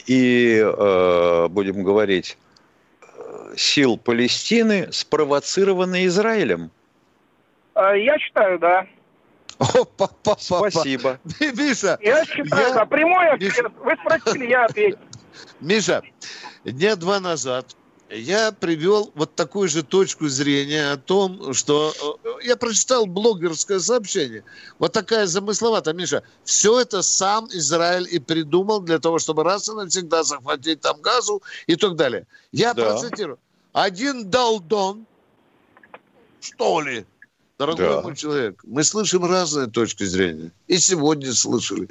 и, 0.06 0.60
э, 0.60 1.48
будем 1.48 1.84
говорить, 1.84 2.36
сил 3.56 3.96
Палестины 3.96 4.90
спровоцированы 4.90 6.06
Израилем? 6.06 6.70
Э, 7.76 7.92
я 7.96 8.18
считаю, 8.18 8.58
да. 8.58 8.86
Опа, 9.58 10.08
папа, 10.22 10.36
Спасибо. 10.38 11.20
Миша. 11.40 11.98
Я 12.00 12.24
считаю, 12.24 12.68
я... 12.68 12.74
да, 12.74 12.86
прямой 12.86 13.30
ответ. 13.30 13.66
Вы 13.80 13.96
спросили, 14.00 14.46
я 14.46 14.64
ответил. 14.64 14.98
Миша, 15.60 16.02
дня 16.64 16.96
два 16.96 17.20
назад 17.20 17.76
я 18.10 18.52
привел 18.52 19.10
вот 19.14 19.34
такую 19.34 19.68
же 19.68 19.82
точку 19.82 20.28
зрения 20.28 20.92
о 20.92 20.96
том, 20.96 21.52
что 21.52 21.92
э, 22.24 22.28
я 22.44 22.56
прочитал 22.56 23.06
блогерское 23.06 23.78
сообщение. 23.80 24.44
Вот 24.78 24.92
такая 24.92 25.26
замысловатая, 25.26 25.94
Миша. 25.94 26.22
Все 26.44 26.80
это 26.80 27.02
сам 27.02 27.48
Израиль 27.50 28.06
и 28.10 28.18
придумал 28.18 28.80
для 28.80 28.98
того, 28.98 29.18
чтобы 29.18 29.42
раз 29.42 29.68
и 29.68 29.72
навсегда 29.72 30.22
захватить 30.22 30.80
там 30.80 31.00
газу 31.00 31.42
и 31.66 31.76
так 31.76 31.96
далее. 31.96 32.26
Я 32.52 32.74
да. 32.74 32.90
процитирую. 32.90 33.38
Один 33.72 34.30
долдон, 34.30 35.06
что 36.40 36.80
ли, 36.80 37.06
Дорогой 37.66 37.96
да. 37.96 38.02
мой 38.02 38.16
человек, 38.16 38.60
мы 38.64 38.84
слышим 38.84 39.24
разные 39.24 39.66
точки 39.68 40.04
зрения. 40.04 40.52
И 40.66 40.78
сегодня 40.78 41.32
слышали. 41.32 41.88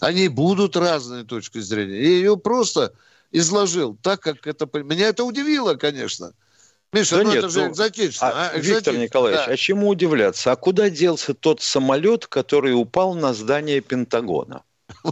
Они 0.00 0.28
будут 0.28 0.76
разные 0.76 1.24
точки 1.24 1.58
зрения. 1.58 2.00
Я 2.00 2.08
ее 2.08 2.36
просто 2.36 2.92
изложил 3.32 3.96
так, 4.02 4.20
как 4.20 4.46
это... 4.46 4.68
Меня 4.82 5.08
это 5.08 5.24
удивило, 5.24 5.74
конечно. 5.74 6.32
Миша, 6.92 7.16
да 7.16 7.22
ну 7.24 7.30
нет, 7.30 7.38
это 7.38 7.48
же 7.48 7.64
ну, 7.64 7.70
экзотично. 7.72 8.28
А, 8.28 8.50
а? 8.50 8.58
Виктор 8.58 8.96
Николаевич, 8.96 9.46
да. 9.46 9.52
а 9.52 9.56
чему 9.56 9.88
удивляться? 9.88 10.52
А 10.52 10.56
куда 10.56 10.88
делся 10.88 11.34
тот 11.34 11.60
самолет, 11.60 12.26
который 12.26 12.72
упал 12.72 13.14
на 13.14 13.34
здание 13.34 13.80
Пентагона? 13.80 14.62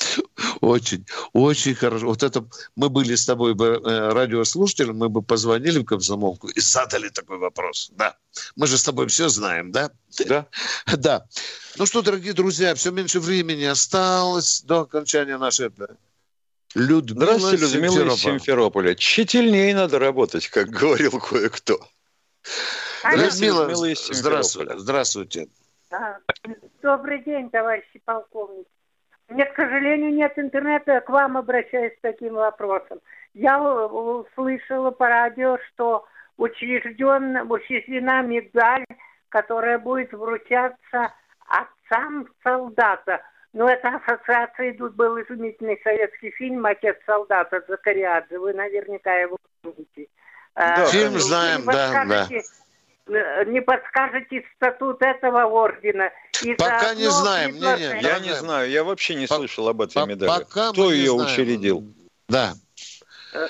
Очень, 0.60 1.06
очень 1.32 1.74
хорошо. 1.74 2.06
Вот 2.06 2.22
это 2.22 2.44
мы 2.76 2.88
были 2.88 3.14
с 3.14 3.26
тобой 3.26 3.54
бы 3.54 3.80
э, 3.82 4.12
радиослушателем, 4.12 4.96
мы 4.96 5.08
бы 5.08 5.22
позвонили 5.22 5.78
в 5.78 5.84
комсомолку 5.84 6.48
и 6.48 6.60
задали 6.60 7.08
такой 7.08 7.38
вопрос. 7.38 7.90
Да. 7.92 8.16
Мы 8.56 8.66
же 8.66 8.78
с 8.78 8.82
тобой 8.82 9.06
все 9.08 9.28
знаем, 9.28 9.72
да? 9.72 9.90
Да. 10.26 10.46
Да. 10.96 11.26
Ну 11.76 11.86
что, 11.86 12.02
дорогие 12.02 12.32
друзья, 12.32 12.74
все 12.74 12.90
меньше 12.90 13.20
времени 13.20 13.64
осталось 13.64 14.62
до 14.62 14.80
окончания 14.80 15.38
нашей 15.38 15.70
Людмила 16.74 17.38
Здравствуйте, 17.38 17.78
Людмила 17.78 18.14
из 18.14 18.20
Симферополя. 18.20 18.94
Тщательнее 18.94 19.74
надо 19.74 19.98
работать, 19.98 20.48
как 20.48 20.68
говорил 20.68 21.18
кое-кто. 21.18 21.80
Людмила, 23.04 23.68
Людмила 23.68 23.94
здравствуйте. 24.12 24.78
здравствуйте. 24.78 25.48
Добрый 26.82 27.24
день, 27.24 27.50
товарищи 27.50 28.00
полковники. 28.04 28.68
Мне, 29.30 29.46
к 29.46 29.54
сожалению, 29.54 30.12
нет 30.12 30.32
интернета, 30.36 31.00
к 31.00 31.08
вам 31.08 31.36
обращаюсь 31.36 31.94
с 31.96 32.00
таким 32.00 32.34
вопросом. 32.34 32.98
Я 33.32 33.62
услышала 33.62 34.90
по 34.90 35.08
радио, 35.08 35.56
что 35.68 36.04
учрежден, 36.36 37.48
учреждена 37.48 38.22
медаль, 38.22 38.84
которая 39.28 39.78
будет 39.78 40.12
вручаться 40.12 41.14
отцам 41.46 42.28
солдата. 42.42 43.22
Но 43.52 43.68
это 43.68 43.88
ассоциация 43.88 44.72
идут, 44.72 44.94
был 44.94 45.20
изумительный 45.22 45.80
советский 45.84 46.32
фильм 46.32 46.66
«Отец 46.66 46.96
солдата» 47.06 47.62
Закариадзе. 47.68 48.36
Вы 48.36 48.52
наверняка 48.52 49.14
его 49.14 49.36
помните. 49.62 50.08
Да, 50.56 50.86
фильм 50.86 51.12
знаем, 51.18 51.64
да, 51.66 52.04
да. 52.04 52.28
Э, 53.10 53.44
не 53.44 53.60
подскажете 53.60 54.44
статут 54.56 55.02
этого 55.02 55.44
ордена? 55.44 56.10
И 56.42 56.54
Пока 56.54 56.94
не 56.94 57.10
знаем. 57.10 57.54
Не, 57.54 57.60
не, 57.60 58.02
я 58.02 58.18
не 58.20 58.34
знаю, 58.34 58.70
я 58.70 58.84
вообще 58.84 59.14
не 59.14 59.26
слышал 59.26 59.68
об 59.68 59.82
этой 59.82 60.06
медали. 60.06 60.28
Пока 60.28 60.72
Кто 60.72 60.92
ее 60.92 61.12
знаем. 61.12 61.32
учредил? 61.32 61.84
Да. 62.28 62.54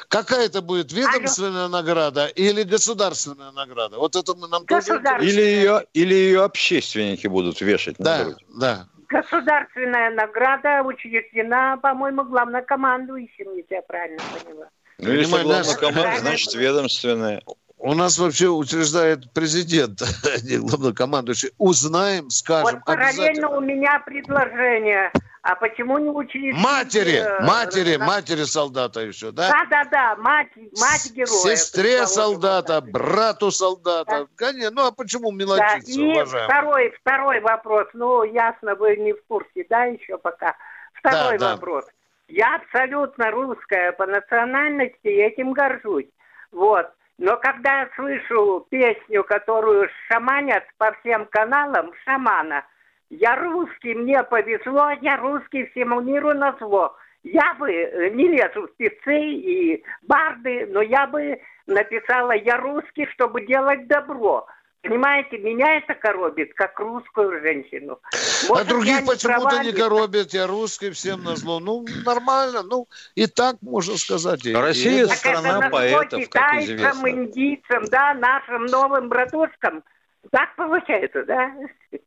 Какая 0.08 0.46
это 0.46 0.60
будет 0.60 0.92
ведомственная 0.92 1.64
Алло. 1.64 1.78
награда 1.78 2.26
или 2.26 2.62
государственная 2.62 3.50
награда? 3.52 3.98
Вот 3.98 4.14
это 4.14 4.34
мы 4.34 4.46
нам 4.48 4.66
тоже 4.66 5.02
или 5.20 5.40
ее 5.40 5.86
или 5.94 6.14
ее 6.14 6.42
общественники 6.42 7.26
будут 7.26 7.60
вешать 7.60 7.96
да, 7.98 8.18
на 8.18 8.24
грудь. 8.24 8.44
Да. 8.58 8.86
Государственная 9.08 10.10
награда 10.10 10.82
учреждена, 10.82 11.78
по-моему, 11.78 12.24
главнокомандующим, 12.24 13.56
если 13.56 13.74
я 13.74 13.82
правильно 13.82 14.20
поняла. 14.44 14.68
Ну, 14.98 15.12
если 15.12 15.42
главнокомандующий, 15.42 16.20
значит 16.20 16.54
ведомственная. 16.54 17.42
У 17.82 17.94
нас 17.94 18.18
вообще 18.18 18.48
утверждает 18.48 19.32
президент, 19.32 20.02
не 20.42 20.58
главнокомандующий. 20.58 21.50
Узнаем, 21.56 22.28
скажем. 22.28 22.76
Вот 22.76 22.84
параллельно 22.84 23.48
у 23.48 23.60
меня 23.60 23.98
предложение. 24.00 25.10
А 25.42 25.54
почему 25.54 25.96
не 25.96 26.10
учились? 26.10 26.54
Матери, 26.54 27.14
э, 27.14 27.42
матери, 27.42 27.96
матери 27.96 28.44
солдата 28.44 29.00
еще, 29.00 29.32
да? 29.32 29.48
Да, 29.48 29.64
да, 29.70 29.84
да, 29.90 30.16
мать, 30.16 30.48
мать 30.56 31.10
героя. 31.14 31.56
Сестре 31.56 32.06
солдата, 32.06 32.82
брату 32.82 33.50
солдата. 33.50 34.26
Да. 34.26 34.26
Конечно, 34.36 34.70
ну 34.70 34.86
а 34.88 34.92
почему 34.92 35.30
мелочиться, 35.30 35.96
да. 35.96 36.02
И 36.02 36.04
уважаемый? 36.04 36.48
второй, 36.48 36.94
второй 37.00 37.40
вопрос. 37.40 37.88
Ну, 37.94 38.24
ясно, 38.24 38.74
вы 38.74 38.96
не 38.96 39.14
в 39.14 39.24
курсе, 39.26 39.64
да, 39.70 39.84
еще 39.84 40.18
пока. 40.18 40.54
Второй 40.92 41.38
да, 41.38 41.52
вопрос. 41.54 41.86
Да. 41.86 41.92
Я 42.28 42.56
абсолютно 42.56 43.30
русская 43.30 43.92
по 43.92 44.04
национальности, 44.04 45.08
этим 45.08 45.54
горжусь. 45.54 46.10
Вот. 46.52 46.86
Но 47.20 47.36
когда 47.36 47.82
я 47.82 47.88
слышу 47.94 48.66
песню, 48.70 49.22
которую 49.22 49.88
шаманят 50.08 50.64
по 50.78 50.90
всем 51.00 51.26
каналам, 51.26 51.92
шамана– 52.04 52.64
я 53.10 53.34
русский, 53.34 53.92
мне 53.94 54.22
повезло, 54.22 54.90
я 55.02 55.16
русский 55.16 55.66
всему 55.66 56.00
миру 56.00 56.32
на 56.32 56.56
зло. 56.60 56.94
Я 57.24 57.54
бы 57.54 57.68
не 58.14 58.28
лезу 58.28 58.68
в 58.68 58.76
певцы 58.76 59.18
и 59.20 59.84
барды, 60.02 60.66
но 60.70 60.80
я 60.80 61.08
бы 61.08 61.40
написала 61.66 62.32
«Я 62.32 62.56
русский, 62.56 63.06
чтобы 63.06 63.44
делать 63.46 63.88
добро». 63.88 64.46
Понимаете, 64.82 65.36
меня 65.38 65.76
это 65.76 65.94
коробит, 65.94 66.54
как 66.54 66.78
русскую 66.80 67.40
женщину. 67.42 68.00
Может, 68.48 68.66
а 68.66 68.68
других 68.68 69.04
почему-то 69.04 69.62
не 69.62 69.72
коробит, 69.72 70.32
я 70.32 70.46
русский, 70.46 70.90
всем 70.90 71.22
на 71.22 71.36
зло. 71.36 71.60
Ну, 71.60 71.84
нормально, 72.06 72.62
ну, 72.62 72.88
и 73.14 73.26
так 73.26 73.56
можно 73.60 73.98
сказать. 73.98 74.40
Россия 74.46 75.04
и 75.04 75.08
страна 75.08 75.68
поэтов, 75.68 76.26
как 76.30 76.62
известно. 76.62 77.10
индийцам, 77.10 77.84
да, 77.90 78.14
нашим 78.14 78.66
новым 78.66 79.08
братушкам– 79.08 79.84
так 80.30 80.54
получается, 80.56 81.24
да? 81.24 81.52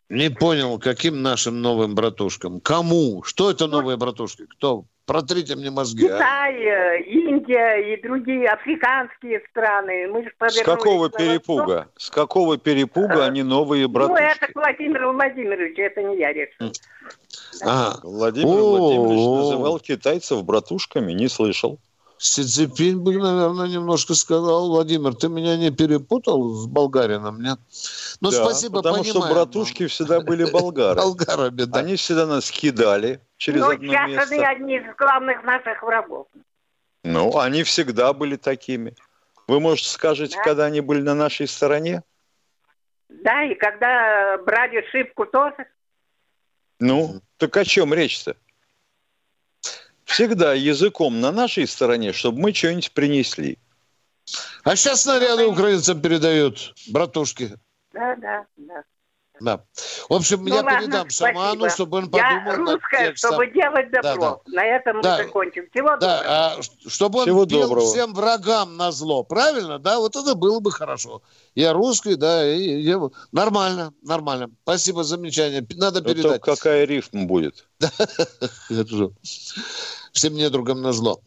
Не 0.09 0.29
понял, 0.29 0.79
каким 0.79 1.21
нашим 1.21 1.61
новым 1.61 1.95
братушкам? 1.95 2.59
Кому? 2.61 3.23
Что 3.23 3.49
это 3.51 3.67
новые 3.67 3.97
братушки? 3.97 4.45
Кто? 4.45 4.85
Протрите 5.05 5.55
мне 5.55 5.69
мозги. 5.69 6.03
Китай, 6.03 6.65
а? 6.65 6.95
Индия 6.95 7.93
и 7.93 8.01
другие 8.01 8.47
африканские 8.47 9.41
страны. 9.49 10.07
Мы 10.07 10.23
же 10.23 10.31
С 10.47 10.61
какого 10.61 11.09
перепуга? 11.09 11.89
С 11.97 12.09
какого 12.09 12.57
перепуга 12.57 13.25
а, 13.25 13.27
они 13.27 13.43
новые 13.43 13.87
братушки? 13.89 14.21
Ну, 14.21 14.27
это 14.27 14.47
Владимир 14.55 15.07
Владимирович, 15.07 15.77
это 15.77 16.03
не 16.03 16.17
я 16.19 16.31
решил. 16.31 16.71
А, 17.65 17.95
Владимир 18.03 18.47
Владимирович 18.47 19.43
называл 19.43 19.79
китайцев 19.79 20.45
братушками, 20.45 21.11
не 21.11 21.27
слышал. 21.27 21.79
Си 22.23 22.43
Цзиньпинь 22.43 22.99
бы, 22.99 23.17
наверное, 23.17 23.67
немножко 23.67 24.13
сказал, 24.13 24.69
Владимир, 24.69 25.13
ты 25.13 25.27
меня 25.27 25.57
не 25.57 25.71
перепутал 25.71 26.53
с 26.53 26.67
болгарином, 26.67 27.41
нет? 27.41 27.59
Ну, 28.21 28.31
да, 28.31 28.45
спасибо, 28.45 28.77
потому 28.77 29.03
понимаем. 29.03 29.23
что 29.25 29.33
братушки 29.33 29.87
всегда 29.87 30.21
были 30.21 30.45
болгары. 30.51 31.01
Болгарами, 31.01 31.65
да. 31.65 31.79
Они 31.79 31.97
всегда 31.97 32.25
нас 32.25 32.49
кидали 32.49 33.19
через 33.35 33.59
ну, 33.59 33.71
одно 33.71 33.91
место. 33.91 34.07
Ну, 34.07 34.13
сейчас 34.13 34.31
они 34.31 34.45
одни 34.45 34.77
из 34.77 34.95
главных 34.95 35.43
наших 35.43 35.83
врагов. 35.83 36.27
Ну, 37.03 37.37
они 37.37 37.63
всегда 37.63 38.13
были 38.13 38.37
такими. 38.37 38.95
Вы, 39.49 39.59
может, 39.59 39.85
скажете, 39.85 40.37
да? 40.37 40.43
когда 40.43 40.65
они 40.67 40.79
были 40.79 41.01
на 41.01 41.15
нашей 41.15 41.49
стороне? 41.49 42.03
Да, 43.09 43.43
и 43.43 43.53
когда 43.53 44.37
брали 44.45 44.85
шибку 44.91 45.25
тоже. 45.25 45.67
Ну, 46.79 47.19
так 47.35 47.57
о 47.57 47.65
чем 47.65 47.93
речь-то? 47.93 48.37
Всегда 50.13 50.53
языком 50.53 51.19
на 51.19 51.31
нашей 51.31 51.67
стороне, 51.67 52.13
чтобы 52.13 52.39
мы 52.39 52.53
что-нибудь 52.53 52.91
принесли. 52.91 53.57
А 54.63 54.75
сейчас 54.75 55.01
снаряды 55.01 55.45
украинцам 55.45 56.01
передают, 56.01 56.75
братушки. 56.87 57.55
Да, 57.93 58.15
да, 58.15 58.45
да. 58.57 58.83
Да. 59.39 59.63
В 60.09 60.13
общем, 60.13 60.43
ну, 60.43 60.55
я 60.55 60.61
ладно, 60.61 60.79
передам 60.79 61.09
шаману, 61.09 61.69
чтобы 61.69 61.97
он 61.97 62.09
подумал 62.09 62.45
я 62.45 62.55
русская, 62.55 63.07
над 63.07 63.17
чтобы 63.17 63.47
делать 63.47 63.91
добро. 63.91 64.41
Да, 64.45 64.51
да. 64.51 64.61
На 64.61 64.65
этом 64.65 65.01
да. 65.01 65.17
мы 65.17 65.23
закончим. 65.23 65.67
Всего 65.71 65.97
да, 65.97 65.97
доброго. 65.97 66.23
А, 66.25 66.57
чтобы 66.87 67.19
он 67.19 67.25
Всего 67.25 67.45
пел 67.45 67.61
доброго. 67.61 67.85
всем 67.87 68.13
врагам 68.13 68.77
на 68.77 68.91
зло. 68.91 69.23
Правильно? 69.23 69.79
Да, 69.79 69.99
вот 69.99 70.15
это 70.15 70.35
было 70.35 70.59
бы 70.59 70.71
хорошо. 70.71 71.23
Я 71.55 71.73
русский, 71.73 72.15
да, 72.15 72.47
и, 72.47 72.83
и, 72.83 72.95
нормально, 73.31 73.93
нормально. 74.03 74.49
Спасибо 74.63 75.03
за 75.03 75.17
замечание. 75.17 75.65
Надо 75.75 76.01
ну, 76.01 76.09
передать. 76.09 76.35
Это 76.37 76.39
какая 76.39 76.85
рифма 76.85 77.25
будет? 77.25 77.67
всем 80.13 80.35
недругам 80.35 80.81
на 80.81 80.93
зло. 80.93 81.19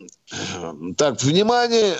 Так, 0.96 1.20
внимание. 1.22 1.96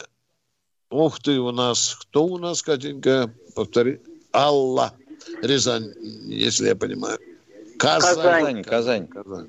Ух 0.89 1.21
ты, 1.21 1.41
у 1.41 1.51
нас, 1.51 1.97
кто 2.01 2.25
у 2.25 2.39
нас, 2.39 2.63
Катенька? 2.63 3.31
Повтори. 3.55 4.01
Алла. 4.33 4.93
Рязань, 5.43 5.93
если 6.27 6.69
я 6.69 6.77
понимаю. 6.77 7.19
Казань. 7.79 8.17
Казань. 8.17 8.65
Казань. 8.65 9.07
Казань. 9.09 9.49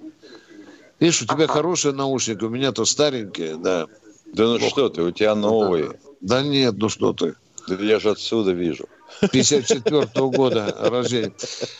Видишь, 0.99 1.21
у 1.21 1.25
тебя 1.25 1.45
ага. 1.45 1.53
хорошие 1.53 1.93
наушники, 1.93 2.43
у 2.43 2.49
меня 2.49 2.71
то 2.71 2.85
старенькие, 2.85 3.55
да. 3.57 3.85
Да 4.33 4.43
ну 4.43 4.55
Ох. 4.55 4.61
что 4.61 4.89
ты, 4.89 5.01
у 5.03 5.11
тебя 5.11 5.35
новые. 5.35 5.89
Да, 6.21 6.41
да 6.41 6.41
нет, 6.41 6.75
ну 6.77 6.89
что 6.89 7.13
ты. 7.13 7.35
Да 7.67 7.75
я 7.75 7.99
же 7.99 8.11
отсюда 8.11 8.51
вижу. 8.51 8.85
54-го 9.21 10.29
года 10.35 10.75
рождения. 10.79 11.33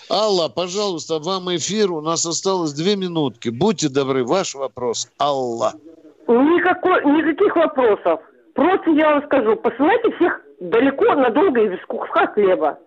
Алла, 0.10 0.50
пожалуйста, 0.50 1.20
вам 1.20 1.56
эфир. 1.56 1.92
У 1.92 2.02
нас 2.02 2.26
осталось 2.26 2.74
две 2.74 2.96
минутки. 2.96 3.50
Будьте 3.50 3.90
добры, 3.90 4.24
ваш 4.24 4.56
вопрос. 4.56 5.10
Алла. 5.20 5.74
Никакой, 6.28 7.04
никаких 7.06 7.56
вопросов. 7.56 8.22
Просто 8.54 8.92
я 8.92 9.16
вам 9.16 9.26
скажу, 9.26 9.56
посылайте 9.56 10.12
всех 10.16 10.42
далеко, 10.60 11.06
надолго 11.16 11.62
и 11.62 11.68
без 11.70 11.86
куска 11.86 12.28
хлеба. 12.28 12.80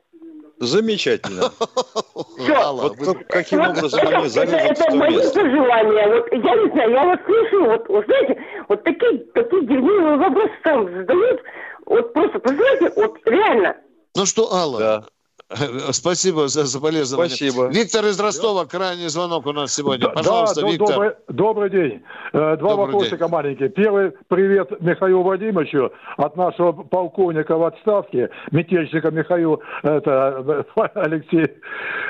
Замечательно. 0.60 1.50
Все. 2.38 2.72
Вот 2.72 2.96
каким 3.28 3.60
образом 3.60 4.00
они 4.06 4.28
залезут 4.28 4.60
Это 4.60 4.94
мои 4.94 5.16
пожелания. 5.16 6.08
Вот 6.08 6.32
я 6.32 6.54
не 6.54 6.70
знаю, 6.70 6.90
я 6.90 7.04
вас 7.06 7.18
слышу, 7.24 7.64
вот, 7.64 7.88
вот 7.88 8.04
знаете, 8.04 8.38
вот 8.68 8.84
такие, 8.84 9.18
такие 9.34 9.66
дерьмовые 9.66 10.16
вопросы 10.18 10.52
там 10.62 10.84
задают. 10.86 11.40
Вот 11.86 12.12
просто, 12.12 12.40
вы 12.44 12.54
знаете, 12.54 12.92
вот 12.94 13.18
реально, 13.24 13.76
ну 14.16 14.26
что, 14.26 14.52
Алла, 14.52 14.78
да. 14.78 15.04
Спасибо 15.92 16.48
за 16.48 16.66
соболезнование. 16.66 17.36
Спасибо. 17.36 17.68
Виктор 17.68 18.04
из 18.06 18.20
Ростова, 18.20 18.66
крайний 18.66 19.08
звонок 19.08 19.46
у 19.46 19.52
нас 19.52 19.74
сегодня. 19.74 20.08
Пожалуйста, 20.08 20.60
да, 20.60 20.68
Виктор. 20.68 20.88
Добрый, 20.88 21.12
добрый 21.28 21.70
день. 21.70 22.02
Э, 22.32 22.56
два 22.56 22.70
добрый 22.70 22.86
вопросика 22.86 23.24
день. 23.24 23.28
маленькие. 23.28 23.68
Первый 23.68 24.12
привет 24.28 24.80
Михаилу 24.80 25.22
Владимировичу 25.22 25.92
от 26.16 26.36
нашего 26.36 26.72
полковника 26.72 27.56
в 27.56 27.64
отставке, 27.64 28.30
метельщика 28.52 29.10
Михаилу 29.10 29.60
это, 29.82 30.64
Алексей. 30.94 31.48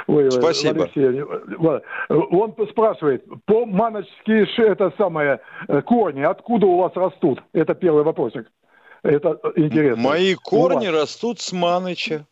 Ой, 0.06 0.30
Спасибо. 0.30 0.84
Алексей. 0.84 1.22
Он 2.08 2.54
спрашивает, 2.70 3.24
по 3.46 3.64
маночские 3.64 4.46
это 4.58 4.92
самое 4.98 5.40
э, 5.68 5.80
корни, 5.82 6.22
откуда 6.22 6.66
у 6.66 6.78
вас 6.78 6.92
растут? 6.94 7.42
Это 7.54 7.74
первый 7.74 8.02
вопросик. 8.02 8.46
Это 9.02 9.38
интересно. 9.56 10.02
Мои 10.02 10.34
корни 10.34 10.86
растут 10.88 11.40
с 11.40 11.52
Маныча. 11.52 12.26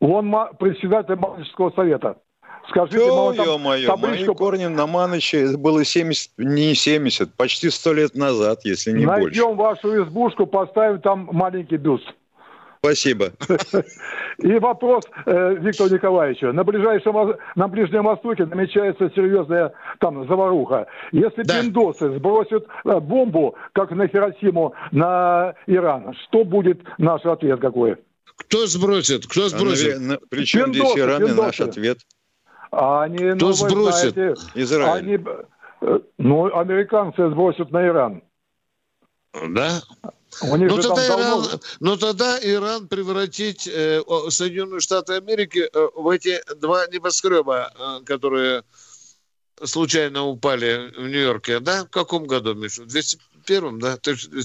Он 0.00 0.34
председатель 0.58 1.16
Манычского 1.16 1.70
совета. 1.70 2.16
Скажите, 2.68 2.98
Ё, 2.98 3.32
ё 3.32 3.58
моё, 3.58 3.88
табличку... 3.88 4.26
мои 4.26 4.36
корни 4.36 4.66
на 4.66 4.86
Маныче 4.86 5.56
было 5.56 5.84
70, 5.84 6.30
не 6.38 6.74
70, 6.74 7.34
почти 7.36 7.70
100 7.70 7.92
лет 7.92 8.14
назад, 8.14 8.60
если 8.64 8.92
не 8.92 9.04
Найдем 9.04 9.22
больше. 9.22 9.40
Найдем 9.40 9.56
вашу 9.56 10.04
избушку, 10.04 10.46
поставим 10.46 11.00
там 11.00 11.28
маленький 11.32 11.76
бюст. 11.76 12.06
Спасибо. 12.84 13.30
И 14.38 14.58
вопрос 14.58 15.04
э, 15.26 15.54
Виктору 15.60 15.90
Николаевичу. 15.90 16.52
На 16.52 16.64
ближайшем, 16.64 17.36
на 17.54 17.68
Ближнем 17.68 18.02
Востоке 18.02 18.44
намечается 18.44 19.08
серьезная 19.14 19.72
там 20.00 20.26
заваруха. 20.26 20.88
Если 21.12 21.42
да. 21.42 21.60
пиндосы 21.60 22.10
сбросят 22.16 22.66
э, 22.84 22.98
бомбу, 22.98 23.54
как 23.72 23.92
на 23.92 24.08
Хиросиму, 24.08 24.74
на 24.90 25.54
Иран, 25.68 26.14
что 26.24 26.44
будет 26.44 26.80
наш 26.98 27.24
ответ 27.24 27.60
какой? 27.60 27.98
Кто 28.46 28.66
сбросит? 28.66 29.26
Кто 29.26 29.48
сбросит? 29.48 29.96
А, 29.96 30.00
на, 30.00 30.18
причем 30.28 30.72
пиндосы, 30.72 30.92
здесь 30.92 30.98
Иран 30.98 31.18
пиндосы. 31.18 31.38
и 31.38 31.42
наш 31.42 31.60
ответ? 31.60 31.98
Они, 32.70 33.18
Кто 33.36 33.46
ну, 33.48 33.52
сбросит? 33.52 34.14
Знаете, 34.14 34.40
Израиль. 34.54 34.98
Они, 34.98 35.18
э, 35.82 36.00
ну, 36.18 36.56
американцы 36.56 37.28
сбросят 37.30 37.70
на 37.70 37.86
Иран. 37.86 38.22
Да? 39.48 39.82
ну, 40.42 40.80
тогда 40.80 41.06
Иран, 41.06 41.44
ну 41.80 41.96
тогда 41.96 42.38
Иран 42.42 42.88
превратить 42.88 43.68
э, 43.68 44.02
Соединенные 44.28 44.80
Штаты 44.80 45.14
Америки 45.14 45.68
э, 45.72 45.88
в 45.94 46.08
эти 46.08 46.40
два 46.56 46.86
небоскреба, 46.86 47.72
э, 47.78 48.04
которые 48.04 48.64
случайно 49.62 50.24
упали 50.24 50.92
в 50.96 51.08
Нью-Йорке, 51.08 51.60
да? 51.60 51.84
В 51.84 51.90
каком 51.90 52.26
году, 52.26 52.54
Миша? 52.54 52.82
В 52.82 52.86
201-м, 52.86 53.80
да? 53.80 53.98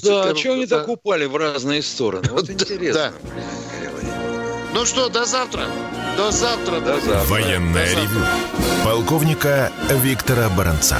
Да, 0.04 0.24
а 0.30 0.36
что 0.36 0.54
они 0.54 0.66
да? 0.66 0.80
так 0.80 0.90
упали 0.90 1.26
в 1.26 1.36
разные 1.36 1.82
стороны? 1.82 2.28
Вот 2.32 2.50
интересно. 2.50 3.14
Ну 4.74 4.86
что, 4.86 5.10
до 5.10 5.26
завтра. 5.26 5.66
До 6.18 6.32
завтра. 6.32 6.80
До 6.80 7.00
завтра. 7.00 7.30
Военная 7.30 7.90
ревю. 7.92 8.22
Полковника 8.84 9.72
Виктора 9.90 10.50
Баранца. 10.50 10.98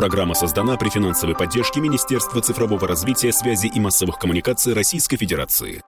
Программа 0.00 0.34
создана 0.34 0.76
при 0.78 0.88
финансовой 0.88 1.36
поддержке 1.36 1.78
Министерства 1.80 2.40
цифрового 2.40 2.88
развития, 2.88 3.32
связи 3.32 3.66
и 3.66 3.80
массовых 3.80 4.18
коммуникаций 4.18 4.72
Российской 4.72 5.18
Федерации. 5.18 5.78